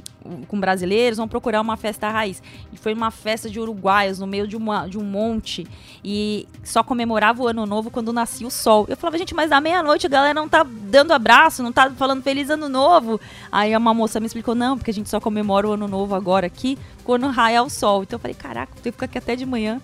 com 0.46 0.60
brasileiros, 0.60 1.16
vamos 1.16 1.30
procurar 1.30 1.60
uma 1.60 1.76
festa 1.76 2.08
raiz. 2.08 2.42
E 2.72 2.76
foi 2.76 2.94
uma 2.94 3.10
festa 3.10 3.50
de 3.50 3.58
uruguaios 3.58 4.18
no 4.18 4.26
meio 4.26 4.46
de, 4.46 4.56
uma, 4.56 4.86
de 4.86 4.96
um 4.96 5.02
monte. 5.02 5.66
E 6.04 6.46
só 6.62 6.82
comemorava 6.82 7.42
o 7.42 7.48
ano 7.48 7.66
novo 7.66 7.90
quando 7.90 8.12
nascia 8.12 8.46
o 8.46 8.50
sol. 8.50 8.86
Eu 8.88 8.96
falava, 8.96 9.18
gente, 9.18 9.34
mas 9.34 9.50
à 9.50 9.60
meia-noite 9.60 10.06
a 10.06 10.10
galera 10.10 10.34
não 10.34 10.48
tá 10.48 10.64
dando 10.64 11.12
abraço, 11.12 11.62
não 11.62 11.72
tá 11.72 11.90
falando 11.90 12.22
feliz 12.22 12.48
ano 12.48 12.68
novo. 12.68 13.20
Aí 13.50 13.76
uma 13.76 13.92
moça 13.92 14.20
me 14.20 14.26
explicou, 14.26 14.54
não, 14.54 14.76
porque 14.76 14.90
a 14.90 14.94
gente 14.94 15.08
só 15.08 15.20
comemora 15.20 15.68
o 15.68 15.72
ano 15.72 15.88
novo 15.88 16.14
agora 16.14 16.46
aqui, 16.46 16.78
quando 17.02 17.26
raia 17.28 17.62
o 17.62 17.68
sol. 17.68 18.04
Então 18.04 18.16
eu 18.16 18.20
falei, 18.20 18.34
caraca, 18.34 18.72
ter 18.76 18.82
que 18.82 18.92
ficar 18.92 19.06
aqui 19.06 19.18
até 19.18 19.34
de 19.34 19.44
manhã. 19.44 19.80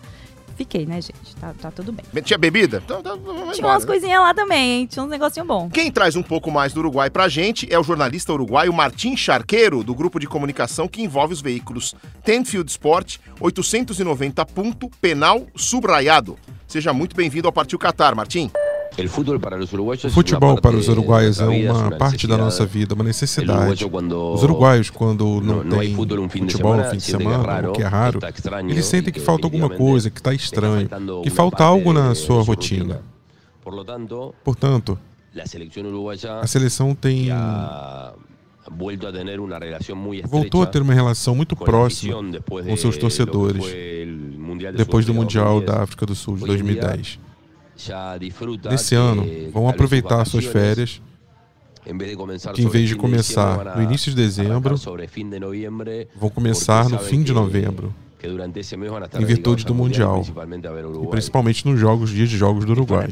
Fiquei, 0.57 0.87
né, 0.87 1.01
gente? 1.01 1.35
Tá, 1.41 1.55
tá 1.61 1.71
tudo 1.71 1.93
bem. 1.93 2.23
Tinha 2.23 2.39
bebida? 2.39 2.83
Então, 2.85 3.03
vamos 3.03 3.57
Tinha 3.57 3.67
umas 3.67 3.85
né? 3.85 3.87
coisinhas 3.87 4.21
lá 4.21 4.35
também, 4.35 4.81
hein? 4.81 4.87
Tinha 4.87 5.05
uns 5.05 5.09
negocinhos 5.11 5.47
bons. 5.47 5.71
Quem 5.73 5.91
traz 5.91 6.17
um 6.17 6.23
pouco 6.23 6.51
mais 6.51 6.73
do 6.73 6.81
Uruguai 6.81 7.11
pra 7.11 7.29
gente 7.29 7.73
é 7.73 7.79
o 7.79 7.83
jornalista 7.83 8.33
uruguaio 8.33 8.73
Martim 8.73 9.17
Charqueiro, 9.17 9.83
do 9.83 9.95
grupo 9.95 10.19
de 10.21 10.27
comunicação 10.27 10.87
que 10.87 11.03
envolve 11.03 11.35
os 11.35 11.41
veículos 11.41 11.95
Tenfield 12.25 12.71
Sport 12.71 13.19
890 13.41 14.45
ponto 14.47 14.89
penal 15.01 15.47
subraiado. 15.57 16.37
Seja 16.67 16.93
muito 16.93 17.15
bem-vindo 17.15 17.49
ao 17.49 17.53
Partiu 17.53 17.79
Qatar, 17.79 18.15
Martim. 18.17 18.51
O 18.97 20.11
futebol 20.11 20.61
para 20.61 20.77
os 20.77 20.89
uruguaios 20.89 21.41
é 21.41 21.47
uma 21.47 21.91
parte 21.93 22.27
da 22.27 22.39
nossa 22.39 22.65
vida, 22.65 22.95
uma 22.95 23.05
necessidade. 23.05 23.85
Os 23.85 24.43
uruguaios, 24.43 24.91
quando 24.91 25.41
não 25.41 25.65
tem 25.69 25.95
futebol 25.95 26.77
no 26.77 26.85
fim 26.85 26.99
de 26.99 27.03
semana, 27.03 27.71
o 27.71 27.73
que 27.73 27.83
é 27.83 27.87
raro, 27.87 28.21
eles 28.69 28.87
sentem 28.87 29.13
que 29.13 29.21
falta 29.21 29.47
alguma 29.47 29.69
coisa, 29.69 30.11
que 30.11 30.21
está 30.21 30.33
estranho, 30.33 30.89
que 31.23 31.31
falta 31.31 31.65
algo 31.65 31.93
na 31.93 32.15
sua 32.15 32.43
rotina. 32.43 33.03
Portanto, 34.45 34.99
a 36.41 36.47
seleção 36.47 36.95
tem 36.95 37.29
voltou 40.27 40.63
a 40.63 40.67
ter 40.67 40.81
uma 40.81 40.95
relação 40.95 41.35
muito 41.35 41.57
próxima 41.57 42.17
com 42.49 42.77
seus 42.77 42.97
torcedores 42.97 43.65
depois 44.77 45.05
do 45.05 45.13
Mundial 45.13 45.61
da 45.61 45.83
África 45.83 46.07
do 46.07 46.15
Sul 46.15 46.37
de 46.37 46.45
2010. 46.47 47.19
Nesse 48.71 48.95
ano, 48.95 49.27
vão 49.53 49.69
aproveitar 49.69 50.25
suas 50.25 50.45
férias, 50.45 51.03
que 52.55 52.63
em 52.63 52.69
vez 52.69 52.89
de 52.89 52.97
começar 52.97 53.77
no 53.77 53.83
início 53.83 54.11
de 54.11 54.17
dezembro, 54.17 54.77
vão 56.17 56.31
começar 56.31 56.89
no 56.89 56.99
fim 56.99 57.23
de 57.23 57.33
novembro, 57.33 57.95
em 59.21 59.25
virtude 59.25 59.65
do 59.67 59.75
Mundial, 59.75 60.25
e 61.03 61.07
principalmente 61.09 61.67
nos 61.67 61.79
jogos, 61.79 62.11
dias 62.11 62.31
de 62.31 62.39
jogos 62.39 62.65
do 62.65 62.73
Uruguai. 62.73 63.09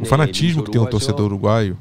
O 0.00 0.04
fanatismo 0.06 0.62
que 0.62 0.70
tem 0.70 0.80
o 0.80 0.86
torcedor 0.86 1.26
uruguaio 1.26 1.76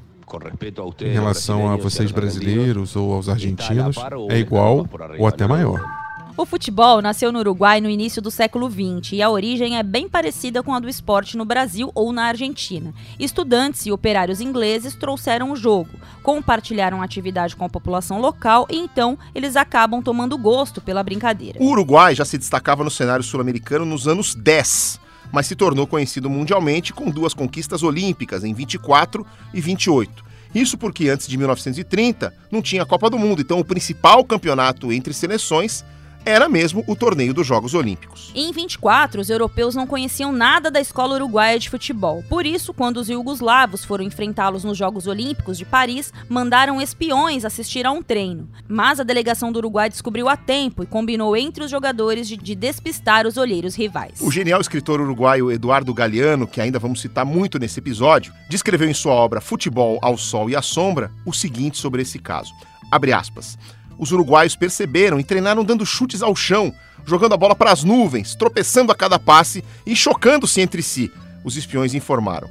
em 1.02 1.12
relação 1.12 1.70
a 1.70 1.76
vocês 1.76 2.12
brasileiros 2.12 2.96
ou 2.96 3.14
aos 3.14 3.30
argentinos 3.30 3.96
é 4.30 4.40
igual 4.40 4.88
ou 5.20 5.28
até 5.28 5.46
maior. 5.46 6.03
O 6.36 6.48
futebol 6.48 7.00
nasceu 7.00 7.32
no 7.32 7.38
Uruguai 7.38 7.80
no 7.80 7.88
início 7.88 8.20
do 8.20 8.32
século 8.32 8.68
XX 8.68 9.14
e 9.14 9.22
a 9.22 9.30
origem 9.30 9.78
é 9.78 9.84
bem 9.84 10.10
parecida 10.10 10.64
com 10.64 10.74
a 10.74 10.80
do 10.80 10.90
esporte 10.90 11.38
no 11.38 11.46
Brasil 11.46 11.92
ou 11.94 12.12
na 12.12 12.24
Argentina. 12.24 12.92
Estudantes 13.20 13.86
e 13.86 13.92
operários 13.92 14.42
ingleses 14.42 14.96
trouxeram 14.96 15.52
o 15.52 15.56
jogo, 15.56 15.92
compartilharam 16.24 17.04
a 17.04 17.06
atividade 17.06 17.56
com 17.56 17.64
a 17.64 17.70
população 17.70 18.20
local 18.20 18.66
e 18.68 18.78
então 18.78 19.16
eles 19.36 19.56
acabam 19.56 20.02
tomando 20.02 20.36
gosto 20.36 20.82
pela 20.82 21.04
brincadeira. 21.04 21.60
O 21.62 21.68
Uruguai 21.68 22.16
já 22.16 22.26
se 22.26 22.40
destacava 22.40 22.84
no 22.84 22.90
cenário 22.90 23.24
sul-americano 23.24 23.86
nos 23.86 24.08
anos 24.08 24.34
10, 24.34 25.00
mas 25.32 25.46
se 25.46 25.56
tornou 25.56 25.86
conhecido 25.86 26.32
mundialmente 26.32 26.94
com 26.94 27.12
duas 27.12 27.36
conquistas 27.36 27.84
olímpicas 27.84 28.44
em 28.44 28.56
24 28.56 29.24
e 29.54 29.62
28. 29.62 30.26
Isso 30.56 30.80
porque 30.80 31.10
antes 31.10 31.28
de 31.28 31.38
1930 31.38 32.34
não 32.50 32.62
tinha 32.62 32.88
Copa 32.88 33.08
do 33.08 33.20
Mundo, 33.20 33.40
então 33.44 33.60
o 33.60 33.66
principal 33.66 34.24
campeonato 34.24 34.92
entre 34.92 35.14
seleções 35.14 35.86
era 36.26 36.48
mesmo 36.48 36.84
o 36.88 36.96
torneio 36.96 37.34
dos 37.34 37.46
Jogos 37.46 37.74
Olímpicos. 37.74 38.32
Em 38.36 38.52
24, 38.52 39.22
os 39.22 39.30
europeus 39.30 39.76
não 39.76 39.86
conheciam 39.86 40.32
nada 40.32 40.72
da 40.72 40.80
escola 40.80 41.16
uruguaia 41.16 41.60
de 41.60 41.70
futebol. 41.70 42.24
Por 42.30 42.46
isso, 42.46 42.74
quando 42.74 42.98
os 42.98 43.10
iugoslavos 43.10 43.84
foram 43.84 44.04
enfrentá-los 44.04 44.64
nos 44.64 44.78
Jogos 44.78 45.08
Olímpicos 45.08 45.58
de 45.58 45.66
Paris, 45.66 46.14
mandaram 46.30 46.82
espiões 46.82 47.46
assistir 47.46 47.86
a 47.86 47.92
um 47.92 48.02
treino. 48.02 48.48
Mas 48.68 49.00
a 49.00 49.04
delegação 49.04 49.52
do 49.52 49.58
Uruguai 49.58 49.90
descobriu 49.90 50.30
a 50.30 50.38
tempo 50.38 50.84
e 50.84 50.88
combinou 50.88 51.36
entre 51.36 51.64
os 51.64 51.72
jogadores 51.72 52.28
de, 52.28 52.38
de 52.38 52.56
despistar 52.56 53.28
os 53.28 53.38
olheiros 53.38 53.76
rivais. 53.76 54.22
O 54.22 54.32
genial 54.32 54.62
escritor 54.62 55.02
uruguaio 55.02 55.52
Eduardo 55.52 55.94
Galeano, 55.94 56.48
que 56.48 56.62
ainda 56.62 56.80
vamos 56.80 57.02
citar 57.02 57.26
muito 57.26 57.60
nesse 57.60 57.80
episódio, 57.80 58.34
descreveu 58.50 58.90
em 58.90 58.94
sua 58.94 59.14
obra 59.14 59.42
Futebol 59.42 60.00
ao 60.02 60.18
Sol 60.18 60.50
e 60.50 60.56
à 60.56 60.62
Sombra 60.62 61.12
o 61.26 61.34
seguinte 61.34 61.78
sobre 61.78 62.02
esse 62.02 62.20
caso. 62.20 62.54
Abre 62.92 63.12
aspas. 63.12 63.58
Os 64.04 64.12
uruguaios 64.12 64.54
perceberam 64.54 65.18
e 65.18 65.24
treinaram 65.24 65.64
dando 65.64 65.86
chutes 65.86 66.22
ao 66.22 66.36
chão, 66.36 66.76
jogando 67.06 67.36
a 67.36 67.38
bola 67.38 67.56
para 67.56 67.72
as 67.72 67.86
nuvens, 67.86 68.36
tropeçando 68.36 68.92
a 68.92 68.96
cada 68.96 69.18
passe 69.18 69.64
e 69.86 69.96
chocando-se 69.96 70.60
entre 70.60 70.84
si. 70.84 71.10
Os 71.42 71.56
espiões 71.56 71.94
informaram. 71.94 72.50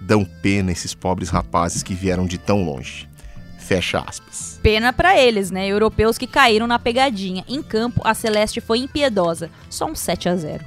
Dão 0.00 0.24
pena 0.24 0.72
esses 0.72 0.94
pobres 0.94 1.28
rapazes 1.28 1.84
que 1.84 1.94
vieram 1.94 2.26
de 2.26 2.36
tão 2.36 2.64
longe. 2.64 3.08
Fecha 3.60 4.00
aspas. 4.00 4.58
Pena 4.60 4.92
para 4.92 5.16
eles, 5.16 5.52
né? 5.52 5.68
Europeus 5.68 6.18
que 6.18 6.26
caíram 6.26 6.66
na 6.66 6.80
pegadinha. 6.80 7.44
Em 7.46 7.62
campo, 7.62 8.00
a 8.02 8.12
Celeste 8.12 8.60
foi 8.60 8.80
impiedosa. 8.80 9.50
Só 9.70 9.86
um 9.86 9.94
7 9.94 10.28
a 10.30 10.34
0. 10.34 10.64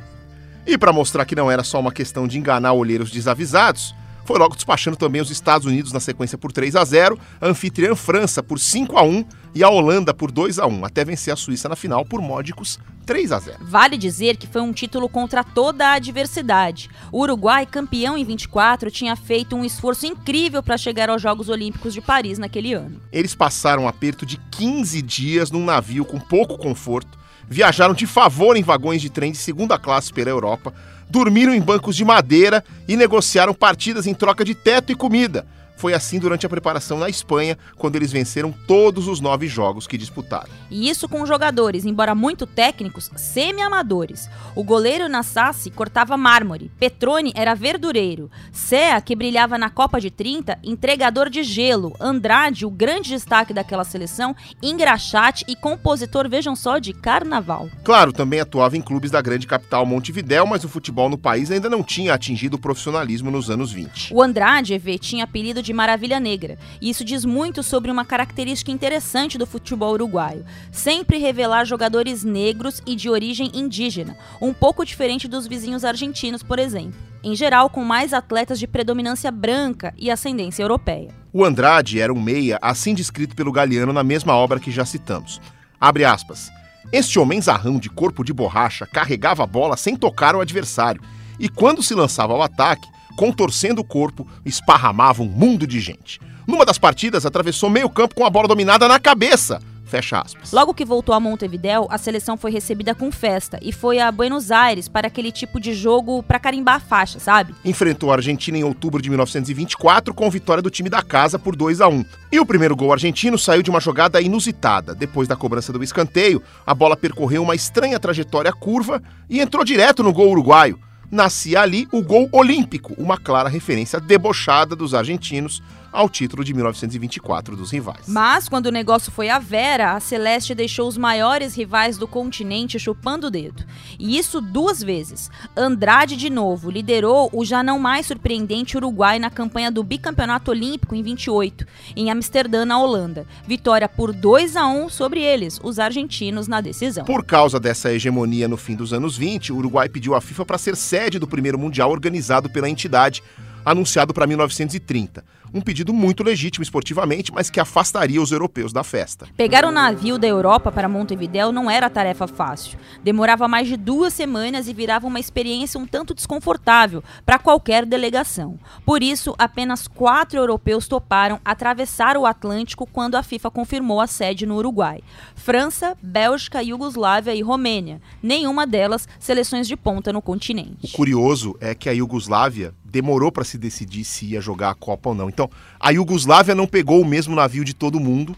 E 0.66 0.78
para 0.78 0.94
mostrar 0.94 1.26
que 1.26 1.36
não 1.36 1.52
era 1.52 1.62
só 1.62 1.78
uma 1.78 1.92
questão 1.92 2.26
de 2.26 2.38
enganar 2.38 2.72
olheiros 2.72 3.12
desavisados, 3.12 3.94
foi 4.32 4.40
logo 4.40 4.56
despachando 4.56 4.96
também 4.96 5.22
os 5.22 5.30
Estados 5.30 5.68
Unidos 5.68 5.92
na 5.92 6.00
sequência 6.00 6.38
por 6.38 6.54
3 6.54 6.78
a 6.78 6.86
0, 6.86 7.20
a 7.42 7.48
anfitriã 7.48 7.94
França 7.96 8.42
por 8.42 8.58
5 8.58 8.98
a 8.98 9.04
1 9.04 9.26
e 9.54 9.62
a 9.62 9.70
Holanda 9.70 10.14
por 10.14 10.32
2 10.32 10.58
a 10.58 10.66
1, 10.66 10.86
até 10.86 11.04
vencer 11.04 11.34
a 11.34 11.36
Suíça 11.36 11.68
na 11.68 11.76
final 11.76 12.06
por 12.06 12.22
módicos 12.22 12.80
3 13.06 13.30
a 13.34 13.40
0. 13.40 13.58
Vale 13.60 13.98
dizer 13.98 14.38
que 14.38 14.48
foi 14.48 14.62
um 14.62 14.72
título 14.72 15.10
contra 15.10 15.44
toda 15.44 15.86
a 15.86 15.94
adversidade. 15.96 16.90
O 17.12 17.20
Uruguai, 17.20 17.66
campeão 17.66 18.18
em 18.18 18.24
24, 18.24 18.90
tinha 18.90 19.18
feito 19.18 19.54
um 19.54 19.66
esforço 19.66 20.06
incrível 20.06 20.64
para 20.64 20.78
chegar 20.78 21.10
aos 21.10 21.22
Jogos 21.22 21.50
Olímpicos 21.50 21.94
de 21.94 22.00
Paris 22.00 22.40
naquele 22.40 22.74
ano. 22.74 23.02
Eles 23.12 23.36
passaram 23.36 23.84
um 23.84 23.88
aperto 23.90 24.26
de 24.26 24.38
15 24.50 25.02
dias 25.02 25.52
num 25.52 25.66
navio 25.66 26.06
com 26.06 26.18
pouco 26.18 26.58
conforto, 26.58 27.20
viajaram 27.50 27.94
de 27.94 28.08
favor 28.08 28.56
em 28.56 28.64
vagões 28.64 29.02
de 29.02 29.10
trem 29.10 29.34
de 29.34 29.38
segunda 29.38 29.78
classe 29.78 30.14
pela 30.14 30.30
Europa, 30.30 30.74
dormiram 31.12 31.54
em 31.54 31.62
bancos 31.62 31.96
de 31.96 32.06
madeira 32.06 32.64
e 32.88 32.96
negociaram 32.96 33.54
partidas 33.54 34.08
em 34.08 34.14
troca 34.14 34.44
de 34.44 34.56
teto 34.56 34.92
e 34.92 34.96
comida. 34.96 35.46
Foi 35.82 35.96
assim 35.96 36.20
durante 36.20 36.46
a 36.46 36.50
preparação 36.50 37.00
na 37.00 37.10
Espanha, 37.10 37.58
quando 37.76 37.96
eles 37.96 38.12
venceram 38.12 38.54
todos 38.68 39.08
os 39.08 39.20
nove 39.20 39.48
jogos 39.48 39.88
que 39.88 39.98
disputaram. 39.98 40.52
E 40.70 40.88
isso 40.88 41.10
com 41.10 41.26
jogadores, 41.26 41.86
embora 41.86 42.14
muito 42.14 42.46
técnicos, 42.46 43.10
semi-amadores. 43.16 44.30
O 44.56 44.64
goleiro 44.64 45.10
Nassassi 45.10 45.72
cortava 45.72 46.16
mármore, 46.16 46.70
Petrone 46.80 47.34
era 47.36 47.56
verdureiro, 47.56 48.30
Sea, 48.52 49.02
que 49.02 49.16
brilhava 49.16 49.58
na 49.58 49.72
Copa 49.72 50.00
de 50.00 50.12
30, 50.12 50.60
entregador 50.64 51.32
de 51.32 51.42
gelo, 51.42 51.96
Andrade, 52.00 52.64
o 52.64 52.70
grande 52.70 53.10
destaque 53.10 53.52
daquela 53.52 53.84
seleção, 53.84 54.36
engraxate 54.62 55.44
e 55.48 55.56
compositor, 55.56 56.30
vejam 56.30 56.56
só, 56.56 56.78
de 56.78 56.94
carnaval. 56.94 57.68
Claro, 57.84 58.14
também 58.14 58.40
atuava 58.40 58.78
em 58.78 58.82
clubes 58.82 59.10
da 59.10 59.20
grande 59.20 59.48
capital 59.48 59.84
Montevidéu, 59.84 60.46
mas 60.46 60.64
o 60.64 60.70
futebol 60.70 61.10
no 61.10 61.18
país 61.18 61.50
ainda 61.50 61.68
não 61.68 61.82
tinha 61.82 62.14
atingido 62.14 62.58
o 62.58 62.62
profissionalismo 62.62 63.32
nos 63.32 63.50
anos 63.50 63.72
20. 63.72 64.14
O 64.14 64.22
Andrade, 64.22 64.76
EV, 64.76 65.00
tinha 65.00 65.24
apelido 65.24 65.64
de 65.64 65.71
Maravilha 65.74 66.20
Negra, 66.20 66.58
e 66.82 66.90
isso 66.90 67.04
diz 67.04 67.26
muito 67.26 67.64
sobre 67.64 67.92
uma 67.92 68.06
característica 68.06 68.72
interessante 68.72 69.38
do 69.38 69.46
futebol 69.46 69.94
uruguaio: 69.94 70.46
sempre 70.72 71.18
revelar 71.18 71.66
jogadores 71.66 72.24
negros 72.24 72.82
e 72.86 72.96
de 72.96 73.10
origem 73.10 73.52
indígena, 73.54 74.18
um 74.42 74.54
pouco 74.54 74.86
diferente 74.86 75.28
dos 75.28 75.48
vizinhos 75.48 75.84
argentinos, 75.84 76.44
por 76.44 76.60
exemplo. 76.60 77.00
Em 77.24 77.36
geral, 77.36 77.70
com 77.70 77.84
mais 77.84 78.14
atletas 78.14 78.58
de 78.58 78.66
predominância 78.66 79.32
branca 79.32 79.94
e 79.98 80.10
ascendência 80.10 80.64
europeia. 80.64 81.10
O 81.32 81.46
Andrade 81.46 82.00
era 82.00 82.12
um 82.12 82.20
meia, 82.20 82.58
assim 82.62 82.94
descrito 82.94 83.36
pelo 83.36 83.52
Galeano 83.52 83.94
na 83.94 84.04
mesma 84.04 84.36
obra 84.36 84.60
que 84.60 84.72
já 84.72 84.84
citamos. 84.86 85.40
Abre 85.80 86.04
aspas. 86.04 86.52
Este 86.92 87.20
homem 87.20 87.40
zarrão 87.40 87.80
de 87.80 87.90
corpo 87.90 88.24
de 88.24 88.34
borracha 88.34 88.86
carregava 88.86 89.44
a 89.44 89.48
bola 89.48 89.78
sem 89.78 89.96
tocar 89.96 90.36
o 90.36 90.42
adversário, 90.42 91.02
e 91.40 91.48
quando 91.48 91.82
se 91.82 91.94
lançava 91.94 92.34
ao 92.34 92.42
ataque, 92.42 92.88
contorcendo 93.16 93.82
o 93.82 93.86
corpo, 93.86 94.28
esparramava 94.46 95.24
um 95.24 95.28
mundo 95.28 95.68
de 95.68 95.80
gente. 95.80 96.20
Numa 96.48 96.66
das 96.66 96.78
partidas, 96.78 97.26
atravessou 97.26 97.70
meio 97.70 97.90
campo 97.90 98.16
com 98.16 98.26
a 98.26 98.30
bola 98.30 98.48
dominada 98.48 98.88
na 98.88 99.00
cabeça. 99.00 99.62
Fecha 99.92 100.22
aspas. 100.22 100.54
Logo 100.54 100.74
que 100.74 100.86
voltou 100.86 101.14
a 101.14 101.20
Montevideo, 101.20 101.86
a 101.90 101.98
seleção 101.98 102.38
foi 102.38 102.50
recebida 102.50 102.96
com 102.96 103.12
festa 103.12 103.60
e 103.62 103.74
foi 103.74 104.00
a 104.00 104.10
Buenos 104.10 104.50
Aires 104.50 104.88
para 104.88 105.08
aquele 105.08 105.34
tipo 105.34 105.60
de 105.60 105.74
jogo 105.74 106.24
para 106.24 106.40
carimbar 106.40 106.76
a 106.76 106.80
faixa, 106.80 107.20
sabe? 107.20 107.54
Enfrentou 107.66 108.10
a 108.10 108.16
Argentina 108.16 108.58
em 108.58 108.64
outubro 108.64 109.02
de 109.02 109.10
1924 109.10 110.14
com 110.14 110.30
vitória 110.30 110.64
do 110.64 110.70
time 110.70 110.90
da 110.90 111.02
casa 111.02 111.38
por 111.38 111.58
2 111.58 111.82
a 111.82 111.90
1. 111.90 112.06
E 112.32 112.40
o 112.40 112.46
primeiro 112.46 112.74
gol 112.74 112.94
argentino 112.94 113.38
saiu 113.38 113.62
de 113.62 113.70
uma 113.70 113.82
jogada 113.82 114.22
inusitada. 114.22 114.96
Depois 114.96 115.28
da 115.28 115.36
cobrança 115.36 115.74
do 115.74 115.84
escanteio, 115.84 116.42
a 116.66 116.74
bola 116.74 116.96
percorreu 116.96 117.44
uma 117.44 117.54
estranha 117.54 118.00
trajetória 118.00 118.54
curva 118.54 119.04
e 119.30 119.42
entrou 119.42 119.66
direto 119.66 120.02
no 120.02 120.14
gol 120.14 120.32
uruguaio. 120.32 120.80
Nascia 121.12 121.62
ali 121.62 121.90
o 121.92 122.02
gol 122.02 122.30
olímpico, 122.32 122.94
uma 122.98 123.18
clara 123.18 123.50
referência 123.50 124.00
debochada 124.00 124.76
dos 124.78 124.94
argentinos 124.94 125.62
ao 125.92 126.10
título 126.10 126.44
de 126.44 126.54
1924 126.54 127.56
dos 127.56 127.72
rivais. 127.72 128.06
Mas 128.08 128.48
quando 128.48 128.68
o 128.68 128.72
negócio 128.72 129.12
foi 129.12 129.30
à 129.30 129.38
vera, 129.38 129.94
a 129.94 130.00
Celeste 130.00 130.56
deixou 130.56 130.88
os 130.88 130.98
maiores 130.98 131.56
rivais 131.56 131.98
do 131.98 132.08
continente 132.08 132.80
chupando 132.80 133.28
o 133.28 133.32
dedo. 133.32 133.64
E 134.00 134.18
isso 134.18 134.40
duas 134.40 134.82
vezes. 134.82 135.30
Andrade 135.56 136.16
de 136.16 136.30
novo 136.30 136.72
liderou 136.72 137.30
o 137.34 137.44
já 137.44 137.62
não 137.62 137.78
mais 137.78 138.06
surpreendente 138.06 138.78
Uruguai 138.78 139.20
na 139.20 139.30
campanha 139.30 139.72
do 139.72 139.84
bicampeonato 139.84 140.52
olímpico 140.52 140.96
em 140.96 141.04
28, 141.04 141.66
em 141.96 142.10
Amsterdã, 142.10 142.66
na 142.66 142.80
Holanda. 142.80 143.28
Vitória 143.46 143.90
por 143.90 144.14
2 144.14 144.56
a 144.56 144.68
1 144.68 144.90
sobre 144.90 145.22
eles, 145.22 145.60
os 145.64 145.80
argentinos 145.80 146.48
na 146.48 146.62
decisão. 146.62 147.06
Por 147.06 147.26
causa 147.26 147.60
dessa 147.60 147.92
hegemonia 147.94 148.48
no 148.48 148.58
fim 148.58 148.76
dos 148.76 148.94
anos 148.94 149.18
20, 149.18 149.52
o 149.52 149.58
Uruguai 149.58 149.90
pediu 149.90 150.16
à 150.16 150.22
FIFA 150.22 150.46
para 150.46 150.58
ser 150.58 150.76
sede 150.76 151.20
do 151.20 151.28
primeiro 151.28 151.60
mundial 151.60 151.92
organizado 151.92 152.50
pela 152.50 152.70
entidade, 152.70 153.22
anunciado 153.66 154.14
para 154.14 154.26
1930 154.26 155.24
um 155.54 155.62
pedido 155.62 155.94
muito 155.94 156.24
legítimo 156.24 156.64
esportivamente, 156.64 157.32
mas 157.34 157.50
que 157.50 157.60
afastaria 157.60 158.22
os 158.22 158.32
europeus 158.32 158.72
da 158.72 158.84
festa. 158.84 159.28
Pegar 159.36 159.66
o 159.66 159.72
navio 159.72 160.18
da 160.18 160.28
Europa 160.28 160.72
para 160.72 160.88
Montevideo 160.88 161.52
não 161.52 161.70
era 161.70 161.90
tarefa 161.90 162.28
fácil. 162.28 162.78
Demorava 163.04 163.48
mais 163.48 163.68
de 163.68 163.78
duas 163.78 164.14
semanas 164.14 164.68
e 164.68 164.74
virava 164.74 165.08
uma 165.08 165.20
experiência 165.20 165.80
um 165.80 165.86
tanto 165.86 166.14
desconfortável 166.14 167.04
para 167.26 167.40
qualquer 167.40 167.86
delegação. 167.86 168.60
Por 168.86 169.04
isso, 169.04 169.36
apenas 169.38 169.88
quatro 169.88 170.38
europeus 170.38 170.88
toparam 170.88 171.40
atravessar 171.44 172.18
o 172.18 172.26
Atlântico 172.26 172.86
quando 172.86 173.16
a 173.16 173.24
FIFA 173.24 173.52
confirmou 173.52 174.00
a 174.00 174.08
sede 174.08 174.46
no 174.46 174.56
Uruguai: 174.56 175.02
França, 175.36 175.98
Bélgica, 176.02 176.64
Iugoslávia 176.64 177.36
e 177.36 177.42
Romênia. 177.42 178.02
Nenhuma 178.22 178.66
delas 178.68 179.08
seleções 179.20 179.68
de 179.68 179.76
ponta 179.76 180.14
no 180.14 180.22
continente. 180.22 180.88
O 180.88 180.92
curioso 180.92 181.56
é 181.60 181.74
que 181.74 181.90
a 181.90 181.92
Iugoslávia 181.92 182.74
demorou 182.92 183.32
para 183.32 183.46
se 183.46 183.58
decidir 183.58 184.04
se 184.04 184.26
ia 184.26 184.42
jogar 184.42 184.70
a 184.70 184.76
Copa 184.76 185.10
ou 185.10 185.16
não. 185.16 185.30
Então, 185.30 185.41
a 185.80 185.92
Iugoslávia 185.92 186.54
não 186.54 186.68
pegou 186.68 187.02
o 187.02 187.06
mesmo 187.06 187.36
navio 187.36 187.64
de 187.64 187.74
todo 187.74 188.00
mundo, 188.00 188.36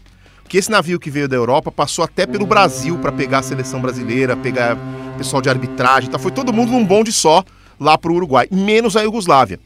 que 0.48 0.58
esse 0.58 0.70
navio 0.70 1.00
que 1.00 1.10
veio 1.10 1.28
da 1.28 1.36
Europa 1.36 1.72
passou 1.72 2.04
até 2.04 2.26
pelo 2.26 2.46
Brasil 2.46 2.98
para 2.98 3.10
pegar 3.10 3.38
a 3.38 3.42
seleção 3.42 3.80
brasileira, 3.80 4.36
pegar 4.36 4.76
pessoal 5.16 5.42
de 5.42 5.48
arbitragem, 5.48 6.08
então 6.08 6.20
foi 6.20 6.30
todo 6.30 6.52
mundo 6.52 6.72
num 6.72 6.84
bonde 6.84 7.12
só 7.12 7.44
lá 7.78 7.96
para 7.98 8.12
o 8.12 8.14
Uruguai, 8.14 8.46
menos 8.50 8.96
a 8.96 9.02
Iugoslávia. 9.02 9.58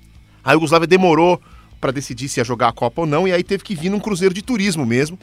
A 0.45 0.53
Iugoslávia 0.53 0.86
demorou 0.86 1.41
para 1.80 1.93
decidir 1.93 2.28
se 2.28 2.41
ia 2.41 2.45
jogar 2.45 2.68
a 2.68 2.72
Copa 2.72 3.03
ou 3.03 3.07
não, 3.07 3.26
e 3.26 3.32
aí 3.32 3.43
teve 3.43 3.62
que 3.62 3.74
vir 3.74 3.91
num 3.91 4.01
cruzeiro 4.01 4.34
de 4.34 4.43
turismo 4.43 4.84
mesmo. 4.86 5.18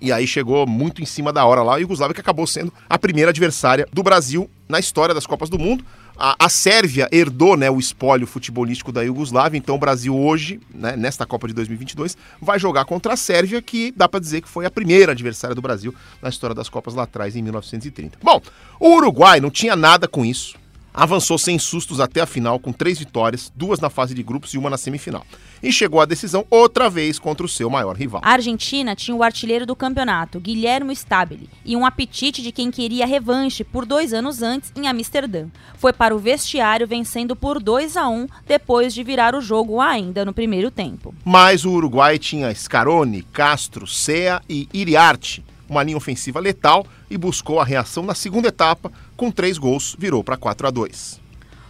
E 0.00 0.12
aí 0.12 0.26
chegou 0.26 0.64
muito 0.66 1.02
em 1.02 1.04
cima 1.04 1.32
da 1.32 1.44
hora 1.44 1.62
lá, 1.62 1.74
a 1.74 1.78
Iugoslávia 1.78 2.14
que 2.14 2.20
acabou 2.20 2.46
sendo 2.46 2.72
a 2.88 2.98
primeira 2.98 3.30
adversária 3.30 3.86
do 3.92 4.02
Brasil 4.02 4.48
na 4.68 4.78
história 4.78 5.14
das 5.14 5.26
Copas 5.26 5.50
do 5.50 5.58
Mundo. 5.58 5.84
A, 6.18 6.34
a 6.46 6.48
Sérvia 6.48 7.08
herdou 7.12 7.56
né, 7.56 7.70
o 7.70 7.78
espólio 7.78 8.26
futebolístico 8.26 8.90
da 8.90 9.02
Iugoslávia, 9.02 9.56
então 9.56 9.76
o 9.76 9.78
Brasil 9.78 10.18
hoje, 10.18 10.58
né, 10.74 10.96
nesta 10.96 11.24
Copa 11.24 11.46
de 11.46 11.54
2022, 11.54 12.16
vai 12.42 12.58
jogar 12.58 12.84
contra 12.86 13.12
a 13.12 13.16
Sérvia, 13.16 13.62
que 13.62 13.92
dá 13.96 14.08
para 14.08 14.18
dizer 14.18 14.40
que 14.40 14.48
foi 14.48 14.66
a 14.66 14.70
primeira 14.70 15.12
adversária 15.12 15.54
do 15.54 15.62
Brasil 15.62 15.94
na 16.20 16.28
história 16.28 16.56
das 16.56 16.68
Copas 16.68 16.94
lá 16.94 17.04
atrás, 17.04 17.36
em 17.36 17.42
1930. 17.42 18.18
Bom, 18.20 18.42
o 18.80 18.96
Uruguai 18.96 19.38
não 19.38 19.50
tinha 19.50 19.76
nada 19.76 20.08
com 20.08 20.24
isso 20.24 20.57
avançou 20.98 21.38
sem 21.38 21.60
sustos 21.60 22.00
até 22.00 22.20
a 22.20 22.26
final 22.26 22.58
com 22.58 22.72
três 22.72 22.98
vitórias, 22.98 23.52
duas 23.54 23.78
na 23.78 23.88
fase 23.88 24.12
de 24.14 24.22
grupos 24.22 24.52
e 24.52 24.58
uma 24.58 24.68
na 24.68 24.76
semifinal. 24.76 25.24
E 25.62 25.72
chegou 25.72 26.00
à 26.00 26.04
decisão 26.04 26.44
outra 26.50 26.90
vez 26.90 27.20
contra 27.20 27.46
o 27.46 27.48
seu 27.48 27.70
maior 27.70 27.96
rival. 27.96 28.20
A 28.24 28.32
Argentina 28.32 28.96
tinha 28.96 29.16
o 29.16 29.22
artilheiro 29.22 29.64
do 29.64 29.76
campeonato, 29.76 30.40
Guilherme 30.40 30.92
Stabile, 30.92 31.48
e 31.64 31.76
um 31.76 31.86
apetite 31.86 32.42
de 32.42 32.50
quem 32.50 32.68
queria 32.68 33.06
revanche 33.06 33.62
por 33.62 33.86
dois 33.86 34.12
anos 34.12 34.42
antes 34.42 34.72
em 34.74 34.88
Amsterdã. 34.88 35.46
Foi 35.76 35.92
para 35.92 36.14
o 36.14 36.18
vestiário 36.18 36.86
vencendo 36.86 37.36
por 37.36 37.62
2 37.62 37.96
a 37.96 38.08
1 38.08 38.26
depois 38.44 38.92
de 38.92 39.04
virar 39.04 39.36
o 39.36 39.40
jogo 39.40 39.80
ainda 39.80 40.24
no 40.24 40.32
primeiro 40.32 40.68
tempo. 40.68 41.14
Mas 41.24 41.64
o 41.64 41.70
Uruguai 41.70 42.18
tinha 42.18 42.52
Scaroni, 42.52 43.22
Castro, 43.22 43.86
Sea 43.86 44.42
e 44.48 44.68
Iriarte 44.74 45.44
uma 45.68 45.82
linha 45.82 45.96
ofensiva 45.96 46.40
letal 46.40 46.86
e 47.10 47.18
buscou 47.18 47.60
a 47.60 47.64
reação 47.64 48.02
na 48.02 48.14
segunda 48.14 48.48
etapa, 48.48 48.90
com 49.18 49.32
três 49.32 49.58
gols, 49.58 49.96
virou 49.98 50.22
para 50.22 50.36
4 50.36 50.68
a 50.68 50.70
2 50.70 51.20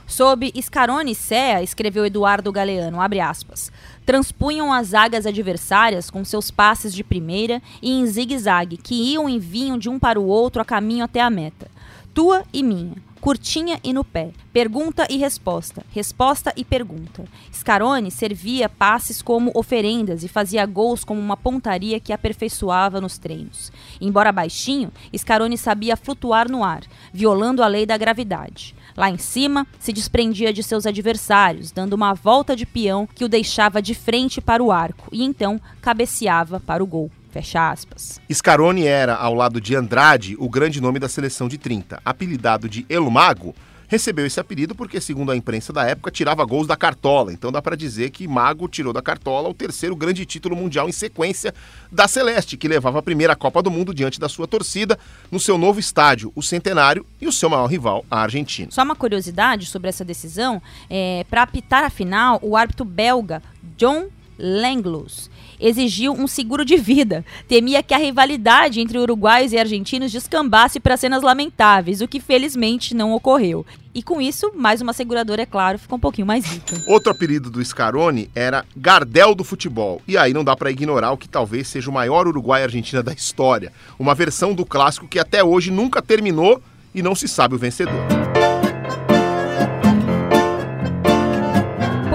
Sob 0.06 0.52
Scarone 0.60 1.12
e 1.12 1.14
Sea, 1.14 1.62
escreveu 1.62 2.04
Eduardo 2.04 2.52
Galeano, 2.52 3.00
abre 3.00 3.20
aspas, 3.20 3.72
transpunham 4.04 4.70
as 4.72 4.88
zagas 4.88 5.24
adversárias 5.26 6.10
com 6.10 6.24
seus 6.24 6.50
passes 6.50 6.94
de 6.94 7.02
primeira 7.02 7.62
e 7.82 7.90
em 7.90 8.06
zigue-zague, 8.06 8.76
que 8.76 8.94
iam 9.12 9.28
e 9.28 9.38
vinham 9.38 9.78
de 9.78 9.88
um 9.88 9.98
para 9.98 10.20
o 10.20 10.26
outro 10.26 10.60
a 10.60 10.64
caminho 10.64 11.04
até 11.04 11.20
a 11.20 11.30
meta. 11.30 11.70
Tua 12.14 12.42
e 12.52 12.62
minha 12.62 12.96
curtinha 13.18 13.78
e 13.82 13.92
no 13.92 14.04
pé. 14.04 14.30
Pergunta 14.52 15.06
e 15.10 15.16
resposta, 15.16 15.84
resposta 15.90 16.52
e 16.56 16.64
pergunta. 16.64 17.24
Scarone 17.52 18.10
servia 18.10 18.68
passes 18.68 19.20
como 19.20 19.50
oferendas 19.54 20.24
e 20.24 20.28
fazia 20.28 20.64
gols 20.64 21.04
como 21.04 21.20
uma 21.20 21.36
pontaria 21.36 22.00
que 22.00 22.12
aperfeiçoava 22.12 23.00
nos 23.00 23.18
treinos. 23.18 23.70
Embora 24.00 24.32
baixinho, 24.32 24.90
Scarone 25.16 25.58
sabia 25.58 25.96
flutuar 25.96 26.50
no 26.50 26.64
ar, 26.64 26.82
violando 27.12 27.62
a 27.62 27.66
lei 27.66 27.84
da 27.84 27.96
gravidade. 27.96 28.74
Lá 28.96 29.10
em 29.10 29.18
cima, 29.18 29.66
se 29.78 29.92
desprendia 29.92 30.52
de 30.52 30.62
seus 30.62 30.86
adversários, 30.86 31.70
dando 31.70 31.92
uma 31.92 32.14
volta 32.14 32.56
de 32.56 32.66
peão 32.66 33.06
que 33.06 33.24
o 33.24 33.28
deixava 33.28 33.80
de 33.80 33.94
frente 33.94 34.40
para 34.40 34.62
o 34.62 34.72
arco 34.72 35.08
e 35.12 35.22
então 35.22 35.60
cabeceava 35.80 36.58
para 36.58 36.82
o 36.82 36.86
gol. 36.86 37.10
Fecha 37.30 37.70
aspas. 37.70 38.20
Scaroni 38.32 38.86
era, 38.86 39.14
ao 39.14 39.34
lado 39.34 39.60
de 39.60 39.74
Andrade, 39.74 40.36
o 40.38 40.48
grande 40.48 40.80
nome 40.80 40.98
da 40.98 41.08
seleção 41.08 41.48
de 41.48 41.58
30. 41.58 42.00
Apelidado 42.04 42.68
de 42.68 42.86
El 42.88 43.10
Mago, 43.10 43.54
recebeu 43.88 44.26
esse 44.26 44.38
apelido 44.38 44.74
porque, 44.74 45.00
segundo 45.00 45.32
a 45.32 45.36
imprensa 45.36 45.72
da 45.72 45.84
época, 45.84 46.10
tirava 46.10 46.44
gols 46.44 46.66
da 46.66 46.76
cartola. 46.76 47.32
Então 47.32 47.50
dá 47.50 47.60
para 47.60 47.76
dizer 47.76 48.10
que 48.10 48.28
Mago 48.28 48.68
tirou 48.68 48.92
da 48.92 49.02
cartola 49.02 49.48
o 49.48 49.54
terceiro 49.54 49.96
grande 49.96 50.24
título 50.24 50.54
mundial 50.54 50.88
em 50.88 50.92
sequência 50.92 51.54
da 51.90 52.06
Celeste, 52.06 52.56
que 52.56 52.68
levava 52.68 52.98
a 52.98 53.02
primeira 53.02 53.34
Copa 53.34 53.62
do 53.62 53.70
Mundo 53.70 53.94
diante 53.94 54.20
da 54.20 54.28
sua 54.28 54.46
torcida 54.46 54.98
no 55.30 55.40
seu 55.40 55.56
novo 55.58 55.80
estádio, 55.80 56.30
o 56.36 56.42
Centenário, 56.42 57.04
e 57.20 57.26
o 57.26 57.32
seu 57.32 57.48
maior 57.48 57.66
rival, 57.66 58.04
a 58.10 58.20
Argentina. 58.20 58.70
Só 58.70 58.82
uma 58.82 58.94
curiosidade 58.94 59.66
sobre 59.66 59.88
essa 59.88 60.04
decisão: 60.04 60.62
é, 60.88 61.24
para 61.28 61.42
apitar 61.42 61.82
a 61.82 61.90
final, 61.90 62.38
o 62.42 62.56
árbitro 62.56 62.84
belga 62.84 63.42
John 63.76 64.08
Langlos 64.38 65.30
exigiu 65.60 66.12
um 66.12 66.26
seguro 66.26 66.64
de 66.64 66.76
vida. 66.76 67.24
Temia 67.46 67.82
que 67.82 67.94
a 67.94 67.98
rivalidade 67.98 68.80
entre 68.80 68.98
uruguaios 68.98 69.52
e 69.52 69.58
argentinos 69.58 70.12
descambasse 70.12 70.80
para 70.80 70.96
cenas 70.96 71.22
lamentáveis, 71.22 72.00
o 72.00 72.08
que 72.08 72.20
felizmente 72.20 72.94
não 72.94 73.12
ocorreu. 73.12 73.64
E 73.94 74.02
com 74.02 74.20
isso, 74.20 74.52
mais 74.54 74.80
uma 74.80 74.92
seguradora, 74.92 75.42
é 75.42 75.46
claro, 75.46 75.78
ficou 75.78 75.96
um 75.96 76.00
pouquinho 76.00 76.26
mais 76.26 76.44
rica. 76.44 76.80
Outro 76.86 77.10
apelido 77.10 77.50
do 77.50 77.64
Scaroni 77.64 78.30
era 78.34 78.64
Gardel 78.76 79.34
do 79.34 79.42
futebol. 79.42 80.00
E 80.06 80.16
aí 80.16 80.32
não 80.32 80.44
dá 80.44 80.54
para 80.54 80.70
ignorar 80.70 81.10
o 81.10 81.16
que 81.16 81.28
talvez 81.28 81.66
seja 81.66 81.90
o 81.90 81.92
maior 81.92 82.28
Uruguai-Argentina 82.28 83.02
da 83.02 83.12
história. 83.12 83.72
Uma 83.98 84.14
versão 84.14 84.54
do 84.54 84.64
clássico 84.64 85.08
que 85.08 85.18
até 85.18 85.42
hoje 85.42 85.70
nunca 85.72 86.00
terminou 86.00 86.62
e 86.94 87.02
não 87.02 87.14
se 87.14 87.26
sabe 87.26 87.54
o 87.56 87.58
vencedor. 87.58 88.06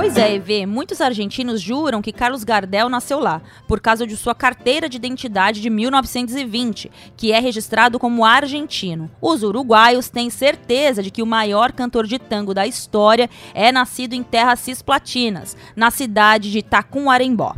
Pois 0.03 0.17
é, 0.17 0.35
EV, 0.35 0.65
muitos 0.65 0.99
argentinos 0.99 1.61
juram 1.61 2.01
que 2.01 2.11
Carlos 2.11 2.43
Gardel 2.43 2.89
nasceu 2.89 3.21
lá, 3.21 3.41
por 3.69 3.79
causa 3.79 4.05
de 4.05 4.17
sua 4.17 4.35
carteira 4.35 4.89
de 4.89 4.97
identidade 4.97 5.61
de 5.61 5.69
1920, 5.69 6.91
que 7.15 7.31
é 7.31 7.39
registrado 7.39 7.97
como 7.97 8.25
argentino. 8.25 9.09
Os 9.21 9.43
uruguaios 9.43 10.09
têm 10.09 10.29
certeza 10.29 11.01
de 11.01 11.09
que 11.09 11.23
o 11.23 11.25
maior 11.25 11.71
cantor 11.71 12.05
de 12.05 12.19
tango 12.19 12.53
da 12.53 12.67
história 12.67 13.29
é 13.53 13.71
nascido 13.71 14.11
em 14.11 14.23
terras 14.23 14.59
cisplatinas, 14.59 15.55
na 15.73 15.89
cidade 15.89 16.51
de 16.51 16.61
Tacuarembó. 16.61 17.55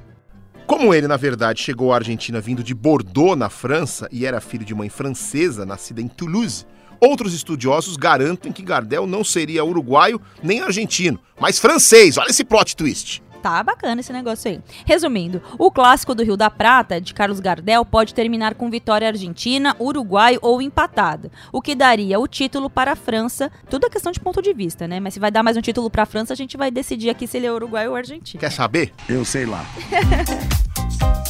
Como 0.68 0.94
ele, 0.94 1.08
na 1.08 1.18
verdade, 1.18 1.64
chegou 1.64 1.94
à 1.94 1.96
Argentina 1.96 2.40
vindo 2.40 2.64
de 2.64 2.76
Bordeaux, 2.76 3.36
na 3.36 3.50
França, 3.50 4.08
e 4.12 4.24
era 4.24 4.40
filho 4.40 4.64
de 4.64 4.76
mãe 4.76 4.88
francesa, 4.88 5.66
nascida 5.66 6.00
em 6.00 6.08
Toulouse, 6.08 6.64
Outros 7.06 7.36
estudiosos 7.36 7.98
garantem 7.98 8.52
que 8.52 8.64
Gardel 8.64 9.06
não 9.06 9.24
seria 9.24 9.64
uruguaio 9.64 10.20
nem 10.42 10.62
argentino, 10.62 11.20
mas 11.40 11.60
francês. 11.60 12.18
Olha 12.18 12.32
esse 12.32 12.44
plot 12.44 12.76
twist. 12.76 13.22
Tá 13.44 13.62
bacana 13.62 14.02
esse 14.02 14.12
negócio 14.12 14.50
aí. 14.50 14.60
Resumindo, 14.88 15.40
o 15.60 15.70
clássico 15.70 16.16
do 16.16 16.24
Rio 16.24 16.36
da 16.36 16.50
Prata, 16.50 17.00
de 17.00 17.14
Carlos 17.14 17.40
Gardel, 17.40 17.86
pode 17.86 18.12
terminar 18.12 18.56
com 18.56 18.72
vitória 18.72 19.08
argentina, 19.08 19.76
uruguai 19.80 20.40
ou 20.42 20.60
empatada, 20.64 21.30
o 21.54 21.62
que 21.62 21.76
daria 21.76 22.20
o 22.20 22.28
título 22.28 22.72
para 22.72 22.94
a 22.94 22.96
França. 22.96 23.52
Tudo 23.70 23.86
é 23.86 23.90
questão 23.92 24.12
de 24.12 24.20
ponto 24.20 24.42
de 24.42 24.52
vista, 24.52 24.88
né? 24.88 25.00
Mas 25.00 25.14
se 25.14 25.20
vai 25.20 25.30
dar 25.30 25.44
mais 25.44 25.56
um 25.56 25.62
título 25.62 25.92
para 25.92 26.02
a 26.02 26.08
França, 26.08 26.34
a 26.34 26.36
gente 26.36 26.58
vai 26.58 26.72
decidir 26.72 27.12
aqui 27.12 27.28
se 27.28 27.38
ele 27.38 27.46
é 27.46 27.54
uruguai 27.54 27.88
ou 27.88 27.96
argentino. 27.96 28.40
Quer 28.40 28.52
saber? 28.52 28.92
Eu 29.08 29.24
sei 29.24 29.46
lá. 29.46 29.64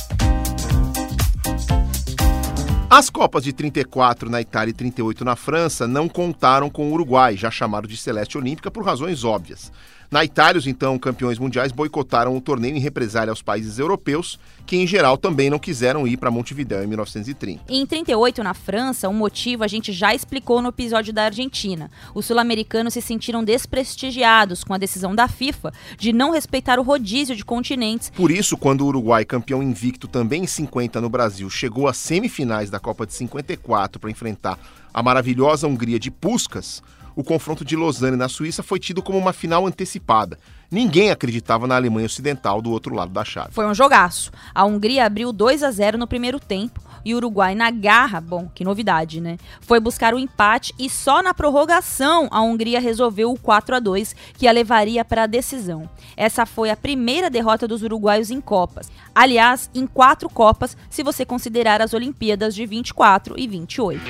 As 2.97 3.09
Copas 3.09 3.43
de 3.43 3.51
34 3.51 4.29
na 4.29 4.39
Itália 4.39 4.71
e 4.71 4.73
38 4.73 5.25
na 5.25 5.35
França 5.35 5.85
não 5.85 6.07
contaram 6.07 6.69
com 6.69 6.89
o 6.89 6.93
Uruguai, 6.93 7.35
já 7.35 7.51
chamado 7.51 7.89
de 7.89 7.97
Celeste 7.97 8.37
Olímpica 8.37 8.71
por 8.71 8.85
razões 8.85 9.25
óbvias. 9.25 9.69
Na 10.15 10.23
Itália, 10.23 10.57
os 10.57 10.65
então 10.65 10.97
campeões 10.97 11.37
mundiais 11.37 11.73
boicotaram 11.73 12.37
o 12.37 12.39
torneio 12.39 12.73
em 12.73 12.79
represália 12.79 13.33
aos 13.33 13.41
países 13.41 13.79
europeus, 13.79 14.39
que 14.65 14.77
em 14.77 14.87
geral 14.87 15.17
também 15.17 15.49
não 15.49 15.59
quiseram 15.59 16.07
ir 16.07 16.15
para 16.15 16.31
Montevidéu 16.31 16.81
em 16.81 16.87
1930. 16.87 17.65
Em 17.67 17.85
38, 17.85 18.41
na 18.41 18.53
França, 18.53 19.09
o 19.09 19.11
um 19.11 19.13
motivo 19.13 19.65
a 19.65 19.67
gente 19.67 19.91
já 19.91 20.15
explicou 20.15 20.61
no 20.61 20.69
episódio 20.69 21.11
da 21.11 21.25
Argentina. 21.25 21.91
Os 22.13 22.25
sul-americanos 22.27 22.93
se 22.93 23.01
sentiram 23.01 23.43
desprestigiados 23.43 24.63
com 24.63 24.73
a 24.73 24.77
decisão 24.77 25.13
da 25.13 25.27
FIFA 25.27 25.73
de 25.97 26.13
não 26.13 26.31
respeitar 26.31 26.79
o 26.79 26.83
rodízio 26.83 27.35
de 27.35 27.43
continentes. 27.43 28.09
Por 28.09 28.31
isso, 28.31 28.55
quando 28.55 28.85
o 28.85 28.87
Uruguai, 28.87 29.25
campeão 29.25 29.61
invicto 29.61 30.07
também 30.07 30.43
em 30.43 30.47
50 30.47 31.01
no 31.01 31.09
Brasil, 31.09 31.49
chegou 31.49 31.89
às 31.89 31.97
semifinais 31.97 32.69
da 32.69 32.79
Copa 32.79 33.05
de 33.05 33.13
54 33.13 33.99
para 33.99 34.09
enfrentar 34.09 34.57
a 34.93 35.03
maravilhosa 35.03 35.67
Hungria 35.67 35.99
de 35.99 36.09
Puskas, 36.09 36.81
o 37.15 37.23
confronto 37.23 37.63
de 37.63 37.75
Lausanne 37.75 38.17
na 38.17 38.27
Suíça 38.27 38.61
foi 38.61 38.79
tido 38.79 39.01
como 39.01 39.17
uma 39.17 39.33
final 39.33 39.65
antecipada. 39.65 40.37
Ninguém 40.69 41.11
acreditava 41.11 41.67
na 41.67 41.75
Alemanha 41.75 42.07
Ocidental 42.07 42.61
do 42.61 42.71
outro 42.71 42.93
lado 42.93 43.11
da 43.11 43.23
chave. 43.23 43.53
Foi 43.53 43.65
um 43.65 43.73
jogaço. 43.73 44.31
A 44.53 44.65
Hungria 44.65 45.05
abriu 45.05 45.31
2 45.31 45.63
a 45.63 45.71
0 45.71 45.97
no 45.97 46.07
primeiro 46.07 46.39
tempo 46.39 46.81
e 47.05 47.13
o 47.13 47.17
Uruguai 47.17 47.53
na 47.53 47.69
garra, 47.69 48.19
bom, 48.19 48.49
que 48.53 48.63
novidade, 48.63 49.21
né? 49.21 49.37
Foi 49.61 49.79
buscar 49.79 50.13
o 50.15 50.19
empate 50.19 50.73
e 50.77 50.89
só 50.89 51.21
na 51.21 51.35
prorrogação 51.35 52.27
a 52.31 52.41
Hungria 52.41 52.79
resolveu 52.79 53.31
o 53.31 53.39
4 53.39 53.75
a 53.75 53.79
2 53.79 54.15
que 54.33 54.47
a 54.47 54.51
levaria 54.51 55.05
para 55.05 55.23
a 55.23 55.27
decisão. 55.27 55.87
Essa 56.17 56.47
foi 56.47 56.71
a 56.71 56.75
primeira 56.75 57.29
derrota 57.29 57.67
dos 57.67 57.83
uruguaios 57.83 58.31
em 58.31 58.41
Copas. 58.41 58.89
Aliás, 59.13 59.69
em 59.73 59.85
quatro 59.85 60.27
Copas, 60.27 60.75
se 60.89 61.03
você 61.03 61.23
considerar 61.23 61.79
as 61.79 61.93
Olimpíadas 61.93 62.55
de 62.55 62.65
24 62.65 63.35
e 63.37 63.47
28. 63.47 64.01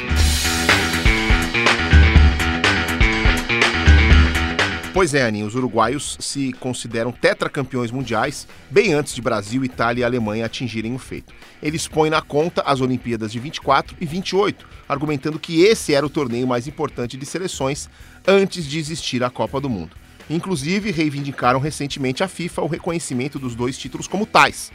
Pois 4.95 5.13
é, 5.13 5.25
Aninha, 5.25 5.45
os 5.45 5.55
uruguaios 5.55 6.15
se 6.21 6.53
consideram 6.53 7.11
tetracampeões 7.11 7.91
mundiais 7.91 8.47
bem 8.71 8.93
antes 8.93 9.13
de 9.13 9.21
Brasil, 9.21 9.65
Itália 9.65 10.03
e 10.03 10.05
Alemanha 10.05 10.45
atingirem 10.45 10.95
o 10.95 10.97
feito. 10.97 11.33
Eles 11.61 11.85
põem 11.85 12.09
na 12.09 12.21
conta 12.21 12.61
as 12.61 12.79
Olimpíadas 12.79 13.29
de 13.29 13.37
24 13.37 13.97
e 13.99 14.05
28, 14.05 14.65
argumentando 14.87 15.37
que 15.37 15.63
esse 15.63 15.93
era 15.93 16.05
o 16.05 16.09
torneio 16.09 16.47
mais 16.47 16.65
importante 16.65 17.17
de 17.17 17.25
seleções 17.25 17.89
antes 18.25 18.65
de 18.65 18.79
existir 18.79 19.21
a 19.21 19.29
Copa 19.29 19.59
do 19.59 19.69
Mundo. 19.69 19.97
Inclusive, 20.29 20.91
reivindicaram 20.91 21.59
recentemente 21.59 22.23
à 22.23 22.27
FIFA 22.29 22.61
o 22.61 22.67
reconhecimento 22.67 23.37
dos 23.37 23.53
dois 23.53 23.77
títulos 23.77 24.07
como 24.07 24.25
tais, 24.25 24.71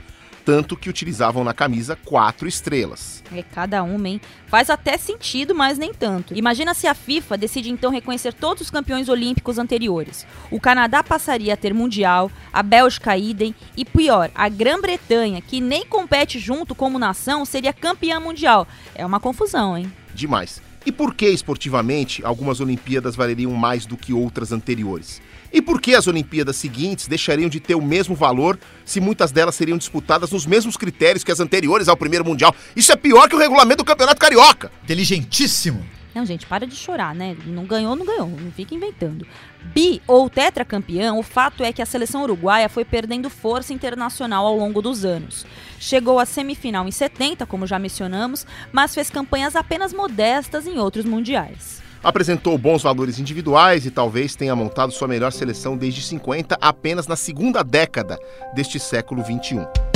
tanto 0.51 0.77
que 0.77 0.91
utilizavam 0.91 1.45
na 1.45 1.55
camisa 1.55 1.95
quatro 1.95 2.49
estrelas. 2.49 3.23
É 3.33 3.41
cada 3.41 3.85
uma, 3.85 4.09
hein? 4.09 4.21
Faz 4.49 4.69
até 4.69 4.99
sentido, 4.99 5.55
mas 5.55 5.79
nem 5.79 5.95
tanto. 5.95 6.37
Imagina 6.37 6.75
se 6.75 6.89
a 6.89 6.95
FIFA 6.95 7.39
decide 7.39 7.71
então 7.71 7.89
reconhecer 7.89 8.35
todos 8.35 8.65
os 8.65 8.69
campeões 8.69 9.09
olímpicos 9.09 9.61
anteriores. 9.61 10.27
O 10.51 10.59
Canadá 10.59 11.05
passaria 11.05 11.55
a 11.55 11.57
ter 11.57 11.73
Mundial, 11.73 12.33
a 12.53 12.65
Bélgica 12.65 13.17
idem, 13.17 13.55
e 13.77 13.85
pior, 13.85 14.29
a 14.35 14.49
Grã-Bretanha, 14.49 15.41
que 15.41 15.61
nem 15.61 15.87
compete 15.87 16.41
junto 16.41 16.75
como 16.75 16.99
nação, 16.99 17.45
seria 17.45 17.73
campeã 17.73 18.19
mundial. 18.19 18.67
É 18.97 19.07
uma 19.07 19.21
confusão, 19.21 19.79
hein? 19.79 19.93
Demais. 20.13 20.61
E 20.85 20.91
por 20.91 21.15
que 21.15 21.29
esportivamente 21.29 22.25
algumas 22.25 22.59
Olimpíadas 22.59 23.15
valeriam 23.15 23.53
mais 23.53 23.87
do 23.87 23.97
que 23.97 24.13
outras 24.13 24.51
anteriores? 24.51 25.23
E 25.53 25.61
por 25.61 25.81
que 25.81 25.95
as 25.95 26.07
Olimpíadas 26.07 26.57
seguintes 26.57 27.09
deixariam 27.09 27.49
de 27.49 27.61
ter 27.61 27.75
o 27.75 27.83
mesmo 27.83 28.15
valor 28.15 28.59
se 28.85 29.01
muitas 29.01 29.33
delas 29.33 29.55
seriam 29.55 29.79
disputadas 29.79 30.31
nos 30.31 30.47
mesmos 30.47 30.77
critérios 30.77 31.25
que 31.25 31.33
as 31.33 31.41
anteriores 31.41 31.89
ao 31.89 31.97
primeiro 31.97 32.25
Mundial? 32.25 32.55
Isso 32.77 32.93
é 32.93 32.97
pior 32.97 33.29
que 33.29 33.35
o 33.35 33.39
regulamento 33.39 33.79
do 33.79 33.85
Campeonato 33.85 34.21
Carioca! 34.21 34.71
Inteligentíssimo! 34.85 35.85
Não, 36.15 36.27
gente, 36.27 36.45
para 36.45 36.67
de 36.67 36.75
chorar, 36.75 37.15
né? 37.15 37.37
Não 37.47 37.65
ganhou, 37.65 37.95
não 37.95 38.05
ganhou. 38.05 38.29
Não 38.29 38.51
fica 38.51 38.75
inventando. 38.75 39.27
Bi 39.73 40.03
ou 40.07 40.29
tetracampeão, 40.29 41.19
o 41.19 41.23
fato 41.23 41.63
é 41.63 41.73
que 41.73 41.81
a 41.81 41.87
seleção 41.87 42.23
uruguaia 42.23 42.69
foi 42.69 42.85
perdendo 42.85 43.31
força 43.31 43.73
internacional 43.73 44.45
ao 44.45 44.57
longo 44.57 44.83
dos 44.83 45.05
anos. 45.05 45.47
Chegou 45.79 46.19
à 46.19 46.27
semifinal 46.27 46.87
em 46.89 46.91
70, 46.91 47.47
como 47.47 47.67
já 47.67 47.79
mencionamos, 47.79 48.45
mas 48.73 48.95
fez 48.95 49.09
campanhas 49.09 49.55
apenas 49.55 49.93
modestas 49.93 50.67
em 50.67 50.79
outros 50.79 51.05
mundiais. 51.05 51.81
Apresentou 52.03 52.57
bons 52.57 52.83
valores 52.83 53.19
individuais 53.19 53.85
e 53.85 53.91
talvez 53.91 54.35
tenha 54.35 54.57
montado 54.57 54.93
sua 54.93 55.07
melhor 55.07 55.33
seleção 55.33 55.77
desde 55.77 56.01
50, 56.01 56.57
apenas 56.61 57.07
na 57.07 57.17
segunda 57.17 57.63
década 57.63 58.19
deste 58.55 58.81
século 58.81 59.23
21. 59.23 59.90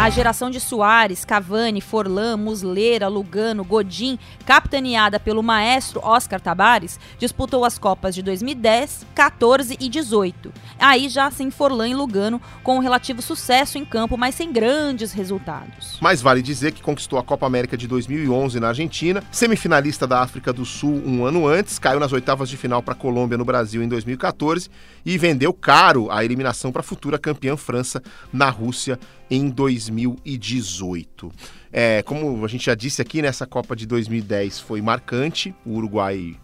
A 0.00 0.08
geração 0.08 0.48
de 0.48 0.58
Soares, 0.58 1.26
Cavani, 1.26 1.82
Forlan, 1.82 2.38
Muslera, 2.38 3.06
Lugano, 3.06 3.62
Godin, 3.62 4.18
capitaneada 4.46 5.20
pelo 5.20 5.42
maestro 5.42 6.00
Oscar 6.02 6.40
Tabares, 6.40 6.98
disputou 7.18 7.66
as 7.66 7.78
Copas 7.78 8.14
de 8.14 8.22
2010, 8.22 9.04
14 9.14 9.76
e 9.78 9.90
18. 9.90 10.50
Aí 10.78 11.06
já 11.10 11.30
sem 11.30 11.50
Forlan 11.50 11.86
e 11.86 11.94
Lugano, 11.94 12.40
com 12.62 12.76
um 12.76 12.78
relativo 12.78 13.20
sucesso 13.20 13.76
em 13.76 13.84
campo, 13.84 14.16
mas 14.16 14.34
sem 14.34 14.50
grandes 14.50 15.12
resultados. 15.12 15.98
Mas 16.00 16.22
vale 16.22 16.40
dizer 16.40 16.72
que 16.72 16.80
conquistou 16.80 17.18
a 17.18 17.22
Copa 17.22 17.44
América 17.44 17.76
de 17.76 17.86
2011 17.86 18.58
na 18.58 18.68
Argentina, 18.68 19.22
semifinalista 19.30 20.06
da 20.06 20.22
África 20.22 20.50
do 20.50 20.64
Sul 20.64 21.02
um 21.04 21.26
ano 21.26 21.46
antes, 21.46 21.78
caiu 21.78 22.00
nas 22.00 22.14
oitavas 22.14 22.48
de 22.48 22.56
final 22.56 22.82
para 22.82 22.94
a 22.94 22.96
Colômbia 22.96 23.36
no 23.36 23.44
Brasil 23.44 23.82
em 23.82 23.88
2014 23.88 24.70
e 25.04 25.18
vendeu 25.18 25.52
caro 25.52 26.10
a 26.10 26.24
eliminação 26.24 26.72
para 26.72 26.80
a 26.80 26.82
futura 26.82 27.18
campeã 27.18 27.54
França 27.54 28.02
na 28.32 28.48
Rússia 28.48 28.98
em 29.30 29.48
2018. 29.48 31.32
É, 31.72 32.02
como 32.02 32.44
a 32.44 32.48
gente 32.48 32.66
já 32.66 32.74
disse 32.74 33.00
aqui, 33.00 33.22
nessa 33.22 33.46
Copa 33.46 33.76
de 33.76 33.86
2010 33.86 34.60
foi 34.60 34.82
marcante. 34.82 35.54
O 35.64 35.76
Uruguai 35.76 36.36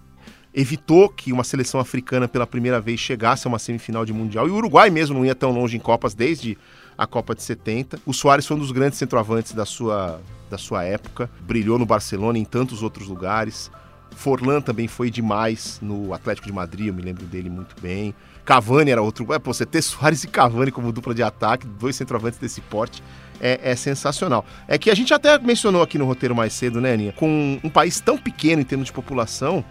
evitou 0.55 1.09
que 1.09 1.33
uma 1.33 1.45
seleção 1.45 1.81
africana 1.81 2.27
pela 2.27 2.47
primeira 2.47 2.81
vez 2.81 3.01
chegasse 3.01 3.47
a 3.47 3.49
uma 3.49 3.59
semifinal 3.59 4.07
de 4.07 4.13
Mundial. 4.13 4.47
E 4.47 4.51
o 4.51 4.55
Uruguai 4.55 4.89
mesmo 4.89 5.17
não 5.17 5.25
ia 5.25 5.35
tão 5.35 5.51
longe 5.51 5.77
em 5.77 5.81
Copas 5.81 6.15
desde 6.15 6.57
a 6.97 7.07
Copa 7.07 7.35
de 7.35 7.43
70. 7.43 8.01
O 8.07 8.15
Soares 8.15 8.47
foi 8.47 8.57
um 8.57 8.61
dos 8.61 8.71
grandes 8.71 8.99
centroavantes 8.99 9.53
da 9.53 9.67
sua, 9.67 10.21
da 10.49 10.57
sua 10.57 10.85
época. 10.85 11.29
Brilhou 11.41 11.79
no 11.79 11.85
Barcelona 11.85 12.39
e 12.39 12.43
em 12.43 12.45
tantos 12.45 12.83
outros 12.83 13.09
lugares. 13.09 13.71
Forlan 14.13 14.63
também 14.63 14.89
foi 14.89 15.11
demais 15.11 15.79
no 15.83 16.15
Atlético 16.15 16.47
de 16.47 16.53
Madrid, 16.53 16.87
eu 16.87 16.95
me 16.95 17.03
lembro 17.03 17.27
dele 17.27 17.51
muito 17.51 17.77
bem. 17.81 18.15
Cavani 18.47 18.93
era 18.93 19.03
outro. 19.03 19.31
É, 19.35 19.39
pô, 19.39 19.53
você 19.53 19.67
ter 19.67 19.83
Soares 19.83 20.23
e 20.23 20.29
Cavani 20.29 20.71
como 20.71 20.93
dupla 20.93 21.13
de 21.13 21.23
ataque, 21.23 21.67
dois 21.67 21.97
centroavantes 21.97 22.39
desse 22.39 22.61
porte, 22.61 23.03
é, 23.41 23.61
é, 23.63 23.77
sensacional. 23.77 24.47
É 24.69 24.79
que 24.79 24.89
a 24.89 24.95
gente 24.95 25.13
até 25.13 25.37
mencionou 25.39 25.83
aqui 25.83 25.99
no 25.99 26.07
roteiro 26.07 26.35
mais 26.35 26.53
cedo, 26.53 26.81
né, 26.81 26.95
Aninha? 26.95 27.13
Com 27.13 27.59
um 27.63 27.69
país 27.69 28.01
tão 28.01 28.17
pequeno 28.17 28.63
em 28.63 28.65
termos 28.65 28.87
de 28.87 28.93
população, 28.93 29.65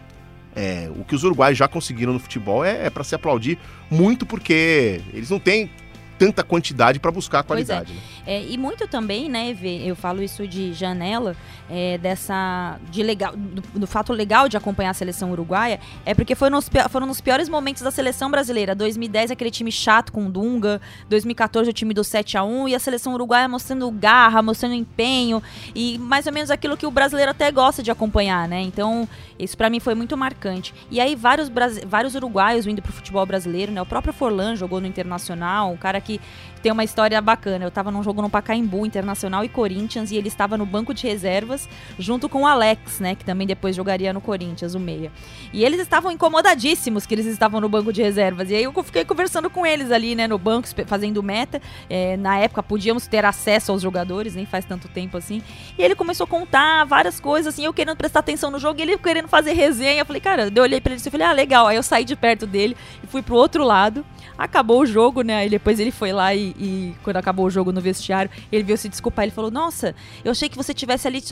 é, 0.54 0.92
o 0.96 1.06
que 1.06 1.16
os 1.16 1.24
uruguaios 1.24 1.58
já 1.58 1.68
conseguiram 1.68 2.12
no 2.14 2.20
futebol 2.20 2.64
é, 2.64 2.86
é 2.86 2.90
para 2.90 3.04
se 3.04 3.16
aplaudir 3.16 3.58
muito, 3.90 4.26
porque 4.26 5.02
eles 5.14 5.30
não 5.30 5.40
têm 5.40 5.72
tanta 6.18 6.44
quantidade 6.44 7.00
para 7.00 7.12
buscar 7.12 7.40
a 7.40 7.44
qualidade. 7.44 7.94
Pois 7.94 8.28
é. 8.28 8.40
Né? 8.40 8.48
é. 8.48 8.52
e 8.52 8.58
muito 8.58 8.88
também, 8.88 9.30
né, 9.30 9.54
Vê, 9.54 9.84
eu 9.86 9.96
falo 9.96 10.22
isso 10.22 10.48
de 10.48 10.74
janela, 10.74 11.36
é, 11.70 11.98
dessa 11.98 12.80
de 12.90 13.04
legal, 13.04 13.34
do, 13.36 13.80
do, 13.80 13.88
fato 13.88 14.14
legal 14.14 14.48
de 14.48 14.58
acompanhar 14.58 14.92
a 14.92 14.94
seleção 14.94 15.32
uruguaia, 15.32 15.80
é 16.06 16.14
porque 16.14 16.36
foi 16.36 16.50
nos, 16.50 16.70
foram 16.90 17.08
nos 17.08 17.22
piores 17.22 17.50
momentos 17.50 17.82
da 17.82 17.92
seleção 17.92 18.30
brasileira. 18.30 18.76
2010 18.76 19.32
aquele 19.32 19.52
time 19.52 19.72
chato 19.72 20.12
com 20.12 20.30
Dunga, 20.30 20.82
2014 21.10 21.70
o 21.70 21.74
time 21.74 21.94
do 21.94 22.04
7 22.04 22.38
a 22.38 22.44
1 22.44 22.70
e 22.70 22.76
a 22.76 22.80
seleção 22.80 23.14
uruguaia 23.14 23.48
mostrando 23.48 23.90
garra, 23.92 24.42
mostrando 24.42 24.76
empenho 24.76 25.42
e 25.74 25.98
mais 25.98 26.28
ou 26.28 26.34
menos 26.34 26.52
aquilo 26.52 26.78
que 26.78 26.86
o 26.86 26.92
brasileiro 26.92 27.32
até 27.32 27.52
gosta 27.52 27.82
de 27.82 27.92
acompanhar, 27.92 28.48
né? 28.48 28.62
Então, 28.62 29.08
isso 29.38 29.58
para 29.58 29.70
mim 29.70 29.80
foi 29.80 29.96
muito 29.96 30.16
marcante. 30.16 30.74
E 30.90 31.00
aí 31.00 31.16
vários 31.16 31.50
vários 31.86 32.16
uruguaios 32.16 32.66
indo 32.66 32.82
pro 32.82 32.94
futebol 32.94 33.26
brasileiro, 33.26 33.72
né? 33.72 33.82
O 33.82 33.86
próprio 33.86 34.14
Forlan 34.14 34.56
jogou 34.56 34.80
no 34.80 34.88
Internacional, 34.88 35.72
um 35.72 35.78
cara 35.78 36.00
que 36.00 36.20
tem 36.66 36.72
uma 36.72 36.84
história 36.84 37.22
bacana. 37.22 37.64
Eu 37.64 37.70
tava 37.70 37.92
num 37.92 38.02
jogo 38.02 38.24
no 38.24 38.30
Pacaembu, 38.30 38.88
Internacional 38.88 39.46
e 39.46 39.48
Corinthians, 39.48 40.10
e 40.10 40.16
ele 40.16 40.30
estava 40.30 40.58
no 40.58 40.66
banco 40.66 40.96
de 40.96 41.06
reservas 41.06 41.70
junto 42.00 42.28
com 42.28 42.42
o 42.42 42.48
Alex, 42.48 43.00
né? 43.00 43.14
Que 43.14 43.24
também 43.24 43.46
depois 43.46 43.76
jogaria 43.76 44.12
no 44.12 44.20
Corinthians, 44.20 44.74
o 44.74 44.80
meia. 44.80 45.12
E 45.54 45.64
eles 45.64 45.80
estavam 45.80 46.12
incomodadíssimos 46.12 47.06
que 47.06 47.14
eles 47.14 47.28
estavam 47.28 47.62
no 47.62 47.70
banco 47.70 47.94
de 47.94 48.02
reservas. 48.02 48.50
E 48.50 48.56
aí 48.56 48.64
eu 48.64 48.74
fiquei 48.82 49.06
conversando 49.06 49.48
com 49.48 49.64
eles 49.64 49.92
ali, 49.92 50.16
né, 50.16 50.26
no 50.26 50.40
banco, 50.40 50.68
fazendo 50.88 51.22
meta. 51.22 51.62
É, 51.88 52.18
na 52.18 52.40
época 52.40 52.64
podíamos 52.64 53.06
ter 53.06 53.24
acesso 53.24 53.72
aos 53.72 53.84
jogadores, 53.84 54.34
nem 54.34 54.48
faz 54.48 54.66
tanto 54.66 54.88
tempo 54.88 55.18
assim. 55.18 55.44
E 55.78 55.84
ele 55.84 55.94
começou 55.94 56.24
a 56.24 56.28
contar 56.28 56.84
várias 56.86 57.20
coisas, 57.20 57.54
assim, 57.54 57.64
eu 57.64 57.74
querendo 57.76 57.96
prestar 57.96 58.22
atenção 58.22 58.50
no 58.50 58.58
jogo, 58.58 58.80
e 58.80 58.82
ele 58.82 58.98
querendo 58.98 59.28
fazer 59.28 59.54
resenha. 59.54 60.02
Eu 60.02 60.06
falei, 60.08 60.20
cara, 60.20 60.52
eu 60.56 60.64
olhei 60.64 60.82
pra 60.82 60.94
ele 60.94 61.00
e 61.06 61.12
falei, 61.12 61.28
ah, 61.28 61.32
legal. 61.32 61.68
Aí 61.68 61.76
eu 61.76 61.84
saí 61.84 62.04
de 62.04 62.16
perto 62.16 62.48
dele 62.48 62.76
e 63.04 63.06
fui 63.06 63.22
pro 63.22 63.36
outro 63.36 63.64
lado. 63.64 64.04
Acabou 64.36 64.82
o 64.82 64.86
jogo, 64.86 65.22
né? 65.22 65.38
Aí 65.38 65.50
depois 65.50 65.80
ele 65.80 65.92
foi 65.92 66.12
lá 66.12 66.34
e, 66.34 66.55
e, 66.58 66.94
quando 67.04 67.18
acabou 67.18 67.46
o 67.46 67.50
jogo 67.50 67.72
no 67.72 67.82
vestiário, 67.82 68.32
ele 68.52 68.64
veio 68.64 68.78
se 68.78 68.90
desculpar. 68.90 69.24
Ele 69.24 69.32
falou: 69.32 69.52
Nossa, 69.52 69.96
eu 70.24 70.32
achei 70.32 70.50
que 70.50 70.58
você 70.58 70.72
estivesse 70.72 71.08
ali 71.08 71.24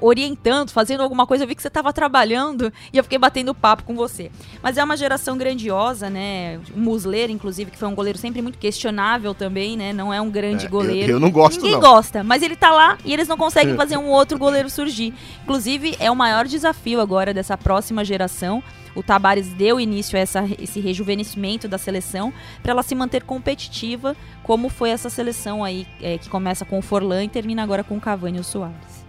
orientando, 0.00 0.70
fazendo 0.70 1.02
alguma 1.02 1.26
coisa. 1.26 1.44
Eu 1.44 1.48
vi 1.48 1.54
que 1.54 1.62
você 1.62 1.68
estava 1.68 1.92
trabalhando 1.92 2.72
e 2.92 2.98
eu 2.98 3.02
fiquei 3.02 3.18
batendo 3.18 3.54
papo 3.54 3.84
com 3.84 3.94
você. 3.94 4.30
Mas 4.62 4.76
é 4.76 4.84
uma 4.84 4.96
geração 4.96 5.36
grandiosa, 5.36 6.10
né? 6.10 6.60
O 6.74 6.78
Musler, 6.78 7.30
inclusive, 7.30 7.70
que 7.70 7.78
foi 7.78 7.88
um 7.88 7.94
goleiro 7.94 8.18
sempre 8.18 8.42
muito 8.42 8.58
questionável 8.58 9.34
também, 9.34 9.76
né? 9.76 9.92
Não 9.92 10.12
é 10.12 10.20
um 10.20 10.30
grande 10.30 10.66
é, 10.66 10.68
goleiro. 10.68 11.12
Eu, 11.12 11.16
eu, 11.16 11.20
não 11.20 11.30
gosto, 11.30 11.56
Ninguém 11.56 11.72
não. 11.72 11.80
gosta, 11.80 12.22
mas 12.22 12.42
ele 12.42 12.56
tá 12.56 12.70
lá 12.70 12.98
e 13.04 13.12
eles 13.12 13.28
não 13.28 13.36
conseguem 13.36 13.74
fazer 13.76 13.96
um 13.96 14.08
outro 14.08 14.38
goleiro 14.38 14.68
surgir. 14.68 15.14
Inclusive, 15.42 15.96
é 15.98 16.10
o 16.10 16.16
maior 16.16 16.46
desafio 16.46 17.00
agora 17.00 17.32
dessa 17.32 17.56
próxima 17.56 18.04
geração 18.04 18.62
o 18.94 19.02
Tabares 19.02 19.48
deu 19.48 19.80
início 19.80 20.16
a 20.16 20.20
essa, 20.20 20.44
esse 20.60 20.80
rejuvenescimento 20.80 21.68
da 21.68 21.78
seleção 21.78 22.32
para 22.62 22.72
ela 22.72 22.82
se 22.82 22.94
manter 22.94 23.22
competitiva, 23.22 24.16
como 24.42 24.68
foi 24.68 24.90
essa 24.90 25.10
seleção 25.10 25.64
aí 25.64 25.86
é, 26.00 26.18
que 26.18 26.28
começa 26.28 26.64
com 26.64 26.78
o 26.78 26.82
Forlan 26.82 27.24
e 27.24 27.28
termina 27.28 27.62
agora 27.62 27.84
com 27.84 27.96
o 27.96 28.00
Cavani 28.00 28.38
e 28.38 28.40
o 28.40 28.44
Soares. 28.44 29.04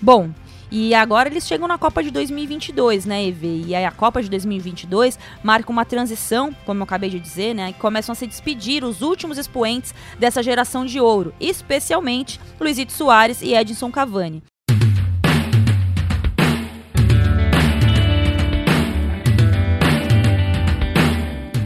Bom, 0.00 0.30
e 0.70 0.94
agora 0.94 1.28
eles 1.28 1.46
chegam 1.46 1.66
na 1.66 1.78
Copa 1.78 2.02
de 2.02 2.10
2022, 2.10 3.06
né, 3.06 3.24
EV? 3.26 3.64
E 3.66 3.74
aí 3.74 3.84
a 3.84 3.90
Copa 3.90 4.22
de 4.22 4.28
2022 4.28 5.18
marca 5.42 5.72
uma 5.72 5.84
transição, 5.84 6.54
como 6.66 6.80
eu 6.80 6.84
acabei 6.84 7.08
de 7.08 7.18
dizer, 7.18 7.54
né? 7.54 7.72
Que 7.72 7.78
começam 7.78 8.12
a 8.12 8.16
se 8.16 8.26
despedir 8.26 8.84
os 8.84 9.00
últimos 9.00 9.38
expoentes 9.38 9.94
dessa 10.18 10.42
geração 10.42 10.84
de 10.84 11.00
ouro, 11.00 11.32
especialmente 11.40 12.38
Luizito 12.60 12.92
Soares 12.92 13.40
e 13.40 13.54
Edson 13.54 13.90
Cavani. 13.90 14.42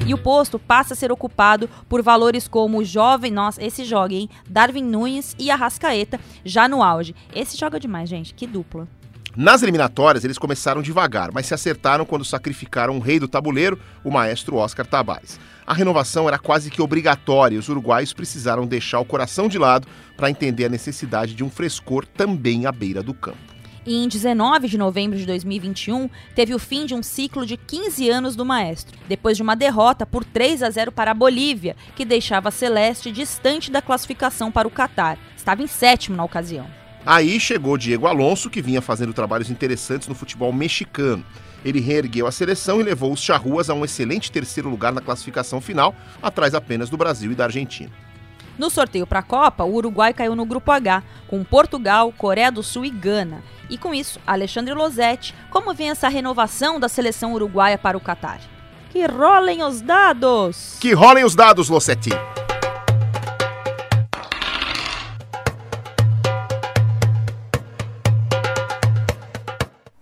E 0.07 0.13
o 0.13 0.19
posto 0.19 0.59
passa 0.59 0.95
a 0.95 0.97
ser 0.97 1.13
ocupado 1.13 1.69
por 1.89 2.03
valores 2.03 2.49
como 2.49 2.79
o 2.79 2.85
jovem, 2.85 3.31
nossa, 3.31 3.63
esse 3.63 3.85
joga, 3.85 4.15
hein? 4.15 4.29
Darwin 4.49 4.83
Nunes 4.83 5.37
e 5.39 5.51
Arrascaeta 5.51 6.19
já 6.45 6.69
no 6.69 6.83
auge. 6.83 7.15
Esse 7.35 7.57
joga 7.57 7.79
demais, 7.79 8.09
gente, 8.09 8.35
que 8.35 8.47
dupla. 8.47 8.89
Nas 9.35 9.63
eliminatórias, 9.63 10.25
eles 10.25 10.37
começaram 10.37 10.83
devagar, 10.83 11.31
mas 11.33 11.47
se 11.47 11.55
acertaram 11.55 12.05
quando 12.05 12.25
sacrificaram 12.25 12.99
o 12.99 13.01
rei 13.01 13.19
do 13.19 13.29
tabuleiro, 13.29 13.81
o 14.05 14.11
maestro 14.11 14.57
Oscar 14.57 14.87
Tabares. 14.87 15.41
A 15.67 15.73
renovação 15.73 16.29
era 16.29 16.39
quase 16.39 16.71
que 16.71 16.83
obrigatória 16.83 17.55
e 17.55 17.59
os 17.59 17.69
uruguaios 17.69 18.13
precisaram 18.13 18.67
deixar 18.67 19.01
o 19.01 19.07
coração 19.07 19.49
de 19.49 19.57
lado 19.57 19.87
para 20.17 20.29
entender 20.29 20.67
a 20.67 20.69
necessidade 20.69 21.35
de 21.35 21.43
um 21.43 21.49
frescor 21.49 22.05
também 22.05 22.67
à 22.67 22.73
beira 22.73 23.03
do 23.03 23.15
campo. 23.15 23.52
E 23.85 23.97
em 23.97 24.07
19 24.07 24.69
de 24.69 24.79
novembro 24.79 25.19
de 25.19 25.27
2021, 25.27 26.09
teve 26.37 26.55
o 26.55 26.59
fim 26.59 26.87
de 26.87 26.95
um 26.95 27.03
ciclo 27.03 27.45
de 27.45 27.57
15 27.57 28.09
anos 28.09 28.37
do 28.37 28.45
maestro, 28.45 28.97
depois 29.09 29.37
de 29.37 29.43
uma 29.43 29.57
derrota 29.57 30.07
por 30.07 30.25
3 30.25 30.63
a 30.63 30.71
0 30.71 30.93
para 30.93 31.11
a 31.11 31.15
Bolívia, 31.15 31.75
que 31.97 32.05
deixava 32.05 32.49
a 32.49 32.53
Celeste 32.53 33.11
distante 33.11 33.73
da 33.73 33.83
classificação 33.83 34.53
para 34.53 34.69
o 34.69 34.71
Catar. 34.71 35.19
Estava 35.37 35.63
em 35.63 35.67
sétimo 35.67 36.17
na 36.17 36.25
ocasião. 36.25 36.67
Aí 37.05 37.41
chegou 37.41 37.77
Diego 37.77 38.07
Alonso, 38.07 38.49
que 38.49 38.63
vinha 38.63 38.81
fazendo 38.81 39.13
trabalhos 39.13 39.51
interessantes 39.51 40.07
no 40.07 40.15
futebol 40.15 40.53
mexicano. 40.53 41.25
Ele 41.65 41.81
reergueu 41.81 42.29
a 42.29 42.33
seleção 42.33 42.81
e 42.81 42.85
levou 42.85 43.13
os 43.13 43.21
charruas 43.21 43.69
a 43.69 43.75
um 43.75 43.85
excelente 43.85 44.31
terceiro 44.31 44.69
lugar 44.69 44.93
na 44.93 45.01
classificação 45.01 45.61
final, 45.61 45.95
atrás 46.23 46.55
apenas 46.55 46.89
do 46.89 46.97
Brasil 46.97 47.33
e 47.33 47.35
da 47.35 47.45
Argentina. 47.45 47.91
No 48.63 48.71
sorteio 48.71 49.09
para 49.09 49.19
a 49.19 49.25
Copa, 49.25 49.65
o 49.65 49.75
Uruguai 49.75 50.15
caiu 50.15 50.37
no 50.37 50.47
grupo 50.47 50.71
H, 50.71 51.03
com 51.27 51.43
Portugal, 51.43 52.13
Coreia 52.17 52.49
do 52.49 52.63
Sul 52.63 52.85
e 52.85 52.91
Gana. 52.91 53.43
E 53.69 53.77
com 53.77 53.93
isso, 53.93 54.21
Alexandre 54.25 54.73
Losetti, 54.73 55.35
como 55.51 55.75
vem 55.75 55.91
essa 55.91 56.07
renovação 56.07 56.79
da 56.79 56.89
seleção 56.89 57.33
uruguaia 57.33 57.77
para 57.77 57.97
o 57.97 58.01
Catar? 58.01 58.39
Que 58.91 59.05
rolem 59.05 59.65
os 59.65 59.81
dados! 59.81 60.77
Que 60.79 60.93
rolem 60.93 61.25
os 61.25 61.35
dados, 61.35 61.69
Losetti! 61.69 62.11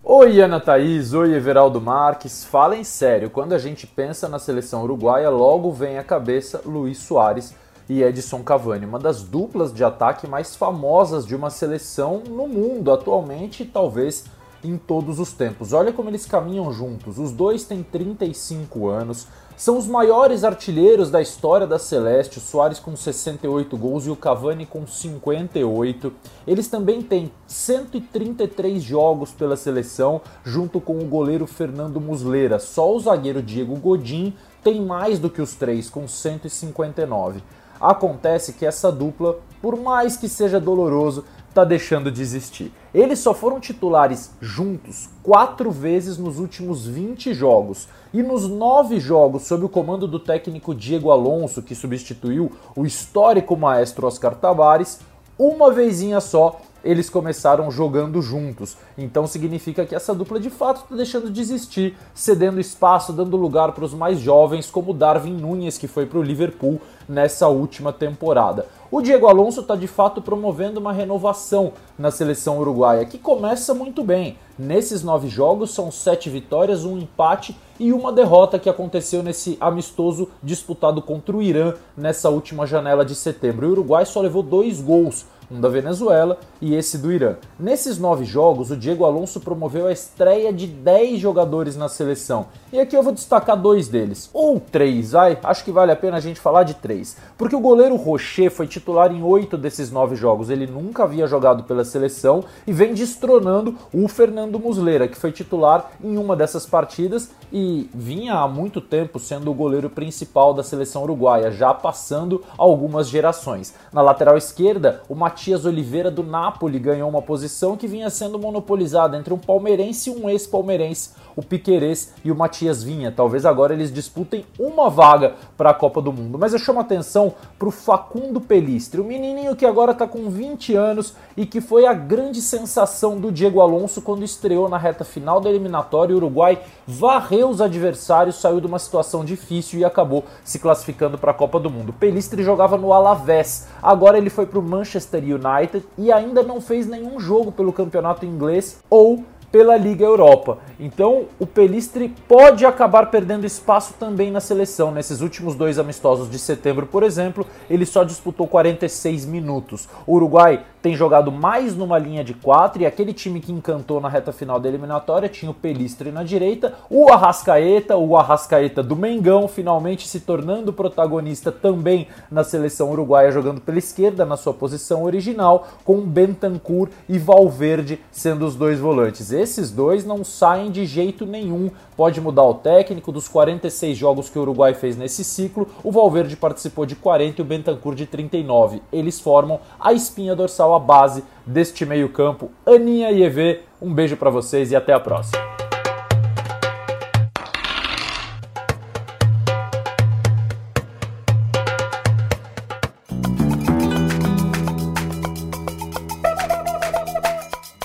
Oi, 0.03 0.39
Ana 0.39 0.59
Thaís, 0.59 1.15
oi, 1.15 1.33
Everaldo 1.33 1.81
Marques. 1.81 2.45
Falem 2.45 2.83
sério, 2.83 3.31
quando 3.31 3.53
a 3.53 3.57
gente 3.57 3.87
pensa 3.87 4.29
na 4.29 4.37
seleção 4.37 4.83
uruguaia, 4.83 5.31
logo 5.31 5.71
vem 5.71 5.97
à 5.97 6.03
cabeça 6.03 6.61
Luiz 6.63 6.99
Soares 6.99 7.59
e 7.91 8.03
Edson 8.03 8.41
Cavani, 8.41 8.85
uma 8.85 8.97
das 8.97 9.21
duplas 9.21 9.73
de 9.73 9.83
ataque 9.83 10.25
mais 10.25 10.55
famosas 10.55 11.25
de 11.25 11.35
uma 11.35 11.49
seleção 11.49 12.23
no 12.25 12.47
mundo 12.47 12.89
atualmente 12.89 13.63
e 13.63 13.65
talvez 13.65 14.23
em 14.63 14.77
todos 14.77 15.19
os 15.19 15.33
tempos. 15.33 15.73
Olha 15.73 15.91
como 15.91 16.09
eles 16.09 16.25
caminham 16.25 16.71
juntos. 16.71 17.19
Os 17.19 17.33
dois 17.33 17.65
têm 17.65 17.83
35 17.83 18.87
anos, 18.87 19.27
são 19.57 19.77
os 19.77 19.87
maiores 19.87 20.45
artilheiros 20.45 21.11
da 21.11 21.21
história 21.21 21.67
da 21.67 21.77
Celeste, 21.77 22.37
o 22.37 22.41
Soares 22.41 22.79
com 22.79 22.95
68 22.95 23.75
gols 23.75 24.05
e 24.05 24.09
o 24.09 24.15
Cavani 24.15 24.65
com 24.65 24.87
58. 24.87 26.13
Eles 26.47 26.69
também 26.69 27.01
têm 27.01 27.29
133 27.45 28.81
jogos 28.81 29.33
pela 29.33 29.57
seleção, 29.57 30.21
junto 30.45 30.79
com 30.79 30.97
o 30.97 31.05
goleiro 31.05 31.45
Fernando 31.45 31.99
Muslera. 31.99 32.57
Só 32.57 32.95
o 32.95 32.99
zagueiro 33.01 33.43
Diego 33.43 33.75
Godin 33.75 34.33
tem 34.63 34.79
mais 34.79 35.19
do 35.19 35.29
que 35.29 35.41
os 35.41 35.55
três, 35.55 35.89
com 35.89 36.07
159. 36.07 37.43
Acontece 37.81 38.53
que 38.53 38.65
essa 38.65 38.91
dupla, 38.91 39.39
por 39.59 39.75
mais 39.75 40.15
que 40.15 40.29
seja 40.29 40.59
doloroso, 40.59 41.25
está 41.49 41.65
deixando 41.65 42.11
de 42.11 42.21
existir. 42.21 42.71
Eles 42.93 43.19
só 43.19 43.33
foram 43.33 43.59
titulares 43.59 44.31
juntos 44.39 45.09
quatro 45.23 45.71
vezes 45.71 46.17
nos 46.17 46.39
últimos 46.39 46.85
20 46.85 47.33
jogos. 47.33 47.87
E 48.13 48.21
nos 48.21 48.47
nove 48.47 48.99
jogos, 48.99 49.43
sob 49.43 49.65
o 49.65 49.69
comando 49.69 50.07
do 50.07 50.19
técnico 50.19 50.75
Diego 50.75 51.11
Alonso, 51.11 51.61
que 51.61 51.73
substituiu 51.73 52.51
o 52.75 52.85
histórico 52.85 53.57
maestro 53.57 54.05
Oscar 54.05 54.35
Tabares, 54.35 54.99
uma 55.37 55.71
vezinha 55.71 56.21
só 56.21 56.61
eles 56.83 57.09
começaram 57.09 57.69
jogando 57.71 58.21
juntos. 58.21 58.77
Então 58.97 59.27
significa 59.27 59.85
que 59.85 59.95
essa 59.95 60.13
dupla 60.13 60.39
de 60.39 60.49
fato 60.49 60.83
está 60.83 60.95
deixando 60.95 61.29
de 61.29 61.41
existir, 61.41 61.97
cedendo 62.13 62.59
espaço, 62.59 63.13
dando 63.13 63.37
lugar 63.37 63.71
para 63.71 63.85
os 63.85 63.93
mais 63.93 64.19
jovens, 64.19 64.69
como 64.69 64.93
Darwin 64.93 65.33
Nunes, 65.33 65.77
que 65.77 65.87
foi 65.87 66.05
para 66.05 66.19
o 66.19 66.23
Liverpool 66.23 66.79
nessa 67.07 67.47
última 67.47 67.91
temporada. 67.91 68.65
O 68.89 69.01
Diego 69.01 69.27
Alonso 69.27 69.61
está 69.61 69.75
de 69.75 69.87
fato 69.87 70.21
promovendo 70.21 70.79
uma 70.79 70.91
renovação 70.91 71.73
na 71.97 72.11
seleção 72.11 72.59
uruguaia, 72.59 73.05
que 73.05 73.17
começa 73.17 73.73
muito 73.73 74.03
bem. 74.03 74.37
Nesses 74.59 75.01
nove 75.01 75.27
jogos 75.27 75.71
são 75.71 75.89
sete 75.89 76.29
vitórias, 76.29 76.83
um 76.83 76.97
empate 76.97 77.55
e 77.79 77.93
uma 77.93 78.11
derrota 78.11 78.59
que 78.59 78.69
aconteceu 78.69 79.23
nesse 79.23 79.57
amistoso 79.59 80.29
disputado 80.43 81.01
contra 81.01 81.35
o 81.35 81.41
Irã 81.41 81.73
nessa 81.95 82.29
última 82.29 82.67
janela 82.67 83.05
de 83.05 83.15
setembro. 83.15 83.67
O 83.67 83.71
Uruguai 83.71 84.05
só 84.05 84.21
levou 84.21 84.43
dois 84.43 84.81
gols 84.81 85.25
um 85.51 85.59
da 85.59 85.67
Venezuela 85.67 86.39
e 86.61 86.73
esse 86.73 86.97
do 86.97 87.11
Irã. 87.11 87.35
Nesses 87.59 87.97
nove 87.97 88.23
jogos, 88.23 88.71
o 88.71 88.77
Diego 88.77 89.03
Alonso 89.03 89.41
promoveu 89.41 89.87
a 89.87 89.91
estreia 89.91 90.53
de 90.53 90.65
10 90.65 91.19
jogadores 91.19 91.75
na 91.75 91.89
seleção. 91.89 92.45
E 92.71 92.79
aqui 92.79 92.95
eu 92.95 93.03
vou 93.03 93.11
destacar 93.11 93.57
dois 93.57 93.89
deles. 93.89 94.29
Ou 94.33 94.59
três, 94.59 95.13
ai, 95.13 95.37
acho 95.43 95.65
que 95.65 95.71
vale 95.71 95.91
a 95.91 95.95
pena 95.95 96.17
a 96.17 96.21
gente 96.21 96.39
falar 96.39 96.63
de 96.63 96.75
três. 96.75 97.17
Porque 97.37 97.55
o 97.55 97.59
goleiro 97.59 97.97
Rocher 97.97 98.49
foi 98.49 98.65
titular 98.65 99.11
em 99.11 99.21
oito 99.21 99.57
desses 99.57 99.91
nove 99.91 100.15
jogos. 100.15 100.49
Ele 100.49 100.65
nunca 100.65 101.03
havia 101.03 101.27
jogado 101.27 101.63
pela 101.63 101.83
seleção 101.83 102.45
e 102.65 102.71
vem 102.71 102.93
destronando 102.93 103.75
o 103.93 104.07
Fernando 104.07 104.57
Muslera, 104.57 105.07
que 105.07 105.17
foi 105.17 105.31
titular 105.31 105.91
em 106.01 106.17
uma 106.17 106.35
dessas 106.35 106.65
partidas 106.65 107.29
e 107.51 107.89
vinha 107.93 108.35
há 108.35 108.47
muito 108.47 108.79
tempo 108.79 109.19
sendo 109.19 109.51
o 109.51 109.53
goleiro 109.53 109.89
principal 109.89 110.53
da 110.53 110.63
seleção 110.63 111.03
uruguaia, 111.03 111.51
já 111.51 111.73
passando 111.73 112.41
algumas 112.57 113.09
gerações. 113.09 113.73
Na 113.91 114.01
lateral 114.01 114.37
esquerda, 114.37 115.01
o 115.09 115.15
Matias 115.15 115.40
Matias 115.41 115.65
Oliveira 115.65 116.11
do 116.11 116.21
Napoli 116.21 116.77
ganhou 116.77 117.09
uma 117.09 117.19
posição 117.19 117.75
que 117.75 117.87
vinha 117.87 118.11
sendo 118.11 118.37
monopolizada 118.37 119.17
entre 119.17 119.33
um 119.33 119.39
palmeirense 119.39 120.11
e 120.11 120.13
um 120.13 120.29
ex-palmeirense, 120.29 121.13
o 121.35 121.41
Piquerez 121.41 122.13
e 122.23 122.31
o 122.31 122.35
Matias 122.35 122.83
Vinha. 122.83 123.11
Talvez 123.11 123.43
agora 123.43 123.73
eles 123.73 123.91
disputem 123.91 124.45
uma 124.59 124.87
vaga 124.87 125.33
para 125.57 125.71
a 125.71 125.73
Copa 125.73 125.99
do 125.99 126.13
Mundo. 126.13 126.37
Mas 126.37 126.53
eu 126.53 126.59
chamo 126.59 126.79
atenção 126.79 127.33
para 127.57 127.67
o 127.67 127.71
Facundo 127.71 128.39
Pelistre, 128.39 129.01
o 129.01 129.03
menininho 129.03 129.55
que 129.55 129.65
agora 129.65 129.93
está 129.93 130.05
com 130.05 130.29
20 130.29 130.75
anos 130.75 131.15
e 131.35 131.43
que 131.43 131.59
foi 131.59 131.87
a 131.87 131.93
grande 131.93 132.39
sensação 132.39 133.19
do 133.19 133.31
Diego 133.31 133.61
Alonso 133.61 133.99
quando 133.99 134.23
estreou 134.23 134.69
na 134.69 134.77
reta 134.77 135.03
final 135.03 135.41
da 135.41 135.49
eliminatória. 135.49 136.13
O 136.13 136.17
Uruguai 136.17 136.61
varreu 136.85 137.49
os 137.49 137.61
adversários, 137.61 138.35
saiu 138.35 138.61
de 138.61 138.67
uma 138.67 138.77
situação 138.77 139.25
difícil 139.25 139.79
e 139.79 139.85
acabou 139.85 140.23
se 140.43 140.59
classificando 140.59 141.17
para 141.17 141.31
a 141.31 141.33
Copa 141.33 141.59
do 141.59 141.71
Mundo. 141.71 141.91
Pelistre 141.91 142.43
jogava 142.43 142.77
no 142.77 142.93
Alavés, 142.93 143.67
agora 143.81 144.19
ele 144.19 144.29
foi 144.29 144.45
para 144.45 144.59
o 144.59 144.61
Manchester 144.61 145.30
United 145.33 145.85
e 145.97 146.11
ainda 146.11 146.43
não 146.43 146.61
fez 146.61 146.87
nenhum 146.87 147.19
jogo 147.19 147.51
pelo 147.51 147.73
campeonato 147.73 148.25
inglês 148.25 148.81
ou 148.89 149.23
pela 149.51 149.75
Liga 149.75 150.05
Europa. 150.05 150.59
Então 150.79 151.25
o 151.39 151.45
Pelistri 151.45 152.13
pode 152.27 152.65
acabar 152.65 153.11
perdendo 153.11 153.45
espaço 153.45 153.93
também 153.99 154.31
na 154.31 154.39
seleção. 154.39 154.91
Nesses 154.91 155.21
últimos 155.21 155.55
dois 155.55 155.77
amistosos 155.77 156.29
de 156.29 156.39
setembro, 156.39 156.87
por 156.87 157.03
exemplo, 157.03 157.45
ele 157.69 157.85
só 157.85 158.03
disputou 158.03 158.47
46 158.47 159.25
minutos. 159.25 159.89
O 160.07 160.15
Uruguai 160.15 160.63
tem 160.81 160.95
jogado 160.95 161.31
mais 161.31 161.75
numa 161.75 161.97
linha 161.97 162.23
de 162.23 162.33
quatro 162.33 162.81
e 162.81 162.85
aquele 162.85 163.13
time 163.13 163.39
que 163.39 163.51
encantou 163.51 164.01
na 164.01 164.09
reta 164.09 164.31
final 164.31 164.59
da 164.59 164.67
eliminatória 164.67 165.29
tinha 165.29 165.51
o 165.51 165.53
Pelistri 165.53 166.11
na 166.11 166.23
direita, 166.23 166.73
o 166.89 167.11
Arrascaeta, 167.11 167.95
o 167.95 168.17
Arrascaeta 168.17 168.81
do 168.81 168.95
Mengão, 168.95 169.47
finalmente 169.47 170.07
se 170.07 170.21
tornando 170.21 170.73
protagonista 170.73 171.51
também 171.51 172.07
na 172.31 172.43
seleção 172.43 172.89
uruguaia, 172.89 173.31
jogando 173.31 173.61
pela 173.61 173.77
esquerda 173.77 174.25
na 174.25 174.35
sua 174.35 174.53
posição 174.53 175.03
original, 175.03 175.67
com 175.85 176.01
Bentancur 176.01 176.89
e 177.07 177.19
Valverde 177.19 177.99
sendo 178.11 178.45
os 178.45 178.55
dois 178.55 178.79
volantes. 178.79 179.31
Esses 179.41 179.71
dois 179.71 180.05
não 180.05 180.23
saem 180.23 180.69
de 180.69 180.85
jeito 180.85 181.25
nenhum. 181.25 181.71
Pode 181.97 182.21
mudar 182.21 182.43
o 182.43 182.53
técnico 182.53 183.11
dos 183.11 183.27
46 183.27 183.97
jogos 183.97 184.29
que 184.29 184.37
o 184.37 184.43
Uruguai 184.43 184.75
fez 184.75 184.95
nesse 184.95 185.23
ciclo. 185.23 185.67
O 185.83 185.91
Valverde 185.91 186.37
participou 186.37 186.85
de 186.85 186.95
40 186.95 187.41
e 187.41 187.43
o 187.43 187.45
Bentancur 187.45 187.95
de 187.95 188.05
39. 188.05 188.83
Eles 188.93 189.19
formam 189.19 189.59
a 189.79 189.93
espinha 189.93 190.35
dorsal, 190.35 190.75
a 190.75 190.79
base 190.79 191.23
deste 191.43 191.87
meio-campo. 191.87 192.51
Aninha 192.63 193.09
e 193.09 193.23
EV, 193.23 193.61
um 193.81 193.91
beijo 193.91 194.15
para 194.15 194.29
vocês 194.29 194.71
e 194.71 194.75
até 194.75 194.93
a 194.93 194.99
próxima. 194.99 195.50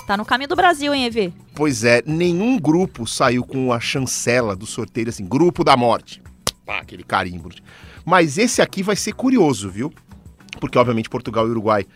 Tá 0.06 0.16
no 0.16 0.24
caminho 0.24 0.48
do 0.48 0.54
Brasil, 0.54 0.94
hein, 0.94 1.04
Evi? 1.04 1.34
Pois 1.52 1.82
é, 1.82 2.00
nenhum 2.06 2.58
grupo 2.58 3.06
saiu 3.08 3.44
com 3.44 3.72
a 3.72 3.80
chancela 3.80 4.54
do 4.54 4.64
sorteio 4.64 5.08
assim, 5.08 5.26
grupo 5.26 5.64
da 5.64 5.76
morte. 5.76 6.22
Pá, 6.64 6.78
aquele 6.78 7.02
carimbo. 7.02 7.50
Mas 8.04 8.38
esse 8.38 8.62
aqui 8.62 8.84
vai 8.84 8.94
ser 8.94 9.14
curioso, 9.14 9.68
viu? 9.68 9.92
Porque, 10.60 10.78
obviamente, 10.78 11.10
Portugal 11.10 11.48
e 11.48 11.50
Uruguai 11.50 11.86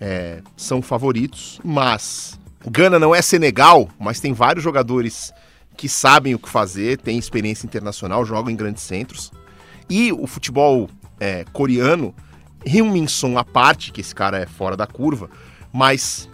é, 0.00 0.42
são 0.56 0.82
favoritos, 0.82 1.60
mas 1.62 2.40
Gana 2.66 2.98
não 2.98 3.14
é 3.14 3.22
Senegal, 3.22 3.88
mas 4.00 4.18
tem 4.18 4.32
vários 4.32 4.64
jogadores 4.64 5.32
que 5.76 5.88
sabem 5.88 6.34
o 6.34 6.38
que 6.38 6.48
fazer, 6.48 6.98
têm 6.98 7.18
experiência 7.18 7.66
internacional, 7.66 8.24
jogam 8.24 8.50
em 8.50 8.56
grandes 8.56 8.82
centros. 8.82 9.30
E 9.88 10.12
o 10.12 10.26
futebol 10.26 10.90
é, 11.20 11.44
coreano, 11.52 12.14
Hyun-Min 12.66 13.06
à 13.36 13.44
parte, 13.44 13.92
que 13.92 14.00
esse 14.00 14.14
cara 14.14 14.38
é 14.38 14.46
fora 14.46 14.76
da 14.76 14.86
curva, 14.86 15.30
mas 15.72 16.28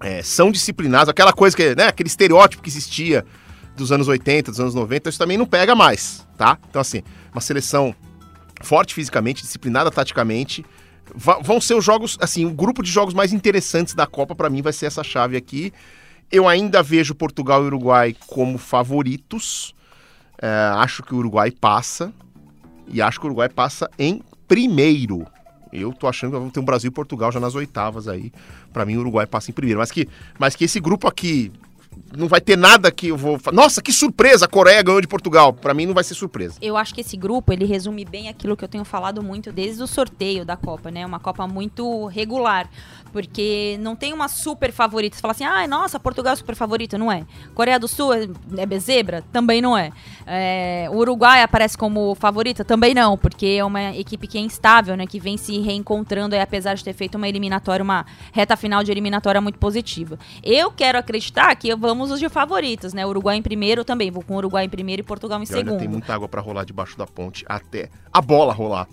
é, 0.00 0.22
são 0.22 0.50
disciplinados, 0.50 1.08
aquela 1.08 1.32
coisa 1.32 1.56
que, 1.56 1.74
né, 1.74 1.88
aquele 1.88 2.08
estereótipo 2.08 2.62
que 2.62 2.68
existia 2.68 3.24
dos 3.76 3.92
anos 3.92 4.08
80, 4.08 4.50
dos 4.50 4.60
anos 4.60 4.74
90, 4.74 5.08
isso 5.08 5.18
também 5.18 5.36
não 5.36 5.46
pega 5.46 5.74
mais, 5.74 6.26
tá? 6.36 6.58
Então, 6.68 6.80
assim, 6.80 7.02
uma 7.32 7.40
seleção 7.40 7.94
forte 8.60 8.94
fisicamente, 8.94 9.42
disciplinada 9.42 9.90
taticamente, 9.90 10.64
vão 11.14 11.60
ser 11.60 11.74
os 11.74 11.84
jogos, 11.84 12.18
assim, 12.20 12.44
o 12.44 12.50
grupo 12.50 12.82
de 12.82 12.90
jogos 12.90 13.14
mais 13.14 13.32
interessantes 13.32 13.94
da 13.94 14.06
Copa 14.06 14.34
para 14.34 14.50
mim 14.50 14.62
vai 14.62 14.72
ser 14.72 14.86
essa 14.86 15.02
chave 15.02 15.36
aqui. 15.36 15.72
Eu 16.30 16.46
ainda 16.46 16.82
vejo 16.82 17.14
Portugal 17.14 17.62
e 17.62 17.66
Uruguai 17.66 18.16
como 18.26 18.58
favoritos. 18.58 19.74
É, 20.40 20.48
acho 20.74 21.02
que 21.02 21.14
o 21.14 21.18
Uruguai 21.18 21.50
passa 21.50 22.12
e 22.86 23.00
acho 23.00 23.18
que 23.18 23.26
o 23.26 23.28
Uruguai 23.28 23.48
passa 23.48 23.88
em 23.98 24.22
primeiro. 24.46 25.26
Eu 25.72 25.92
tô 25.92 26.06
achando 26.06 26.32
que 26.32 26.38
vamos 26.38 26.52
ter 26.52 26.60
um 26.60 26.64
Brasil 26.64 26.88
e 26.88 26.92
Portugal 26.92 27.30
já 27.30 27.40
nas 27.40 27.54
oitavas 27.54 28.08
aí. 28.08 28.32
Para 28.72 28.84
mim, 28.84 28.96
o 28.96 29.00
Uruguai 29.00 29.26
passa 29.26 29.50
em 29.50 29.54
primeiro. 29.54 29.80
Mas 29.80 29.90
que, 29.90 30.08
mas 30.38 30.56
que 30.56 30.64
esse 30.64 30.80
grupo 30.80 31.06
aqui 31.06 31.52
não 32.16 32.26
vai 32.26 32.40
ter 32.40 32.56
nada 32.56 32.90
que 32.90 33.08
eu 33.08 33.16
vou. 33.16 33.38
Nossa, 33.52 33.82
que 33.82 33.92
surpresa! 33.92 34.46
A 34.46 34.48
Coreia 34.48 34.82
ganhou 34.82 35.00
de 35.00 35.06
Portugal. 35.06 35.52
Para 35.52 35.74
mim 35.74 35.86
não 35.86 35.94
vai 35.94 36.04
ser 36.04 36.14
surpresa. 36.14 36.56
Eu 36.60 36.76
acho 36.76 36.94
que 36.94 37.00
esse 37.00 37.16
grupo 37.16 37.52
ele 37.52 37.64
resume 37.64 38.04
bem 38.04 38.28
aquilo 38.28 38.56
que 38.56 38.64
eu 38.64 38.68
tenho 38.68 38.84
falado 38.84 39.22
muito 39.22 39.52
desde 39.52 39.82
o 39.82 39.86
sorteio 39.86 40.44
da 40.44 40.56
Copa, 40.56 40.90
né? 40.90 41.04
Uma 41.04 41.20
Copa 41.20 41.46
muito 41.46 42.06
regular. 42.06 42.68
Porque 43.12 43.78
não 43.80 43.96
tem 43.96 44.12
uma 44.12 44.28
super 44.28 44.70
favorita. 44.70 45.16
Você 45.16 45.22
fala 45.22 45.32
assim, 45.32 45.44
ah, 45.44 45.66
nossa, 45.66 45.98
Portugal 45.98 46.34
é 46.34 46.36
super 46.36 46.54
favorita. 46.54 46.98
Não 46.98 47.10
é. 47.10 47.24
Coreia 47.54 47.78
do 47.78 47.88
Sul 47.88 48.12
é, 48.12 48.28
é 48.56 48.66
bezebra? 48.66 49.22
Também 49.32 49.62
não 49.62 49.76
é. 49.76 49.90
é. 50.26 50.88
Uruguai 50.92 51.42
aparece 51.42 51.76
como 51.76 52.14
favorita? 52.14 52.64
Também 52.64 52.94
não, 52.94 53.16
porque 53.16 53.56
é 53.58 53.64
uma 53.64 53.96
equipe 53.96 54.26
que 54.26 54.36
é 54.36 54.40
instável, 54.40 54.96
né? 54.96 55.06
Que 55.06 55.18
vem 55.18 55.36
se 55.36 55.58
reencontrando, 55.58 56.34
aí, 56.34 56.40
apesar 56.40 56.74
de 56.74 56.84
ter 56.84 56.92
feito 56.92 57.14
uma 57.14 57.28
eliminatória, 57.28 57.82
uma 57.82 58.04
reta 58.32 58.56
final 58.56 58.84
de 58.84 58.90
eliminatória 58.90 59.40
muito 59.40 59.58
positiva. 59.58 60.18
Eu 60.42 60.70
quero 60.70 60.98
acreditar 60.98 61.54
que 61.56 61.68
vamos 61.78 62.10
os 62.10 62.18
de 62.18 62.28
favoritos, 62.28 62.92
né? 62.92 63.06
Uruguai 63.06 63.36
em 63.36 63.42
primeiro 63.42 63.84
também. 63.84 64.10
Vou 64.10 64.22
com 64.22 64.36
Uruguai 64.36 64.64
em 64.64 64.68
primeiro 64.68 65.00
e 65.00 65.04
Portugal 65.04 65.40
em 65.40 65.44
e 65.44 65.46
segundo. 65.46 65.70
Olha, 65.70 65.78
tem 65.78 65.88
muita 65.88 66.14
água 66.14 66.28
para 66.28 66.40
rolar 66.40 66.64
debaixo 66.64 66.98
da 66.98 67.06
ponte 67.06 67.44
até 67.48 67.88
a 68.12 68.20
bola 68.20 68.52
rolar 68.52 68.86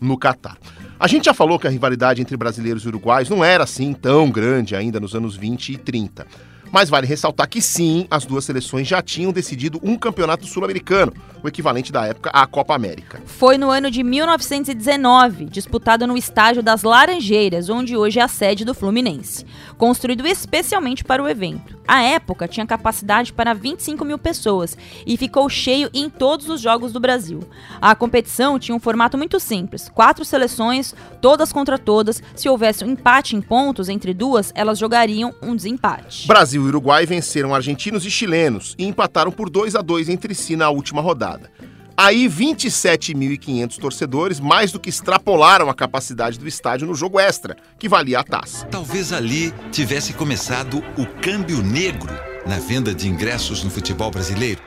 no 0.00 0.16
Catar. 0.16 0.56
A 0.98 1.06
gente 1.06 1.26
já 1.26 1.34
falou 1.34 1.58
que 1.58 1.66
a 1.66 1.70
rivalidade 1.70 2.22
entre 2.22 2.36
brasileiros 2.36 2.84
e 2.84 2.88
uruguais 2.88 3.28
não 3.28 3.44
era 3.44 3.64
assim 3.64 3.92
tão 3.92 4.30
grande 4.30 4.74
ainda 4.74 5.00
nos 5.00 5.14
anos 5.14 5.36
20 5.36 5.72
e 5.72 5.76
30. 5.76 6.26
Mas 6.70 6.90
vale 6.90 7.06
ressaltar 7.06 7.48
que 7.48 7.62
sim, 7.62 8.06
as 8.10 8.24
duas 8.24 8.44
seleções 8.44 8.86
já 8.86 9.00
tinham 9.00 9.32
decidido 9.32 9.80
um 9.82 9.96
campeonato 9.96 10.46
sul-americano, 10.46 11.12
o 11.42 11.48
equivalente 11.48 11.92
da 11.92 12.06
época 12.06 12.30
à 12.30 12.46
Copa 12.46 12.74
América. 12.74 13.22
Foi 13.24 13.56
no 13.56 13.70
ano 13.70 13.90
de 13.90 14.02
1919, 14.02 15.46
disputado 15.46 16.06
no 16.06 16.16
estádio 16.16 16.62
das 16.62 16.82
Laranjeiras, 16.82 17.68
onde 17.68 17.96
hoje 17.96 18.18
é 18.18 18.22
a 18.22 18.28
sede 18.28 18.64
do 18.64 18.74
Fluminense, 18.74 19.46
construído 19.76 20.26
especialmente 20.26 21.04
para 21.04 21.22
o 21.22 21.28
evento. 21.28 21.78
A 21.86 22.02
época 22.02 22.46
tinha 22.46 22.66
capacidade 22.66 23.32
para 23.32 23.54
25 23.54 24.04
mil 24.04 24.18
pessoas 24.18 24.76
e 25.06 25.16
ficou 25.16 25.48
cheio 25.48 25.88
em 25.94 26.10
todos 26.10 26.50
os 26.50 26.60
jogos 26.60 26.92
do 26.92 27.00
Brasil. 27.00 27.40
A 27.80 27.94
competição 27.94 28.58
tinha 28.58 28.76
um 28.76 28.80
formato 28.80 29.16
muito 29.16 29.40
simples: 29.40 29.88
quatro 29.88 30.22
seleções, 30.22 30.94
todas 31.22 31.50
contra 31.50 31.78
todas. 31.78 32.22
Se 32.36 32.46
houvesse 32.46 32.84
um 32.84 32.90
empate 32.90 33.34
em 33.34 33.40
pontos 33.40 33.88
entre 33.88 34.12
duas, 34.12 34.52
elas 34.54 34.78
jogariam 34.78 35.34
um 35.40 35.56
desempate. 35.56 36.26
Brasil 36.26 36.57
e 36.64 36.68
Uruguai 36.68 37.06
venceram 37.06 37.54
argentinos 37.54 38.04
e 38.04 38.10
chilenos 38.10 38.74
e 38.78 38.84
empataram 38.84 39.30
por 39.30 39.48
2 39.48 39.74
a 39.74 39.82
2 39.82 40.08
entre 40.08 40.34
si 40.34 40.56
na 40.56 40.70
última 40.70 41.00
rodada. 41.00 41.50
Aí 41.96 42.28
27.500 42.28 43.76
torcedores 43.78 44.38
mais 44.38 44.70
do 44.70 44.78
que 44.78 44.88
extrapolaram 44.88 45.68
a 45.68 45.74
capacidade 45.74 46.38
do 46.38 46.46
estádio 46.46 46.86
no 46.86 46.94
jogo 46.94 47.18
extra, 47.18 47.56
que 47.76 47.88
valia 47.88 48.20
a 48.20 48.22
taça. 48.24 48.66
Talvez 48.66 49.12
ali 49.12 49.52
tivesse 49.72 50.12
começado 50.12 50.78
o 50.96 51.04
câmbio 51.20 51.60
negro 51.60 52.12
na 52.46 52.58
venda 52.58 52.94
de 52.94 53.08
ingressos 53.08 53.64
no 53.64 53.70
futebol 53.70 54.12
brasileiro. 54.12 54.62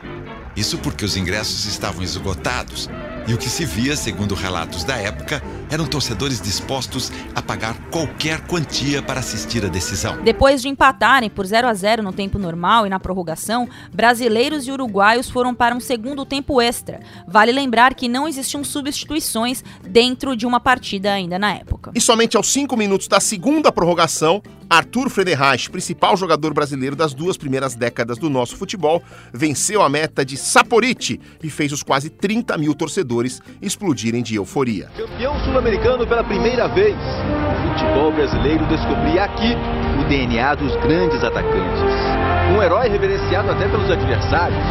Isso 0.58 0.78
porque 0.80 1.06
os 1.06 1.16
ingressos 1.16 1.66
estavam 1.66 2.04
esgotados 2.04 2.90
e 3.28 3.34
o 3.34 3.38
que 3.38 3.50
se 3.50 3.66
via, 3.66 3.96
segundo 3.96 4.36
relatos 4.36 4.84
da 4.84 4.96
época, 4.96 5.42
eram 5.70 5.86
torcedores 5.86 6.42
dispostos 6.42 7.12
a 7.36 7.42
pagar 7.42 7.76
qualquer 7.90 8.42
quantia 8.42 9.02
para 9.02 9.20
assistir 9.20 9.64
a 9.66 9.70
decisão. 9.70 10.22
Depois 10.24 10.62
de 10.62 10.68
empatarem 10.68 11.30
por 11.30 11.46
0 11.46 11.68
a 11.68 11.74
0 11.74 12.04
no 12.04 12.12
tempo 12.12 12.38
normal 12.38 12.86
e 12.86 12.90
na 12.90 13.00
prorrogação, 13.00 13.70
brasileiros 13.94 14.68
e 14.68 14.72
uruguaios 14.72 15.30
foram 15.30 15.54
para 15.54 15.76
um 15.76 15.80
segundo 15.80 16.26
tempo 16.26 16.62
extra. 16.62 17.00
Vale 17.28 17.52
lembrar 17.52 17.94
que 17.94 18.08
não 18.08 18.28
existiam 18.28 18.64
substituições 18.64 19.64
dentro 19.88 20.36
de 20.36 20.46
uma 20.46 20.60
partida 20.60 21.14
ainda 21.14 21.38
na 21.38 21.54
época. 21.54 21.92
E 21.96 22.02
somente 22.02 22.36
aos 22.36 22.52
5 22.52 22.76
minutos 22.76 23.08
da 23.08 23.20
segunda 23.20 23.72
prorrogação, 23.72 24.42
Arthur 24.72 25.10
Frederich, 25.10 25.70
principal 25.70 26.16
jogador 26.16 26.54
brasileiro 26.54 26.96
das 26.96 27.14
duas 27.14 27.36
primeiras 27.36 27.76
décadas 27.76 28.18
do 28.18 28.30
nosso 28.30 28.56
futebol, 28.56 29.04
venceu 29.34 29.82
a 29.82 29.90
meta 29.90 30.24
de 30.24 30.38
Saporite 30.38 31.20
e 31.44 31.50
fez 31.50 31.74
os 31.74 31.84
quase 31.84 32.10
30 32.10 32.58
mil 32.58 32.74
torcedores 32.74 33.42
explodirem 33.62 34.24
de 34.24 34.36
euforia. 34.36 34.90
Campeão 34.96 35.38
sul-americano 35.44 36.08
pela 36.08 36.24
primeira 36.24 36.70
vez. 36.70 36.96
O 36.96 37.74
futebol 37.74 38.14
brasileiro 38.14 38.66
descobria 38.68 39.26
aqui 39.26 39.58
o 40.00 40.08
DNA 40.08 40.56
dos 40.56 40.74
grandes 40.78 41.22
atacantes. 41.22 42.56
Um 42.56 42.64
herói 42.64 42.88
reverenciado 42.88 43.52
até 43.52 43.68
pelos 43.68 43.92
adversários. 43.92 44.64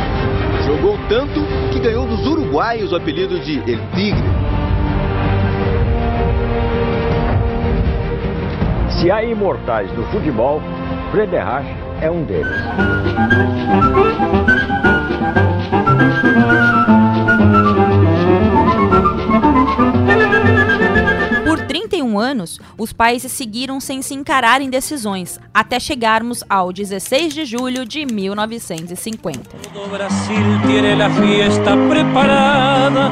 Jogou 0.64 0.96
tanto 1.10 1.42
que 1.74 1.78
ganhou 1.78 2.06
dos 2.06 2.26
uruguaios 2.26 2.90
o 2.90 2.96
apelido 2.96 3.38
de 3.40 3.58
El 3.70 3.86
Tigre 3.94 4.59
Se 9.00 9.10
há 9.10 9.22
imortais 9.22 9.90
do 9.92 10.02
futebol, 10.08 10.60
Frederich 11.10 11.74
é 12.02 12.10
um 12.10 12.22
deles. 12.22 12.52
Por 22.10 22.16
31 22.16 22.18
anos, 22.18 22.60
os 22.76 22.92
países 22.92 23.32
seguiram 23.32 23.80
sem 23.80 24.02
se 24.02 24.14
encarar 24.14 24.60
em 24.60 24.68
decisões, 24.68 25.38
até 25.54 25.78
chegarmos 25.78 26.42
ao 26.48 26.72
16 26.72 27.32
de 27.32 27.44
julho 27.44 27.86
de 27.86 28.04
1950. 28.04 29.40
O 29.74 29.88
Brasil 29.88 30.36
tem 30.66 31.00
a 31.00 31.10
fiesta 31.10 31.76
preparada. 31.88 33.10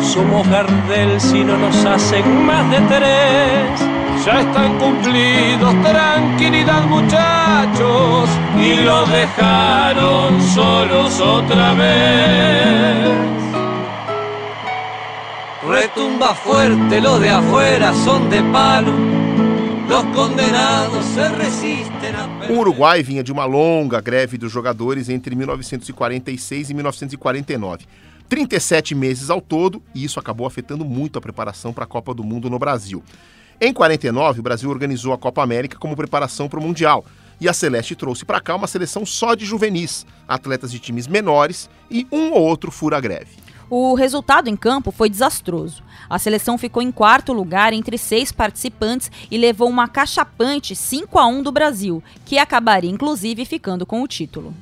Somos 0.00 0.46
Gardel 0.48 1.20
se 1.20 1.44
não 1.44 1.58
nos 1.58 1.84
hacen 1.86 2.24
mais 2.24 2.68
de 2.70 2.86
três. 2.88 4.00
Ya 4.26 4.42
están 4.42 4.78
cumplidos, 4.78 5.74
tranquilidad 5.82 6.82
muchachos, 6.82 8.28
y 8.58 8.74
lo 8.84 9.06
dejaron 9.06 10.42
solos 10.42 11.18
otra 11.20 11.72
vez. 11.72 13.39
Retumba 15.70 16.34
fuerte, 16.34 17.00
de 17.00 17.28
afuera 17.28 17.94
son 17.94 18.28
de 18.28 18.42
palo, 18.50 18.90
los 19.88 20.04
condenados 20.06 21.04
se 21.04 21.28
resisten 21.28 22.16
a... 22.16 22.50
O 22.50 22.58
Uruguai 22.58 23.04
vinha 23.04 23.22
de 23.22 23.30
uma 23.30 23.44
longa 23.44 24.00
greve 24.00 24.36
dos 24.36 24.50
jogadores 24.50 25.08
entre 25.08 25.36
1946 25.36 26.70
e 26.70 26.74
1949. 26.74 27.86
37 28.28 28.96
meses 28.96 29.30
ao 29.30 29.40
todo, 29.40 29.80
e 29.94 30.02
isso 30.02 30.18
acabou 30.18 30.44
afetando 30.44 30.84
muito 30.84 31.20
a 31.20 31.22
preparação 31.22 31.72
para 31.72 31.84
a 31.84 31.86
Copa 31.86 32.12
do 32.12 32.24
Mundo 32.24 32.50
no 32.50 32.58
Brasil. 32.58 33.00
Em 33.60 33.72
49, 33.72 34.40
o 34.40 34.42
Brasil 34.42 34.70
organizou 34.70 35.12
a 35.12 35.18
Copa 35.18 35.40
América 35.40 35.78
como 35.78 35.94
preparação 35.94 36.48
para 36.48 36.58
o 36.58 36.62
Mundial, 36.62 37.04
e 37.40 37.48
a 37.48 37.52
Celeste 37.52 37.94
trouxe 37.94 38.24
para 38.24 38.40
cá 38.40 38.56
uma 38.56 38.66
seleção 38.66 39.06
só 39.06 39.36
de 39.36 39.44
juvenis, 39.44 40.04
atletas 40.26 40.72
de 40.72 40.80
times 40.80 41.06
menores 41.06 41.70
e 41.88 42.08
um 42.10 42.32
ou 42.32 42.42
outro 42.42 42.72
fura-greve. 42.72 43.49
O 43.72 43.94
resultado 43.94 44.48
em 44.48 44.56
campo 44.56 44.90
foi 44.90 45.08
desastroso. 45.08 45.84
A 46.08 46.18
seleção 46.18 46.58
ficou 46.58 46.82
em 46.82 46.90
quarto 46.90 47.32
lugar 47.32 47.72
entre 47.72 47.96
seis 47.96 48.32
participantes 48.32 49.12
e 49.30 49.38
levou 49.38 49.68
uma 49.68 49.86
cachapante 49.86 50.74
5 50.74 51.16
a 51.16 51.26
1 51.28 51.44
do 51.44 51.52
Brasil, 51.52 52.02
que 52.24 52.36
acabaria 52.36 52.90
inclusive 52.90 53.44
ficando 53.44 53.86
com 53.86 54.02
o 54.02 54.08
título. 54.08 54.52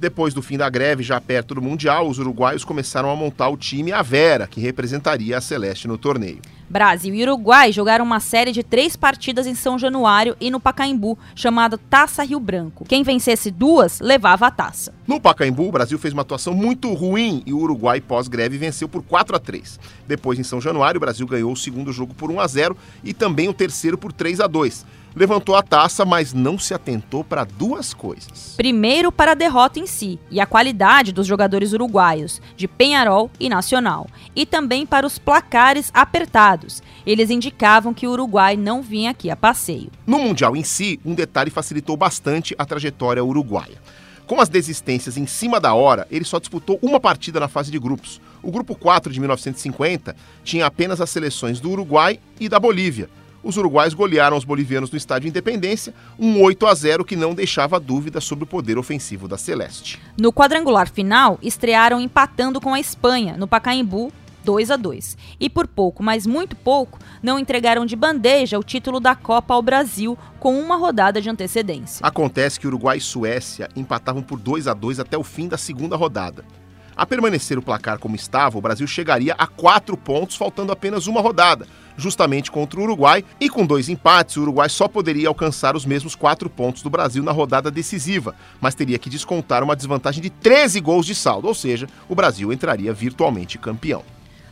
Depois 0.00 0.32
do 0.32 0.40
fim 0.40 0.56
da 0.56 0.70
greve, 0.70 1.02
já 1.02 1.20
perto 1.20 1.54
do 1.54 1.60
Mundial, 1.60 2.08
os 2.08 2.18
uruguaios 2.18 2.64
começaram 2.64 3.10
a 3.10 3.14
montar 3.14 3.50
o 3.50 3.56
time 3.56 3.92
A 3.92 4.00
Vera, 4.00 4.46
que 4.46 4.58
representaria 4.58 5.36
a 5.36 5.42
Celeste 5.42 5.86
no 5.86 5.98
torneio. 5.98 6.40
Brasil 6.70 7.14
e 7.14 7.22
Uruguai 7.22 7.70
jogaram 7.70 8.02
uma 8.02 8.18
série 8.18 8.50
de 8.50 8.62
três 8.62 8.96
partidas 8.96 9.46
em 9.46 9.54
São 9.54 9.78
Januário 9.78 10.34
e 10.40 10.50
no 10.50 10.58
Pacaembu, 10.58 11.18
chamada 11.34 11.76
Taça 11.76 12.22
Rio 12.22 12.40
Branco. 12.40 12.86
Quem 12.88 13.02
vencesse 13.02 13.50
duas, 13.50 14.00
levava 14.00 14.46
a 14.46 14.50
taça. 14.50 14.94
No 15.06 15.20
Pacaembu, 15.20 15.68
o 15.68 15.72
Brasil 15.72 15.98
fez 15.98 16.14
uma 16.14 16.22
atuação 16.22 16.54
muito 16.54 16.94
ruim 16.94 17.42
e 17.44 17.52
o 17.52 17.58
Uruguai, 17.58 18.00
pós-greve, 18.00 18.56
venceu 18.56 18.88
por 18.88 19.02
4 19.02 19.36
a 19.36 19.38
3 19.38 19.78
Depois, 20.08 20.38
em 20.38 20.44
São 20.44 20.62
Januário, 20.62 20.96
o 20.96 21.00
Brasil 21.00 21.26
ganhou 21.26 21.52
o 21.52 21.56
segundo 21.56 21.92
jogo 21.92 22.14
por 22.14 22.30
1 22.30 22.40
a 22.40 22.46
0 22.46 22.76
e 23.04 23.12
também 23.12 23.50
o 23.50 23.52
terceiro 23.52 23.98
por 23.98 24.14
3 24.14 24.40
a 24.40 24.46
2 24.46 24.86
levantou 25.14 25.54
a 25.54 25.62
taça, 25.62 26.04
mas 26.04 26.32
não 26.32 26.58
se 26.58 26.74
atentou 26.74 27.24
para 27.24 27.44
duas 27.44 27.92
coisas. 27.92 28.54
Primeiro, 28.56 29.10
para 29.10 29.32
a 29.32 29.34
derrota 29.34 29.78
em 29.78 29.86
si 29.86 30.18
e 30.30 30.40
a 30.40 30.46
qualidade 30.46 31.12
dos 31.12 31.26
jogadores 31.26 31.72
uruguaios, 31.72 32.40
de 32.56 32.68
Penharol 32.68 33.30
e 33.38 33.48
Nacional, 33.48 34.06
e 34.34 34.46
também 34.46 34.86
para 34.86 35.06
os 35.06 35.18
placares 35.18 35.90
apertados. 35.92 36.82
Eles 37.06 37.30
indicavam 37.30 37.94
que 37.94 38.06
o 38.06 38.12
Uruguai 38.12 38.56
não 38.56 38.82
vinha 38.82 39.10
aqui 39.10 39.30
a 39.30 39.36
passeio. 39.36 39.90
No 40.06 40.18
Mundial 40.18 40.56
em 40.56 40.62
si, 40.62 41.00
um 41.04 41.14
detalhe 41.14 41.50
facilitou 41.50 41.96
bastante 41.96 42.54
a 42.58 42.64
trajetória 42.64 43.24
uruguaia. 43.24 43.78
Com 44.26 44.40
as 44.40 44.48
desistências 44.48 45.16
em 45.16 45.26
cima 45.26 45.58
da 45.58 45.74
hora, 45.74 46.06
ele 46.08 46.24
só 46.24 46.38
disputou 46.38 46.78
uma 46.80 47.00
partida 47.00 47.40
na 47.40 47.48
fase 47.48 47.68
de 47.68 47.80
grupos. 47.80 48.20
O 48.40 48.52
grupo 48.52 48.76
4 48.76 49.12
de 49.12 49.18
1950 49.18 50.14
tinha 50.44 50.66
apenas 50.66 51.00
as 51.00 51.10
seleções 51.10 51.58
do 51.58 51.70
Uruguai 51.70 52.20
e 52.38 52.48
da 52.48 52.60
Bolívia 52.60 53.08
os 53.42 53.56
uruguais 53.56 53.94
golearam 53.94 54.36
os 54.36 54.44
bolivianos 54.44 54.90
no 54.90 54.96
estádio 54.96 55.28
Independência, 55.28 55.94
um 56.18 56.42
8 56.42 56.66
a 56.66 56.74
0 56.74 57.04
que 57.04 57.16
não 57.16 57.34
deixava 57.34 57.80
dúvida 57.80 58.20
sobre 58.20 58.44
o 58.44 58.46
poder 58.46 58.78
ofensivo 58.78 59.26
da 59.26 59.38
Celeste. 59.38 60.00
No 60.18 60.32
quadrangular 60.32 60.90
final, 60.90 61.38
estrearam 61.42 62.00
empatando 62.00 62.60
com 62.60 62.74
a 62.74 62.80
Espanha, 62.80 63.36
no 63.36 63.48
Pacaembu, 63.48 64.12
2 64.44 64.70
a 64.70 64.76
2. 64.76 65.16
E 65.38 65.48
por 65.48 65.66
pouco, 65.66 66.02
mas 66.02 66.26
muito 66.26 66.56
pouco, 66.56 66.98
não 67.22 67.38
entregaram 67.38 67.84
de 67.84 67.96
bandeja 67.96 68.58
o 68.58 68.64
título 68.64 69.00
da 69.00 69.14
Copa 69.14 69.54
ao 69.54 69.62
Brasil 69.62 70.18
com 70.38 70.58
uma 70.58 70.76
rodada 70.76 71.20
de 71.20 71.28
antecedência. 71.28 72.04
Acontece 72.04 72.58
que 72.58 72.66
Uruguai 72.66 72.98
e 72.98 73.00
Suécia 73.00 73.68
empatavam 73.76 74.22
por 74.22 74.38
2 74.38 74.66
a 74.66 74.74
2 74.74 75.00
até 75.00 75.16
o 75.16 75.24
fim 75.24 75.48
da 75.48 75.58
segunda 75.58 75.96
rodada. 75.96 76.44
A 76.96 77.06
permanecer 77.06 77.56
o 77.58 77.62
placar 77.62 77.98
como 77.98 78.14
estava, 78.14 78.58
o 78.58 78.60
Brasil 78.60 78.86
chegaria 78.86 79.34
a 79.38 79.46
quatro 79.46 79.96
pontos, 79.96 80.36
faltando 80.36 80.70
apenas 80.70 81.06
uma 81.06 81.20
rodada, 81.20 81.66
justamente 81.96 82.50
contra 82.50 82.78
o 82.78 82.82
Uruguai, 82.82 83.24
e 83.40 83.48
com 83.48 83.66
dois 83.66 83.88
empates, 83.88 84.36
o 84.36 84.42
Uruguai 84.42 84.68
só 84.68 84.88
poderia 84.88 85.28
alcançar 85.28 85.76
os 85.76 85.84
mesmos 85.84 86.14
quatro 86.14 86.48
pontos 86.48 86.82
do 86.82 86.90
Brasil 86.90 87.22
na 87.22 87.32
rodada 87.32 87.70
decisiva, 87.70 88.34
mas 88.60 88.74
teria 88.74 88.98
que 88.98 89.10
descontar 89.10 89.62
uma 89.62 89.76
desvantagem 89.76 90.22
de 90.22 90.30
13 90.30 90.80
gols 90.80 91.06
de 91.06 91.14
saldo, 91.14 91.48
ou 91.48 91.54
seja, 91.54 91.88
o 92.08 92.14
Brasil 92.14 92.52
entraria 92.52 92.92
virtualmente 92.92 93.58
campeão. 93.58 94.02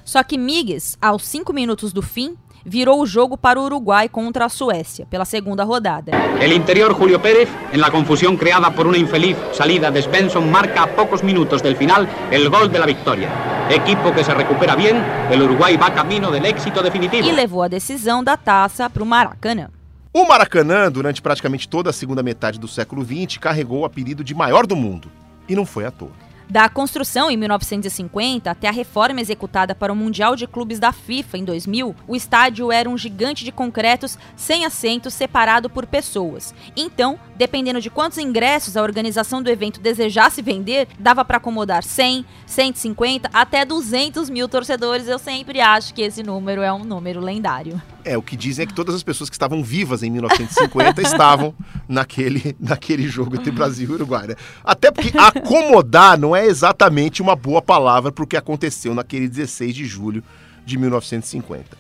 Só 0.05 0.23
que 0.23 0.39
Migues, 0.39 0.97
aos 1.03 1.27
cinco 1.27 1.53
minutos 1.53 1.93
do 1.93 2.01
fim, 2.01 2.35
virou 2.65 3.01
o 3.01 3.07
jogo 3.07 3.37
para 3.37 3.61
o 3.61 3.65
Uruguai 3.65 4.09
contra 4.09 4.45
a 4.45 4.49
Suécia, 4.49 5.07
pela 5.07 5.25
segunda 5.25 5.65
rodada. 5.65 6.13
El 6.41 6.53
interior 6.53 6.93
Julio 6.93 7.21
Pérez, 7.21 7.49
en 7.73 7.81
la 7.81 7.91
confusión 7.91 8.37
creada 8.37 8.71
por 8.71 8.87
una 8.87 8.99
infeliz 8.99 9.37
salida 9.53 9.91
de 9.91 10.03
Svensson, 10.03 10.51
marca 10.51 10.83
a 10.83 10.87
pocos 10.87 11.23
minutos 11.23 11.63
del 11.63 11.77
final 11.77 12.09
el 12.31 12.49
gol 12.49 12.71
de 12.71 12.79
la 12.79 12.87
victoria. 12.87 13.29
Equipo 13.71 14.13
que 14.13 14.25
se 14.25 14.33
recupera 14.33 14.75
bien, 14.75 15.03
el 15.31 15.43
Uruguai 15.43 15.77
va 15.77 15.93
camino 15.93 16.31
del 16.31 16.47
éxito 16.47 16.83
definitivo. 16.83 17.27
E 17.27 17.33
levou 17.33 17.63
a 17.63 17.69
decisão 17.69 18.23
da 18.23 18.37
taça 18.37 18.89
para 18.89 19.03
o 19.03 19.07
Maracanã. 19.07 19.69
O 20.13 20.27
Maracanã, 20.27 20.91
durante 20.91 21.21
praticamente 21.21 21.69
toda 21.69 21.91
a 21.91 21.93
segunda 21.93 22.23
metade 22.23 22.59
do 22.59 22.67
século 22.67 23.05
XX, 23.05 23.39
carregou 23.39 23.81
o 23.81 23.85
apelido 23.85 24.25
de 24.25 24.35
maior 24.35 24.67
do 24.67 24.75
mundo. 24.75 25.11
E 25.49 25.55
não 25.55 25.67
foi 25.67 25.85
à 25.85 25.91
toa. 25.91 26.28
Da 26.51 26.67
construção 26.67 27.31
em 27.31 27.37
1950 27.37 28.51
até 28.51 28.69
a 28.69 28.73
reforma 28.73 29.21
executada 29.21 29.75
para 29.75 29.93
o 29.93 29.97
Mundial 29.97 30.35
de 30.35 30.47
Clubes 30.47 30.79
da 30.79 30.93
FIFA 30.93 31.39
em 31.39 31.45
2000, 31.45 31.95
o 32.07 32.17
estádio 32.17 32.73
era 32.73 32.89
um 32.89 32.97
gigante 32.97 33.45
de 33.45 33.53
concretos 33.53 34.17
sem 34.35 34.65
assentos 34.65 35.13
separado 35.13 35.69
por 35.69 35.85
pessoas. 35.85 36.55
Então, 36.75 37.19
dependendo 37.37 37.83
de 37.83 37.91
quantos 37.91 38.17
ingressos 38.17 38.79
a 38.79 38.83
organização 38.83 39.43
do 39.43 39.51
evento 39.51 39.79
desejasse 39.79 40.41
vender, 40.41 40.89
dava 40.99 41.23
para 41.23 41.37
acomodar 41.37 41.85
100, 41.85 42.25
150 42.47 43.29
até 43.31 43.67
200 43.67 44.31
mil 44.31 44.49
torcedores. 44.49 45.07
Eu 45.07 45.19
sempre 45.19 45.61
acho 45.61 45.93
que 45.93 46.01
esse 46.01 46.23
número 46.23 46.63
é 46.63 46.73
um 46.73 46.83
número 46.83 47.21
lendário. 47.21 47.81
É, 48.05 48.17
o 48.17 48.23
que 48.23 48.37
dizem 48.37 48.63
é 48.63 48.67
que 48.67 48.73
todas 48.73 48.95
as 48.95 49.03
pessoas 49.03 49.29
que 49.29 49.37
estavam 49.37 49.63
vivas 49.63 50.03
em 50.03 50.11
1950 50.11 51.03
estavam 51.03 51.55
naquele, 51.87 52.57
naquele 52.59 53.07
jogo 53.07 53.37
entre 53.37 53.51
Brasil 53.51 53.91
e 53.91 53.93
Uruguai. 53.93 54.29
Né? 54.29 54.35
Até 54.65 54.91
porque 54.91 55.17
acomodar 55.19 56.19
não 56.19 56.35
é 56.35 56.38
exatamente 56.47 57.23
uma 57.23 57.35
boa 57.35 57.63
palavra 57.63 58.13
para 58.13 58.25
o 58.25 58.27
que 58.27 58.37
aconteceu 58.37 58.95
naquele 58.95 59.29
16 59.29 59.75
de 59.75 59.85
julho 59.85 60.23
de 60.65 60.79
1950. 60.79 61.77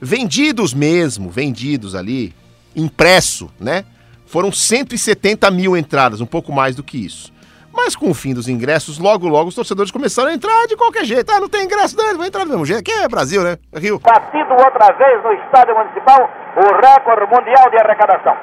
Vendidos 0.00 0.72
mesmo, 0.72 1.28
vendidos 1.28 1.94
ali, 1.94 2.34
impresso, 2.74 3.50
né? 3.60 3.84
Foram 4.26 4.50
170 4.50 5.50
mil 5.50 5.76
entradas, 5.76 6.20
um 6.20 6.26
pouco 6.26 6.52
mais 6.52 6.74
do 6.76 6.82
que 6.82 7.04
isso. 7.04 7.32
Mas 7.72 7.94
com 7.94 8.10
o 8.10 8.14
fim 8.14 8.34
dos 8.34 8.48
ingressos, 8.48 8.98
logo 8.98 9.28
logo 9.28 9.48
os 9.48 9.54
torcedores 9.54 9.90
começaram 9.90 10.30
a 10.30 10.34
entrar 10.34 10.66
de 10.66 10.76
qualquer 10.76 11.04
jeito. 11.04 11.30
Ah, 11.30 11.40
não 11.40 11.48
tem 11.48 11.64
ingresso, 11.64 11.96
não, 11.96 12.16
vai 12.18 12.28
entrar 12.28 12.44
do 12.44 12.50
mesmo 12.50 12.66
jeito. 12.66 12.80
Aqui 12.80 12.92
é 12.92 13.08
Brasil, 13.08 13.42
né? 13.42 13.58
É 13.72 13.78
Rio. 13.78 13.98
Batido 14.00 14.52
outra 14.54 14.92
vez 14.96 15.22
no 15.22 15.32
estádio 15.44 15.74
municipal 15.76 16.18
o 16.56 16.80
recorde 16.80 17.26
mundial 17.26 17.70
de 17.70 17.76
arrecadação. 17.76 18.34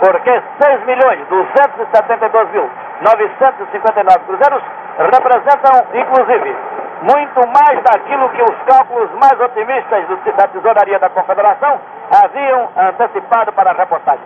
Porque 0.00 0.42
6 0.62 0.86
milhões 0.86 1.26
272 1.28 2.50
mil 2.52 2.70
959 3.00 4.18
cruzeiros 4.26 4.62
representam, 4.98 5.86
inclusive, 5.94 6.56
muito 7.02 7.40
mais 7.48 7.82
daquilo 7.82 8.28
que 8.30 8.42
os 8.42 8.56
cálculos 8.66 9.10
mais 9.20 9.40
otimistas 9.40 10.06
do, 10.06 10.16
da 10.32 10.48
tesouraria 10.48 10.98
da 10.98 11.08
Confederação 11.08 11.80
haviam 12.24 12.68
antecipado 12.76 13.52
para 13.52 13.70
a 13.70 13.74
reportagem 13.74 14.24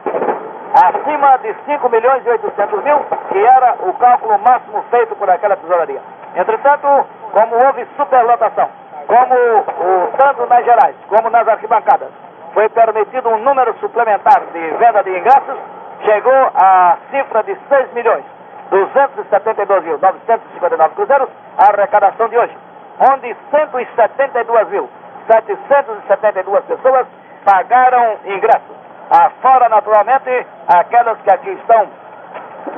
acima 0.72 1.36
de 1.38 1.54
5 1.66 1.88
milhões 1.90 2.24
e 2.24 2.30
800 2.30 2.82
mil, 2.82 2.98
que 3.30 3.38
era 3.38 3.76
o 3.80 3.92
cálculo 3.94 4.38
máximo 4.38 4.82
feito 4.90 5.14
por 5.16 5.28
aquela 5.28 5.56
tesouraria. 5.56 6.00
Entretanto, 6.34 7.06
como 7.30 7.54
houve 7.56 7.86
superlotação, 7.96 8.70
como 9.06 9.34
o, 9.34 10.12
tanto 10.16 10.46
nas 10.46 10.64
gerais 10.64 10.96
como 11.08 11.28
nas 11.28 11.46
arquibancadas, 11.46 12.08
foi 12.54 12.68
permitido 12.68 13.28
um 13.28 13.38
número 13.38 13.74
suplementar 13.78 14.42
de 14.52 14.70
venda 14.76 15.02
de 15.02 15.10
ingressos, 15.10 15.58
chegou 16.04 16.50
a 16.54 16.98
cifra 17.10 17.42
de 17.42 17.56
6 17.68 17.92
milhões 17.94 18.24
272 18.70 19.84
mil 19.84 19.98
959 19.98 20.94
cruzeiros, 20.94 21.28
a 21.58 21.70
arrecadação 21.72 22.28
de 22.28 22.38
hoje, 22.38 22.56
onde 23.12 23.36
172 23.50 24.68
mil 24.70 24.88
772 25.26 26.64
pessoas 26.64 27.06
pagaram 27.44 28.16
ingressos. 28.24 28.76
Afora 29.10 29.68
naturalmente 29.68 30.46
aquelas 30.68 31.20
que 31.20 31.30
aqui 31.30 31.50
estão 31.50 31.86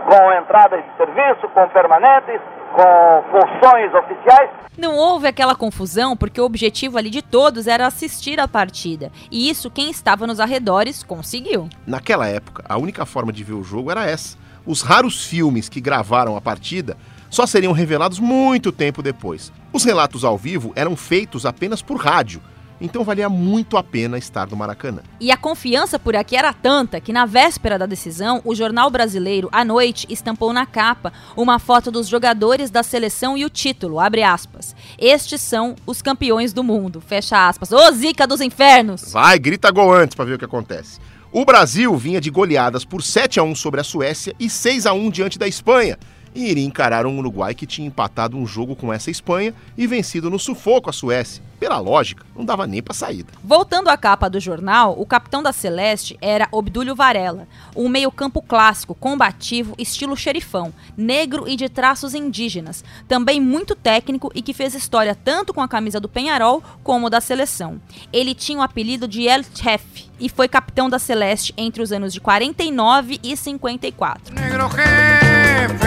com 0.04 0.32
entradas 0.32 0.82
de 0.82 0.90
serviço, 0.96 1.48
com 1.50 1.68
permanentes, 1.68 2.40
com 2.74 3.24
funções 3.30 3.94
oficiais. 3.94 4.50
Não 4.76 4.96
houve 4.96 5.28
aquela 5.28 5.54
confusão 5.54 6.16
porque 6.16 6.40
o 6.40 6.44
objetivo 6.44 6.98
ali 6.98 7.08
de 7.08 7.22
todos 7.22 7.66
era 7.66 7.86
assistir 7.86 8.40
a 8.40 8.48
partida. 8.48 9.12
E 9.30 9.48
isso 9.48 9.70
quem 9.70 9.90
estava 9.90 10.26
nos 10.26 10.40
arredores 10.40 11.02
conseguiu. 11.02 11.68
Naquela 11.86 12.26
época, 12.26 12.64
a 12.68 12.76
única 12.76 13.06
forma 13.06 13.32
de 13.32 13.44
ver 13.44 13.54
o 13.54 13.62
jogo 13.62 13.90
era 13.90 14.04
essa. 14.04 14.36
Os 14.66 14.82
raros 14.82 15.24
filmes 15.24 15.68
que 15.68 15.80
gravaram 15.80 16.36
a 16.36 16.40
partida 16.40 16.96
só 17.30 17.46
seriam 17.46 17.72
revelados 17.72 18.18
muito 18.18 18.72
tempo 18.72 19.02
depois. 19.02 19.52
Os 19.72 19.84
relatos 19.84 20.24
ao 20.24 20.36
vivo 20.36 20.72
eram 20.74 20.96
feitos 20.96 21.46
apenas 21.46 21.82
por 21.82 21.96
rádio 21.96 22.40
então 22.80 23.04
valia 23.04 23.28
muito 23.28 23.76
a 23.76 23.82
pena 23.82 24.18
estar 24.18 24.48
no 24.48 24.56
Maracanã. 24.56 25.00
E 25.20 25.30
a 25.30 25.36
confiança 25.36 25.98
por 25.98 26.16
aqui 26.16 26.36
era 26.36 26.52
tanta 26.52 27.00
que 27.00 27.12
na 27.12 27.26
véspera 27.26 27.78
da 27.78 27.86
decisão, 27.86 28.40
o 28.44 28.54
jornal 28.54 28.90
brasileiro, 28.90 29.48
à 29.52 29.64
noite, 29.64 30.06
estampou 30.10 30.52
na 30.52 30.66
capa 30.66 31.12
uma 31.36 31.58
foto 31.58 31.90
dos 31.90 32.08
jogadores 32.08 32.70
da 32.70 32.82
seleção 32.82 33.36
e 33.36 33.44
o 33.44 33.50
título, 33.50 34.00
abre 34.00 34.22
aspas. 34.22 34.74
Estes 34.98 35.40
são 35.40 35.76
os 35.86 36.02
campeões 36.02 36.52
do 36.52 36.64
mundo, 36.64 37.00
fecha 37.00 37.48
aspas. 37.48 37.72
Ô 37.72 37.90
zica 37.92 38.26
dos 38.26 38.40
infernos! 38.40 39.12
Vai, 39.12 39.38
grita 39.38 39.70
gol 39.70 39.92
antes 39.92 40.14
para 40.14 40.24
ver 40.24 40.34
o 40.34 40.38
que 40.38 40.44
acontece. 40.44 41.00
O 41.32 41.44
Brasil 41.44 41.96
vinha 41.96 42.20
de 42.20 42.30
goleadas 42.30 42.84
por 42.84 43.02
7 43.02 43.40
a 43.40 43.42
1 43.42 43.56
sobre 43.56 43.80
a 43.80 43.84
Suécia 43.84 44.34
e 44.38 44.48
6 44.48 44.86
a 44.86 44.92
1 44.92 45.10
diante 45.10 45.38
da 45.38 45.48
Espanha 45.48 45.98
e 46.34 46.50
iria 46.50 46.64
encarar 46.64 47.06
um 47.06 47.18
Uruguai 47.18 47.54
que 47.54 47.66
tinha 47.66 47.86
empatado 47.86 48.36
um 48.36 48.46
jogo 48.46 48.74
com 48.74 48.92
essa 48.92 49.10
Espanha 49.10 49.54
e 49.76 49.86
vencido 49.86 50.28
no 50.28 50.38
sufoco 50.38 50.90
a 50.90 50.92
Suécia. 50.92 51.42
Pela 51.58 51.78
lógica, 51.78 52.24
não 52.36 52.44
dava 52.44 52.66
nem 52.66 52.82
para 52.82 52.94
saída. 52.94 53.32
Voltando 53.42 53.88
à 53.88 53.96
capa 53.96 54.28
do 54.28 54.40
jornal, 54.40 54.94
o 54.98 55.06
capitão 55.06 55.42
da 55.42 55.52
Celeste 55.52 56.18
era 56.20 56.48
Obdúlio 56.50 56.94
Varela, 56.94 57.46
um 57.74 57.88
meio-campo 57.88 58.42
clássico, 58.42 58.94
combativo, 58.94 59.74
estilo 59.78 60.16
xerifão, 60.16 60.72
negro 60.96 61.48
e 61.48 61.56
de 61.56 61.68
traços 61.68 62.14
indígenas, 62.14 62.84
também 63.08 63.40
muito 63.40 63.74
técnico 63.74 64.30
e 64.34 64.42
que 64.42 64.52
fez 64.52 64.74
história 64.74 65.14
tanto 65.14 65.54
com 65.54 65.60
a 65.60 65.68
camisa 65.68 66.00
do 66.00 66.08
Penharol 66.08 66.62
como 66.82 67.10
da 67.10 67.20
seleção. 67.20 67.80
Ele 68.12 68.34
tinha 68.34 68.58
o 68.58 68.62
apelido 68.62 69.06
de 69.08 69.26
El 69.26 69.42
Chef 69.54 70.10
e 70.18 70.28
foi 70.28 70.48
capitão 70.48 70.88
da 70.88 70.98
Celeste 70.98 71.52
entre 71.56 71.82
os 71.82 71.92
anos 71.92 72.12
de 72.12 72.20
49 72.20 73.20
e 73.22 73.36
54. 73.36 74.34
Negro 74.34 74.68
jefe, 74.70 75.84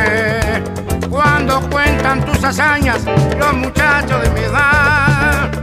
quando 1.10 1.70
cuentan 1.70 2.26
tus 2.26 2.44
hazañas, 2.44 3.04
los 3.40 3.54
muchachos 3.54 4.24
de 4.24 4.30
mi 4.32 4.42
edad 4.42 5.57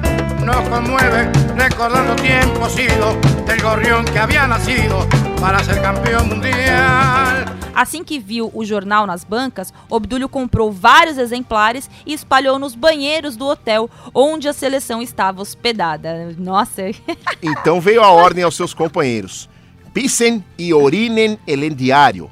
nos 0.44 0.68
conmueven 0.68 1.30
recordando 1.56 2.14
tiempos 2.16 2.78
ido 2.78 3.14
del 3.46 3.60
gorrión 3.62 4.04
que 4.04 4.18
había 4.18 4.46
nacido 4.46 5.06
para 5.40 5.62
ser 5.64 5.80
campeão 5.80 6.24
mundial. 6.26 7.44
Assim 7.74 8.04
que 8.04 8.20
viu 8.20 8.50
o 8.54 8.64
jornal 8.64 9.06
nas 9.06 9.24
bancas, 9.24 9.72
Obdúlio 9.90 10.28
comprou 10.28 10.70
vários 10.70 11.18
exemplares 11.18 11.90
e 12.06 12.12
espalhou 12.12 12.58
nos 12.58 12.74
banheiros 12.74 13.36
do 13.36 13.46
hotel 13.46 13.90
onde 14.14 14.46
a 14.48 14.52
seleção 14.52 15.02
estava 15.02 15.42
hospedada. 15.42 16.34
Nossa! 16.38 16.82
Então 17.42 17.80
veio 17.80 18.02
a 18.02 18.10
ordem 18.10 18.44
aos 18.44 18.56
seus 18.56 18.72
companheiros: 18.72 19.48
pisem 19.92 20.44
e 20.56 20.72
orinem 20.72 21.38
el 21.46 21.68
diário. 21.74 22.30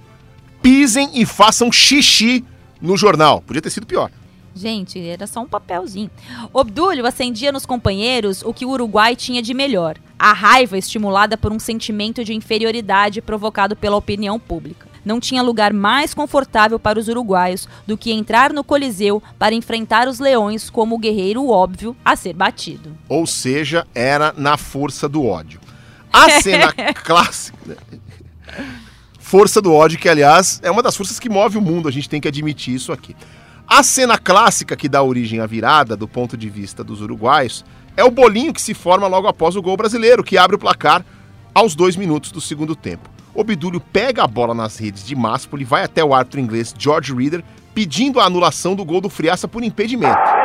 Pisem 0.62 1.10
e 1.14 1.26
façam 1.26 1.72
xixi 1.72 2.44
no 2.80 2.96
jornal. 2.96 3.42
Podia 3.42 3.60
ter 3.60 3.70
sido 3.70 3.86
pior. 3.86 4.10
Gente, 4.54 5.00
era 5.00 5.26
só 5.26 5.40
um 5.40 5.48
papelzinho. 5.48 6.10
Obdúlio 6.52 7.06
acendia 7.06 7.50
nos 7.50 7.64
companheiros 7.64 8.42
o 8.42 8.52
que 8.52 8.66
o 8.66 8.70
Uruguai 8.70 9.16
tinha 9.16 9.42
de 9.42 9.54
melhor: 9.54 9.96
a 10.18 10.32
raiva 10.32 10.76
estimulada 10.76 11.36
por 11.36 11.52
um 11.52 11.58
sentimento 11.58 12.24
de 12.24 12.34
inferioridade 12.34 13.22
provocado 13.22 13.74
pela 13.74 13.96
opinião 13.96 14.38
pública. 14.38 14.92
Não 15.04 15.18
tinha 15.18 15.42
lugar 15.42 15.72
mais 15.72 16.14
confortável 16.14 16.78
para 16.78 16.98
os 16.98 17.08
uruguaios 17.08 17.68
do 17.86 17.98
que 17.98 18.12
entrar 18.12 18.52
no 18.52 18.62
Coliseu 18.62 19.20
para 19.38 19.54
enfrentar 19.54 20.06
os 20.06 20.20
leões 20.20 20.70
como 20.70 20.94
o 20.94 20.98
guerreiro 20.98 21.48
óbvio 21.48 21.96
a 22.04 22.14
ser 22.14 22.34
batido. 22.34 22.96
Ou 23.08 23.26
seja, 23.26 23.86
era 23.94 24.32
na 24.36 24.56
força 24.56 25.08
do 25.08 25.26
ódio. 25.26 25.60
A 26.12 26.40
cena 26.40 26.72
clássica. 27.02 27.76
Força 29.18 29.60
do 29.60 29.72
ódio, 29.72 29.98
que 29.98 30.08
aliás 30.08 30.60
é 30.62 30.70
uma 30.70 30.82
das 30.82 30.94
forças 30.94 31.18
que 31.18 31.28
move 31.28 31.58
o 31.58 31.62
mundo, 31.62 31.88
a 31.88 31.92
gente 31.92 32.08
tem 32.08 32.20
que 32.20 32.28
admitir 32.28 32.74
isso 32.74 32.92
aqui. 32.92 33.16
A 33.74 33.82
cena 33.82 34.18
clássica 34.18 34.76
que 34.76 34.86
dá 34.86 35.02
origem 35.02 35.40
à 35.40 35.46
virada, 35.46 35.96
do 35.96 36.06
ponto 36.06 36.36
de 36.36 36.50
vista 36.50 36.84
dos 36.84 37.00
uruguaios, 37.00 37.64
é 37.96 38.04
o 38.04 38.10
bolinho 38.10 38.52
que 38.52 38.60
se 38.60 38.74
forma 38.74 39.06
logo 39.06 39.26
após 39.26 39.56
o 39.56 39.62
gol 39.62 39.78
brasileiro, 39.78 40.22
que 40.22 40.36
abre 40.36 40.56
o 40.56 40.58
placar 40.58 41.02
aos 41.54 41.74
dois 41.74 41.96
minutos 41.96 42.30
do 42.30 42.38
segundo 42.38 42.76
tempo. 42.76 43.08
Obdúlio 43.34 43.80
pega 43.80 44.24
a 44.24 44.26
bola 44.26 44.52
nas 44.52 44.76
redes 44.76 45.06
de 45.06 45.16
Máspoli, 45.16 45.64
vai 45.64 45.84
até 45.84 46.04
o 46.04 46.12
árbitro 46.12 46.38
inglês 46.38 46.74
George 46.78 47.14
Reader, 47.14 47.42
pedindo 47.72 48.20
a 48.20 48.26
anulação 48.26 48.74
do 48.74 48.84
gol 48.84 49.00
do 49.00 49.08
Friaça 49.08 49.48
por 49.48 49.64
impedimento. 49.64 50.41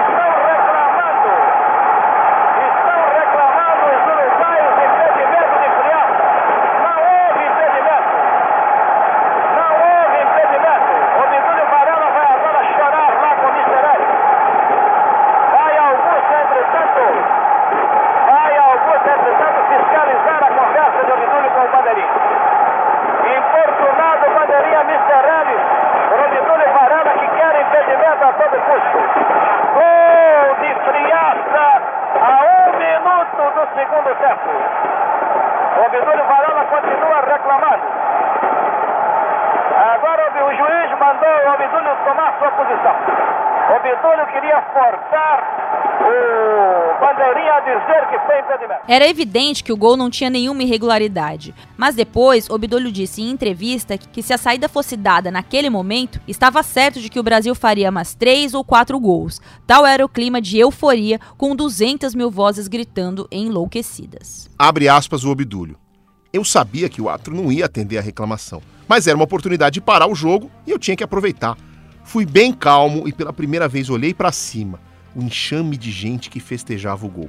Era 48.87 49.07
evidente 49.07 49.63
que 49.63 49.73
o 49.73 49.77
gol 49.77 49.97
não 49.97 50.09
tinha 50.09 50.29
nenhuma 50.29 50.63
irregularidade, 50.63 51.53
mas 51.75 51.95
depois 51.95 52.49
Obdolho 52.49 52.91
disse 52.91 53.21
em 53.21 53.29
entrevista 53.29 53.97
que 53.97 54.23
se 54.23 54.33
a 54.33 54.37
saída 54.37 54.69
fosse 54.69 54.95
dada 54.95 55.29
naquele 55.29 55.69
momento, 55.69 56.21
estava 56.27 56.63
certo 56.63 56.99
de 56.99 57.09
que 57.09 57.19
o 57.19 57.23
Brasil 57.23 57.53
faria 57.53 57.91
mais 57.91 58.15
três 58.15 58.53
ou 58.53 58.63
quatro 58.63 58.99
gols. 58.99 59.41
Tal 59.65 59.85
era 59.85 60.05
o 60.05 60.09
clima 60.09 60.39
de 60.39 60.57
euforia, 60.57 61.19
com 61.37 61.55
200 61.55 62.15
mil 62.15 62.31
vozes 62.31 62.67
gritando 62.67 63.27
enlouquecidas. 63.31 64.49
Abre 64.57 64.87
aspas 64.87 65.23
o 65.23 65.31
Obdúlio. 65.31 65.77
Eu 66.37 66.45
sabia 66.45 66.87
que 66.87 67.01
o 67.01 67.09
Atro 67.09 67.35
não 67.35 67.51
ia 67.51 67.65
atender 67.65 67.97
a 67.97 68.01
reclamação, 68.01 68.61
mas 68.87 69.07
era 69.07 69.17
uma 69.17 69.23
oportunidade 69.23 69.73
de 69.73 69.81
parar 69.81 70.05
o 70.05 70.13
jogo 70.13 70.51
e 70.67 70.69
eu 70.69 70.77
tinha 70.77 70.95
que 70.95 71.03
aproveitar. 71.03 71.57
Fui 72.03 72.27
bem 72.27 72.53
calmo 72.53 73.07
e 73.07 73.11
pela 73.11 73.33
primeira 73.33 73.67
vez 73.67 73.89
olhei 73.89 74.13
para 74.13 74.31
cima, 74.31 74.79
o 75.15 75.23
enxame 75.23 75.75
de 75.75 75.91
gente 75.91 76.29
que 76.29 76.39
festejava 76.39 77.07
o 77.07 77.09
gol. 77.09 77.27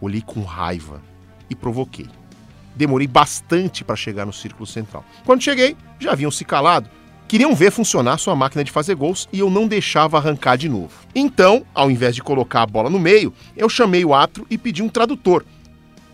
Olhei 0.00 0.22
com 0.22 0.44
raiva 0.44 1.02
e 1.50 1.54
provoquei. 1.56 2.06
Demorei 2.76 3.08
bastante 3.08 3.82
para 3.82 3.96
chegar 3.96 4.24
no 4.24 4.32
círculo 4.32 4.68
central. 4.68 5.04
Quando 5.24 5.42
cheguei, 5.42 5.76
já 5.98 6.12
haviam 6.12 6.30
se 6.30 6.44
calado. 6.44 6.88
Queriam 7.26 7.56
ver 7.56 7.72
funcionar 7.72 8.18
sua 8.18 8.36
máquina 8.36 8.62
de 8.62 8.70
fazer 8.70 8.94
gols 8.94 9.28
e 9.32 9.40
eu 9.40 9.50
não 9.50 9.66
deixava 9.66 10.16
arrancar 10.16 10.56
de 10.56 10.68
novo. 10.68 10.92
Então, 11.12 11.66
ao 11.74 11.90
invés 11.90 12.14
de 12.14 12.22
colocar 12.22 12.62
a 12.62 12.66
bola 12.66 12.88
no 12.88 13.00
meio, 13.00 13.34
eu 13.56 13.68
chamei 13.68 14.04
o 14.04 14.14
atro 14.14 14.46
e 14.48 14.56
pedi 14.56 14.80
um 14.80 14.88
tradutor. 14.88 15.44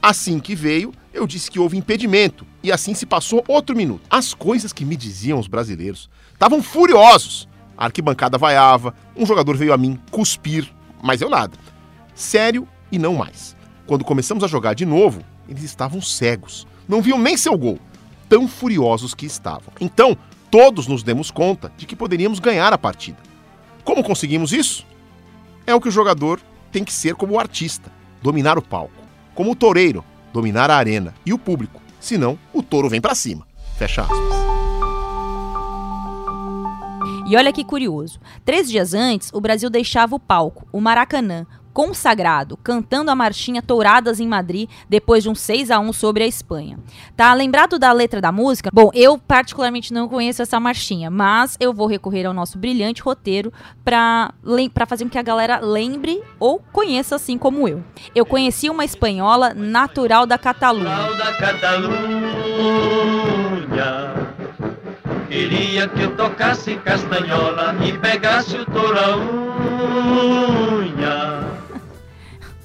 Assim 0.00 0.38
que 0.40 0.54
veio, 0.54 0.94
eu 1.12 1.26
disse 1.26 1.50
que 1.50 1.58
houve 1.58 1.76
impedimento 1.76 2.46
e 2.62 2.70
assim 2.70 2.94
se 2.94 3.04
passou 3.04 3.44
outro 3.48 3.76
minuto. 3.76 4.02
As 4.08 4.32
coisas 4.32 4.72
que 4.72 4.84
me 4.84 4.96
diziam 4.96 5.38
os 5.38 5.48
brasileiros 5.48 6.08
estavam 6.32 6.62
furiosos. 6.62 7.48
A 7.76 7.86
arquibancada 7.86 8.38
vaiava, 8.38 8.94
um 9.16 9.26
jogador 9.26 9.56
veio 9.56 9.72
a 9.72 9.76
mim 9.76 9.98
cuspir, 10.10 10.72
mas 11.02 11.20
eu 11.20 11.30
nada. 11.30 11.56
Sério 12.14 12.68
e 12.92 12.98
não 12.98 13.14
mais. 13.14 13.56
Quando 13.86 14.04
começamos 14.04 14.44
a 14.44 14.46
jogar 14.46 14.74
de 14.74 14.84
novo, 14.86 15.22
eles 15.48 15.64
estavam 15.64 16.00
cegos. 16.00 16.66
Não 16.88 17.02
viam 17.02 17.18
nem 17.18 17.36
seu 17.36 17.56
gol, 17.56 17.78
tão 18.28 18.46
furiosos 18.46 19.14
que 19.14 19.26
estavam. 19.26 19.72
Então, 19.80 20.16
todos 20.50 20.86
nos 20.86 21.02
demos 21.02 21.30
conta 21.30 21.72
de 21.76 21.86
que 21.86 21.96
poderíamos 21.96 22.38
ganhar 22.38 22.72
a 22.72 22.78
partida. 22.78 23.18
Como 23.82 24.04
conseguimos 24.04 24.52
isso? 24.52 24.86
É 25.66 25.74
o 25.74 25.80
que 25.80 25.88
o 25.88 25.92
jogador 25.92 26.40
tem 26.70 26.84
que 26.84 26.92
ser 26.92 27.14
como 27.14 27.34
o 27.34 27.40
artista, 27.40 27.90
dominar 28.22 28.58
o 28.58 28.62
palco. 28.62 28.92
Como 29.34 29.52
o 29.52 29.56
toureiro, 29.56 30.04
dominar 30.32 30.70
a 30.70 30.76
arena 30.76 31.14
e 31.24 31.32
o 31.32 31.38
público. 31.38 31.80
Senão, 32.00 32.38
o 32.52 32.62
touro 32.62 32.88
vem 32.88 33.00
para 33.00 33.14
cima. 33.14 33.46
Fecha 33.76 34.02
aspas. 34.02 34.18
E 37.30 37.36
olha 37.36 37.52
que 37.52 37.62
curioso. 37.62 38.18
Três 38.44 38.68
dias 38.68 38.92
antes, 38.92 39.30
o 39.32 39.40
Brasil 39.40 39.70
deixava 39.70 40.16
o 40.16 40.18
palco, 40.18 40.66
o 40.72 40.80
Maracanã, 40.80 41.46
consagrado, 41.72 42.56
cantando 42.56 43.10
a 43.10 43.14
marchinha 43.14 43.62
Touradas 43.62 44.20
em 44.20 44.28
Madrid 44.28 44.68
depois 44.88 45.22
de 45.22 45.28
um 45.28 45.34
6 45.34 45.70
a 45.70 45.78
1 45.78 45.92
sobre 45.92 46.24
a 46.24 46.26
Espanha. 46.26 46.78
Tá 47.16 47.32
lembrado 47.34 47.78
da 47.78 47.92
letra 47.92 48.20
da 48.20 48.32
música? 48.32 48.70
Bom, 48.72 48.90
eu 48.92 49.16
particularmente 49.18 49.92
não 49.92 50.08
conheço 50.08 50.42
essa 50.42 50.58
marchinha, 50.58 51.10
mas 51.10 51.56
eu 51.60 51.72
vou 51.72 51.86
recorrer 51.86 52.26
ao 52.26 52.34
nosso 52.34 52.58
brilhante 52.58 53.02
roteiro 53.02 53.52
para 53.84 54.32
fazer 54.86 55.04
com 55.04 55.10
que 55.10 55.18
a 55.18 55.22
galera 55.22 55.60
lembre 55.60 56.22
ou 56.38 56.60
conheça 56.72 57.16
assim 57.16 57.38
como 57.38 57.68
eu. 57.68 57.82
Eu 58.14 58.26
conheci 58.26 58.68
uma 58.68 58.84
espanhola 58.84 59.54
natural 59.54 60.26
da 60.26 60.38
Catalunha. 60.38 61.12
Da 61.16 61.32
Catalunha. 61.34 62.50
Queria 65.28 65.86
que 65.88 66.02
eu 66.02 66.16
tocasse 66.16 66.74
castanhola 66.76 67.76
e 67.84 67.96
pegasse 67.96 68.56
o. 68.56 68.70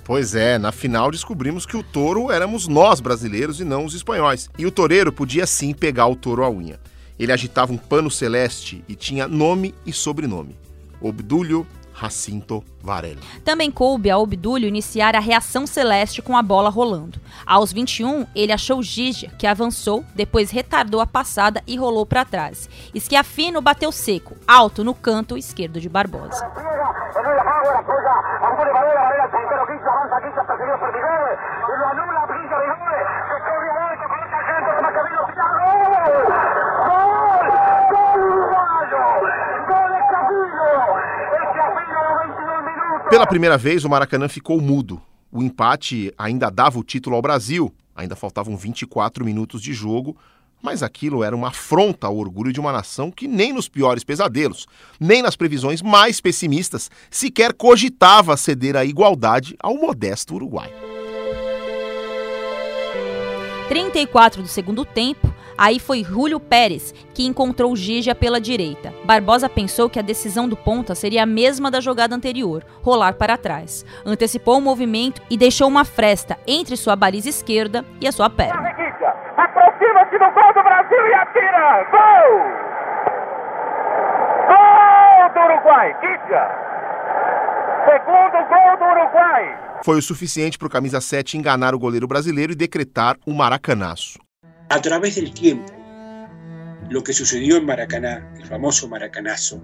Pois 0.06 0.36
é, 0.36 0.60
na 0.60 0.72
final 0.72 1.10
descobrimos 1.10 1.66
que 1.66 1.76
o 1.76 1.82
touro 1.82 2.32
éramos 2.32 2.68
nós 2.68 2.99
brasileiros 2.99 3.60
e 3.60 3.64
não 3.64 3.86
os 3.86 3.95
espanhóis. 3.95 4.51
E 4.56 4.64
o 4.64 4.70
toureiro 4.70 5.11
podia 5.11 5.48
sim 5.48 5.73
pegar 5.73 6.06
o 6.06 6.15
touro 6.15 6.44
à 6.44 6.49
unha. 6.49 6.80
Ele 7.18 7.32
agitava 7.32 7.73
um 7.73 7.77
pano 7.77 8.11
celeste 8.11 8.84
e 8.88 8.94
tinha 8.94 9.27
nome 9.27 9.73
e 9.84 9.91
sobrenome: 9.91 10.56
Obdúlio 11.02 11.65
Jacinto 11.99 12.63
Varela. 12.81 13.22
Também 13.43 13.72
coube 13.72 14.11
a 14.11 14.17
Obdúlio 14.17 14.67
iniciar 14.67 15.15
a 15.15 15.19
reação 15.19 15.65
celeste 15.65 16.22
com 16.22 16.35
a 16.35 16.43
bola 16.43 16.69
rolando. 16.69 17.19
Aos 17.45 17.72
21, 17.72 18.27
ele 18.35 18.51
achou 18.51 18.84
Gigia, 18.84 19.31
que 19.38 19.47
avançou, 19.47 20.03
depois 20.13 20.51
retardou 20.51 20.99
a 20.99 21.07
passada 21.07 21.63
e 21.65 21.77
rolou 21.77 22.05
para 22.05 22.26
trás. 22.26 22.69
Esquiafino 22.93 23.61
bateu 23.61 23.91
seco, 23.91 24.35
alto 24.47 24.84
no 24.84 24.93
canto 24.93 25.38
esquerdo 25.38 25.80
de 25.80 25.89
Barbosa. 25.89 26.45
Pela 43.16 43.26
primeira 43.26 43.58
vez, 43.58 43.86
o 43.86 43.90
Maracanã 43.90 44.28
ficou 44.28 44.60
mudo. 44.60 45.02
O 45.32 45.42
empate 45.42 46.14
ainda 46.18 46.50
dava 46.50 46.78
o 46.78 46.84
título 46.84 47.16
ao 47.16 47.22
Brasil, 47.22 47.74
ainda 47.96 48.14
faltavam 48.14 48.58
24 48.58 49.24
minutos 49.24 49.62
de 49.62 49.72
jogo, 49.72 50.18
mas 50.62 50.84
aquilo 50.84 51.24
era 51.24 51.34
uma 51.34 51.48
afronta 51.48 52.08
ao 52.08 52.18
orgulho 52.18 52.52
de 52.52 52.60
uma 52.60 52.74
nação 52.74 53.10
que 53.10 53.26
nem 53.26 53.54
nos 53.54 53.70
piores 53.70 54.04
pesadelos, 54.04 54.68
nem 55.00 55.22
nas 55.22 55.38
previsões 55.38 55.82
mais 55.82 56.20
pessimistas, 56.20 56.92
sequer 57.10 57.54
cogitava 57.54 58.36
ceder 58.36 58.76
a 58.76 58.84
igualdade 58.84 59.56
ao 59.62 59.78
modesto 59.78 60.36
Uruguai. 60.36 60.70
34 63.70 64.42
do 64.42 64.48
segundo 64.50 64.84
tempo, 64.84 65.34
Aí 65.57 65.80
foi 65.80 66.03
Julio 66.03 66.40
Pérez 66.40 66.94
que 67.14 67.26
encontrou 67.26 67.76
Gigia 67.76 68.14
pela 68.14 68.41
direita. 68.41 68.94
Barbosa 69.03 69.48
pensou 69.48 69.90
que 69.90 69.99
a 69.99 70.02
decisão 70.02 70.49
do 70.49 70.57
ponta 70.57 70.94
seria 70.95 71.23
a 71.23 71.26
mesma 71.26 71.72
da 71.72 71.80
jogada 71.80 72.15
anterior, 72.15 72.64
rolar 72.82 73.14
para 73.14 73.38
trás. 73.38 73.86
Antecipou 74.06 74.57
o 74.57 74.61
movimento 74.61 75.22
e 75.30 75.38
deixou 75.38 75.68
uma 75.68 75.86
fresta 75.86 76.38
entre 76.45 76.76
sua 76.76 76.95
baliza 76.95 77.30
esquerda 77.30 77.86
e 78.02 78.07
a 78.07 78.11
sua 78.11 78.30
perna. 78.30 78.69
Aproxima-se 79.38 80.18
do 80.18 80.32
gol 80.32 80.53
do 80.53 80.64
Brasil 80.64 81.07
e 81.07 81.14
atira! 81.14 81.84
Gol! 81.91 82.40
Gol 84.48 85.34
do 85.34 85.40
Uruguai! 85.53 85.95
Gigia! 86.02 86.65
Segundo 87.86 88.48
gol 88.48 88.77
do 88.77 88.86
Uruguai! 88.86 89.57
Foi 89.84 89.98
o 89.98 90.02
suficiente 90.02 90.57
para 90.57 90.68
o 90.68 90.72
camisa 90.72 90.99
7 90.99 91.38
enganar 91.38 91.76
o 91.76 91.80
goleiro 91.80 92.07
brasileiro 92.07 92.52
e 92.52 92.56
decretar 92.56 93.18
um 93.27 93.34
maracanaço. 93.34 94.24
A 94.70 94.82
través 94.82 95.16
del 95.16 95.34
tiempo, 95.34 95.74
lo 96.90 97.04
que 97.04 97.14
sucedió 97.14 97.58
en 97.58 97.66
Maracaná, 97.66 98.28
el 98.38 98.46
famoso 98.46 98.88
maracanazo, 98.88 99.62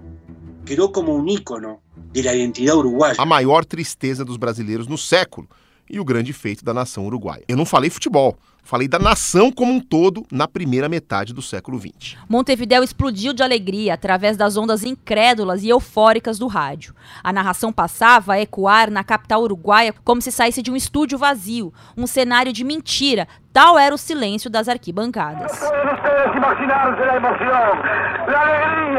quedó 0.64 0.92
como 0.92 1.14
un 1.14 1.28
ícono 1.28 1.82
de 2.12 2.22
la 2.22 2.34
identidad 2.34 2.76
uruguaya. 2.76 3.16
A 3.18 3.24
maior 3.24 3.64
tristeza 3.64 4.24
dos 4.24 4.38
brasileiros 4.38 4.88
no 4.88 4.96
século 4.96 5.48
e 5.88 6.00
o 6.00 6.04
grande 6.04 6.32
feito 6.32 6.64
da 6.64 6.72
nação 6.72 7.06
uruguaia. 7.06 7.44
Eu 7.48 7.56
não 7.56 7.66
falei 7.66 7.90
futebol, 7.90 8.36
falei 8.62 8.88
da 8.88 8.98
nação 8.98 9.50
como 9.50 9.72
um 9.72 9.80
todo 9.80 10.24
na 10.30 10.48
primeira 10.48 10.88
metade 10.88 11.34
do 11.34 11.42
século 11.42 11.78
XX. 11.78 12.16
Montevidéu 12.28 12.82
explodiu 12.82 13.32
de 13.32 13.42
alegria 13.42 13.94
através 13.94 14.36
das 14.36 14.56
ondas 14.56 14.84
incrédulas 14.84 15.62
e 15.62 15.68
eufóricas 15.68 16.38
do 16.38 16.46
rádio. 16.46 16.94
A 17.22 17.32
narração 17.32 17.72
passava 17.72 18.34
a 18.34 18.40
ecoar 18.40 18.90
na 18.90 19.04
capital 19.04 19.42
uruguaia 19.42 19.94
como 20.04 20.22
se 20.22 20.32
saísse 20.32 20.62
de 20.62 20.70
um 20.70 20.76
estúdio 20.76 21.18
vazio, 21.18 21.72
um 21.96 22.06
cenário 22.06 22.52
de 22.52 22.64
mentira, 22.64 23.28
Tal 23.52 23.78
era 23.78 23.94
o 23.94 23.98
silêncio 23.98 24.48
das 24.48 24.66
arquibancadas. 24.66 25.52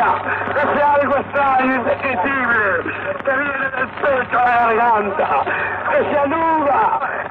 gloria, 0.04 0.54
que 0.54 0.78
sea 0.78 0.94
algo 0.94 1.16
extraño, 1.18 1.76
indescriptible, 1.76 2.94
que 3.24 3.32
viene 3.32 3.70
del 3.72 3.88
pecho 3.88 4.38
de 4.38 4.46
la 4.46 4.74
garganta, 4.74 5.44
que 5.92 6.04
se 6.10 6.20
anuda 6.20 7.23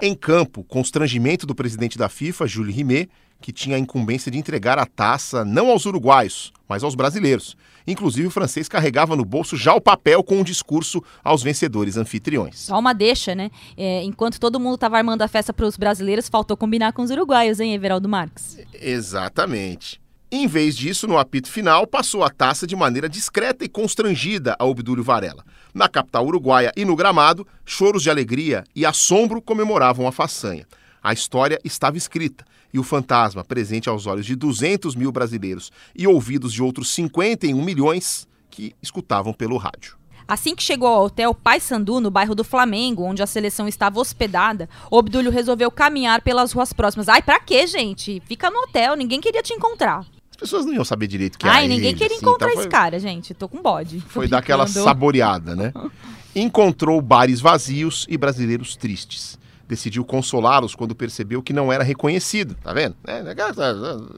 Em 0.00 0.14
campo, 0.14 0.64
constrangimento 0.64 1.46
do 1.46 1.54
presidente 1.54 1.98
da 1.98 2.08
FIFA, 2.08 2.46
Júlio 2.46 2.72
Rimet, 2.72 3.08
que 3.40 3.52
tinha 3.52 3.76
a 3.76 3.78
incumbência 3.78 4.30
de 4.30 4.38
entregar 4.38 4.78
a 4.78 4.86
taça 4.86 5.44
não 5.44 5.70
aos 5.70 5.86
uruguaios, 5.86 6.52
mas 6.68 6.82
aos 6.82 6.94
brasileiros. 6.94 7.56
Inclusive, 7.86 8.26
o 8.26 8.30
francês 8.30 8.68
carregava 8.68 9.16
no 9.16 9.24
bolso 9.24 9.56
já 9.56 9.74
o 9.74 9.80
papel 9.80 10.22
com 10.22 10.36
um 10.36 10.44
discurso 10.44 11.02
aos 11.22 11.42
vencedores 11.42 11.96
anfitriões. 11.96 12.58
Só 12.58 12.78
uma 12.78 12.92
deixa, 12.92 13.34
né? 13.34 13.50
É, 13.76 14.02
enquanto 14.02 14.38
todo 14.38 14.60
mundo 14.60 14.74
estava 14.74 14.98
armando 14.98 15.22
a 15.22 15.28
festa 15.28 15.52
para 15.52 15.66
os 15.66 15.76
brasileiros, 15.76 16.28
faltou 16.28 16.56
combinar 16.56 16.92
com 16.92 17.02
os 17.02 17.10
uruguaios, 17.10 17.60
hein, 17.60 17.74
Everaldo 17.74 18.08
Marques? 18.08 18.58
Exatamente. 18.74 20.00
Em 20.30 20.46
vez 20.46 20.76
disso, 20.76 21.06
no 21.06 21.16
apito 21.16 21.50
final, 21.50 21.86
passou 21.86 22.22
a 22.22 22.28
taça 22.28 22.66
de 22.66 22.76
maneira 22.76 23.08
discreta 23.08 23.64
e 23.64 23.68
constrangida 23.68 24.54
a 24.58 24.66
Obdúlio 24.66 25.02
Varela. 25.02 25.42
Na 25.74 25.88
capital 25.88 26.26
uruguaia 26.26 26.72
e 26.76 26.84
no 26.84 26.96
gramado, 26.96 27.46
choros 27.64 28.02
de 28.02 28.10
alegria 28.10 28.64
e 28.74 28.86
assombro 28.86 29.40
comemoravam 29.42 30.06
a 30.06 30.12
façanha. 30.12 30.66
A 31.02 31.12
história 31.12 31.60
estava 31.64 31.96
escrita 31.96 32.44
e 32.72 32.78
o 32.78 32.82
fantasma, 32.82 33.44
presente 33.44 33.88
aos 33.88 34.06
olhos 34.06 34.26
de 34.26 34.34
200 34.34 34.94
mil 34.94 35.12
brasileiros 35.12 35.70
e 35.94 36.06
ouvidos 36.06 36.52
de 36.52 36.62
outros 36.62 36.90
51 36.90 37.62
milhões 37.62 38.26
que 38.50 38.74
escutavam 38.82 39.32
pelo 39.32 39.56
rádio. 39.56 39.96
Assim 40.26 40.54
que 40.54 40.62
chegou 40.62 40.88
ao 40.88 41.04
hotel 41.04 41.34
Pai 41.34 41.58
Sandu, 41.58 42.00
no 42.00 42.10
bairro 42.10 42.34
do 42.34 42.44
Flamengo, 42.44 43.02
onde 43.02 43.22
a 43.22 43.26
seleção 43.26 43.66
estava 43.66 43.98
hospedada, 43.98 44.68
Obdúlio 44.90 45.30
resolveu 45.30 45.70
caminhar 45.70 46.20
pelas 46.20 46.52
ruas 46.52 46.70
próximas. 46.70 47.08
Ai, 47.08 47.22
pra 47.22 47.40
quê, 47.40 47.66
gente? 47.66 48.20
Fica 48.26 48.50
no 48.50 48.58
hotel, 48.58 48.94
ninguém 48.94 49.22
queria 49.22 49.42
te 49.42 49.54
encontrar. 49.54 50.04
As 50.38 50.42
pessoas 50.42 50.64
não 50.64 50.72
iam 50.72 50.84
saber 50.84 51.08
direito 51.08 51.36
que 51.36 51.48
Ai, 51.48 51.64
era 51.64 51.68
ninguém 51.68 51.88
ele, 51.88 51.98
queria 51.98 52.16
assim, 52.16 52.24
encontrar 52.24 52.46
então 52.46 52.60
esse 52.60 52.70
foi, 52.70 52.70
cara, 52.70 53.00
gente. 53.00 53.34
Tô 53.34 53.48
com 53.48 53.60
bode. 53.60 54.00
Foi 54.06 54.28
dar 54.28 54.38
aquela 54.38 54.68
saboreada, 54.68 55.56
né? 55.56 55.72
Encontrou 56.32 57.00
bares 57.00 57.40
vazios 57.40 58.06
e 58.08 58.16
brasileiros 58.16 58.76
tristes 58.76 59.36
decidiu 59.66 60.02
consolá-los 60.02 60.74
quando 60.74 60.94
percebeu 60.94 61.42
que 61.42 61.52
não 61.52 61.70
era 61.70 61.84
reconhecido, 61.84 62.54
tá 62.54 62.72
vendo? 62.72 62.96
É, 63.06 63.22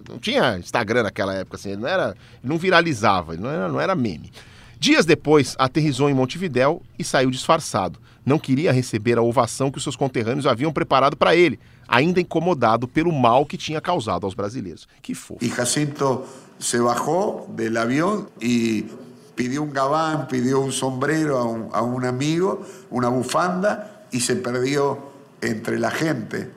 não 0.08 0.18
tinha 0.20 0.56
Instagram 0.56 1.02
naquela 1.02 1.34
época, 1.34 1.56
assim, 1.56 1.70
ele 1.70 1.80
não, 1.80 1.88
era, 1.88 2.16
não 2.40 2.56
viralizava, 2.56 3.36
não 3.36 3.50
era, 3.50 3.68
não 3.68 3.80
era 3.80 3.96
meme. 3.96 4.30
Dias 4.78 5.04
depois, 5.04 5.56
aterrizou 5.58 6.08
em 6.08 6.14
Montevidéu 6.14 6.80
e 6.96 7.02
saiu 7.02 7.32
disfarçado. 7.32 7.98
Não 8.30 8.38
queria 8.38 8.70
receber 8.70 9.18
a 9.18 9.22
ovação 9.22 9.72
que 9.72 9.78
os 9.78 9.82
seus 9.82 9.96
conterrâneos 9.96 10.46
haviam 10.46 10.72
preparado 10.72 11.16
para 11.16 11.34
ele, 11.34 11.58
ainda 11.88 12.20
incomodado 12.20 12.86
pelo 12.86 13.12
mal 13.12 13.44
que 13.44 13.56
tinha 13.56 13.80
causado 13.80 14.24
aos 14.24 14.34
brasileiros. 14.34 14.86
Que 15.02 15.16
fofo. 15.16 15.44
E 15.44 15.48
Jacinto 15.48 16.22
se 16.56 16.78
bajou 16.78 17.48
do 17.48 17.76
avião 17.76 18.28
e 18.40 18.86
pediu 19.34 19.64
um 19.64 19.70
gabán, 19.70 20.26
pediu 20.26 20.62
um 20.62 20.70
sombrero 20.70 21.36
a 21.36 21.44
um, 21.44 21.70
a 21.72 21.82
um 21.82 22.06
amigo, 22.06 22.64
uma 22.88 23.10
bufanda 23.10 23.90
e 24.12 24.20
se 24.20 24.36
perdeu 24.36 25.10
entre 25.42 25.80
la 25.80 25.90
gente 25.90 26.50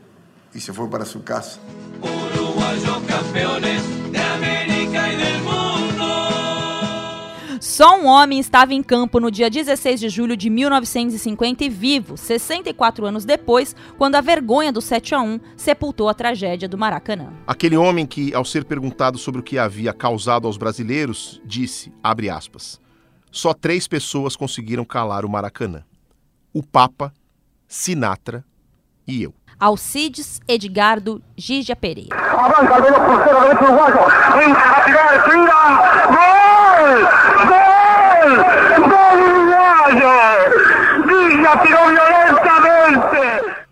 y 0.53 0.59
se 0.59 0.73
fue 0.73 0.87
para 0.91 1.05
su 1.05 1.23
casa. 1.23 1.57
Uruguayos 2.03 2.99
campeones 3.07 3.81
de 4.11 4.19
América 4.19 5.11
y 5.11 5.15
del 5.15 5.41
mundo. 5.41 5.72
Só 7.64 7.98
um 7.98 8.07
homem 8.07 8.40
estava 8.40 8.73
em 8.73 8.84
campo 8.84 9.22
no 9.22 9.31
dia 9.31 9.49
16 9.49 9.98
de 9.98 10.10
julho 10.10 10.35
de 10.35 10.49
1950 10.49 11.64
e 11.64 11.69
vivo, 11.69 12.18
64 12.18 13.06
anos 13.06 13.23
depois, 13.23 13.73
quando 13.98 14.15
a 14.15 14.22
vergonha 14.22 14.69
do 14.69 14.81
7 14.81 15.15
a 15.15 15.22
1 15.22 15.40
sepultou 15.56 16.10
a 16.10 16.14
tragédia 16.14 16.68
do 16.68 16.77
Maracanã. 16.77 17.31
Aquele 17.48 17.77
homem 17.77 18.06
que, 18.06 18.35
ao 18.35 18.44
ser 18.44 18.65
perguntado 18.65 19.18
sobre 19.18 19.40
o 19.40 19.44
que 19.44 19.57
havia 19.57 19.94
causado 19.94 20.45
aos 20.45 20.57
brasileiros, 20.57 21.41
disse, 21.45 21.90
abre 22.03 22.30
aspas, 22.30 22.81
só 23.31 23.53
três 23.53 23.88
pessoas 23.88 24.35
conseguiram 24.35 24.84
calar 24.84 25.23
o 25.23 25.30
Maracanã. 25.30 25.85
O 26.53 26.61
Papa, 26.61 27.14
Sinatra 27.65 28.44
e 29.07 29.23
eu. 29.23 29.34
Alcides 29.57 30.41
Edgardo 30.49 31.23
Gigia 31.38 31.77
Pereira. 31.77 32.14
Avança 32.14 32.84
Gol! 37.47 38.89
Gol! 38.89 39.03
Violentamente. 41.64 43.65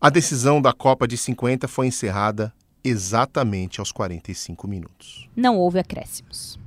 A 0.00 0.10
decisão 0.10 0.60
da 0.60 0.72
Copa 0.72 1.06
de 1.08 1.16
50 1.16 1.66
foi 1.68 1.86
encerrada 1.86 2.52
exatamente 2.82 3.80
aos 3.80 3.90
45 3.90 4.68
minutos. 4.68 5.28
Não 5.34 5.56
houve 5.56 5.78
acréscimos. 5.78 6.58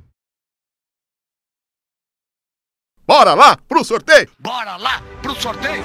Bora 3.05 3.33
lá 3.33 3.57
pro 3.67 3.83
sorteio! 3.85 4.29
Bora 4.39 4.75
lá 4.75 5.01
pro 5.21 5.35
sorteio! 5.35 5.83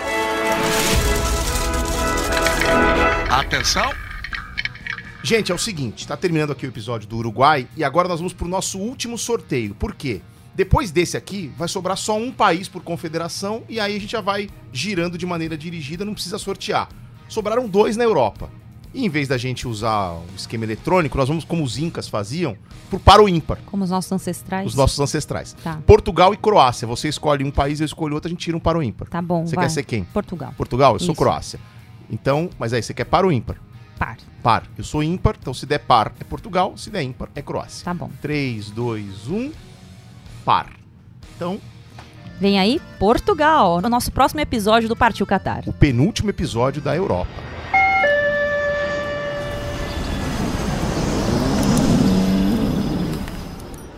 Atenção! 3.30 3.93
Gente, 5.24 5.52
é 5.52 5.54
o 5.54 5.58
seguinte, 5.58 6.06
tá 6.06 6.16
terminando 6.16 6.50
aqui 6.50 6.66
o 6.66 6.68
episódio 6.68 7.08
do 7.08 7.16
Uruguai 7.16 7.68
e 7.76 7.84
agora 7.84 8.08
nós 8.08 8.18
vamos 8.18 8.32
pro 8.32 8.48
nosso 8.48 8.76
último 8.78 9.16
sorteio. 9.16 9.72
Por 9.72 9.94
quê? 9.94 10.20
Depois 10.52 10.90
desse 10.90 11.16
aqui, 11.16 11.52
vai 11.56 11.68
sobrar 11.68 11.96
só 11.96 12.18
um 12.18 12.32
país 12.32 12.68
por 12.68 12.82
confederação 12.82 13.62
e 13.68 13.78
aí 13.78 13.96
a 13.96 14.00
gente 14.00 14.10
já 14.10 14.20
vai 14.20 14.50
girando 14.72 15.16
de 15.16 15.24
maneira 15.24 15.56
dirigida, 15.56 16.04
não 16.04 16.12
precisa 16.12 16.38
sortear. 16.38 16.88
Sobraram 17.28 17.68
dois 17.68 17.96
na 17.96 18.02
Europa. 18.02 18.50
E 18.92 19.06
em 19.06 19.08
vez 19.08 19.28
da 19.28 19.38
gente 19.38 19.66
usar 19.66 20.10
o 20.10 20.24
esquema 20.36 20.64
eletrônico, 20.64 21.16
nós 21.16 21.28
vamos, 21.28 21.44
como 21.44 21.62
os 21.62 21.78
incas 21.78 22.08
faziam, 22.08 22.56
por 22.90 22.98
par 22.98 23.20
ou 23.20 23.28
ímpar. 23.28 23.58
Como 23.64 23.84
os 23.84 23.90
nossos 23.90 24.10
ancestrais. 24.10 24.66
Os 24.66 24.74
nossos 24.74 24.98
ancestrais. 24.98 25.54
Tá. 25.62 25.80
Portugal 25.86 26.34
e 26.34 26.36
Croácia. 26.36 26.86
Você 26.88 27.08
escolhe 27.08 27.44
um 27.44 27.50
país, 27.50 27.80
eu 27.80 27.86
escolho 27.86 28.14
outro, 28.14 28.26
a 28.26 28.30
gente 28.30 28.40
tira 28.40 28.56
um 28.56 28.60
par 28.60 28.76
ou 28.76 28.82
ímpar. 28.82 29.08
Tá 29.08 29.22
bom, 29.22 29.46
Você 29.46 29.54
vai. 29.54 29.66
quer 29.66 29.70
ser 29.70 29.84
quem? 29.84 30.02
Portugal. 30.04 30.52
Portugal? 30.56 30.94
Eu 30.94 30.98
sou 30.98 31.12
Isso. 31.12 31.22
Croácia. 31.22 31.60
Então, 32.10 32.50
mas 32.58 32.74
aí, 32.74 32.82
você 32.82 32.92
quer 32.92 33.04
par 33.04 33.24
ou 33.24 33.32
ímpar? 33.32 33.56
Par. 33.98 34.16
Par. 34.43 34.64
Eu 34.77 34.85
sou 34.85 35.02
ímpar, 35.02 35.36
então 35.40 35.55
se 35.55 35.64
der 35.66 35.78
par 35.78 36.12
é 36.20 36.24
Portugal, 36.24 36.77
se 36.77 36.90
der 36.90 37.02
ímpar 37.02 37.28
é 37.35 37.43
Croácia. 37.43 37.85
Tá 37.85 37.94
bom. 37.94 38.10
3, 38.20 38.70
2, 38.70 39.28
1, 39.28 39.52
par. 40.44 40.70
Então, 41.36 41.60
Vem 42.40 42.59
aí, 42.59 42.81
Portugal, 42.98 43.81
no 43.81 43.89
nosso 43.89 44.10
próximo 44.10 44.40
episódio 44.40 44.89
do 44.89 44.97
Partiu 44.97 45.24
Qatar. 45.24 45.62
o 45.66 45.73
penúltimo 45.73 46.28
episódio 46.31 46.82
da 46.82 46.97
Europa. 46.97 47.31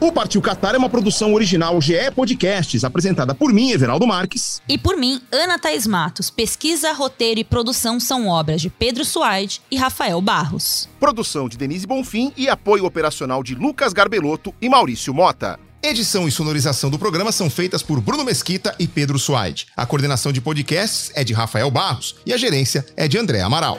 O 0.05 0.13
Partiu 0.13 0.43
Qatar 0.43 0.75
é 0.75 0.79
uma 0.79 0.91
produção 0.91 1.33
original 1.33 1.81
GE 1.81 2.11
Podcasts, 2.15 2.85
apresentada 2.85 3.35
por 3.35 3.51
mim, 3.51 3.71
Everaldo 3.71 4.07
Marques. 4.07 4.61
E 4.69 4.77
por 4.77 4.99
mim, 4.99 5.19
Ana 5.33 5.59
Thaís 5.59 5.87
Matos. 5.87 6.29
Pesquisa, 6.29 6.93
roteiro 6.93 7.41
e 7.41 7.45
produção 7.45 7.99
são 7.99 8.29
obras 8.29 8.61
de 8.61 8.69
Pedro 8.69 9.03
Suaide 9.03 9.63
e 9.71 9.79
Rafael 9.79 10.21
Barros. 10.21 10.91
Produção 11.01 11.49
de 11.49 11.57
Denise 11.57 11.87
Bonfim 11.87 12.35
e 12.37 12.51
apoio 12.51 12.85
operacional 12.85 13.43
de 13.43 13.55
Lucas 13.55 13.95
Garbelotto 13.95 14.55
e 14.61 14.69
Maurício 14.69 15.15
Mota. 15.15 15.59
Edição 15.83 16.29
e 16.29 16.31
sonorização 16.31 16.91
do 16.91 16.99
programa 16.99 17.33
são 17.33 17.49
feitas 17.49 17.83
por 17.83 17.99
Bruno 17.99 18.25
Mesquita 18.25 18.75
e 18.79 18.87
Pedro 18.87 19.19
Suaide. 19.19 19.69
A 19.75 19.87
coordenação 19.87 20.33
de 20.33 20.41
podcasts 20.43 21.13
é 21.15 21.25
de 21.25 21.33
Rafael 21.33 21.71
Barros 21.71 22.15
e 22.27 22.35
a 22.35 22.37
gerência 22.37 22.85
é 22.95 23.09
de 23.09 23.17
André 23.17 23.41
Amaral. 23.41 23.79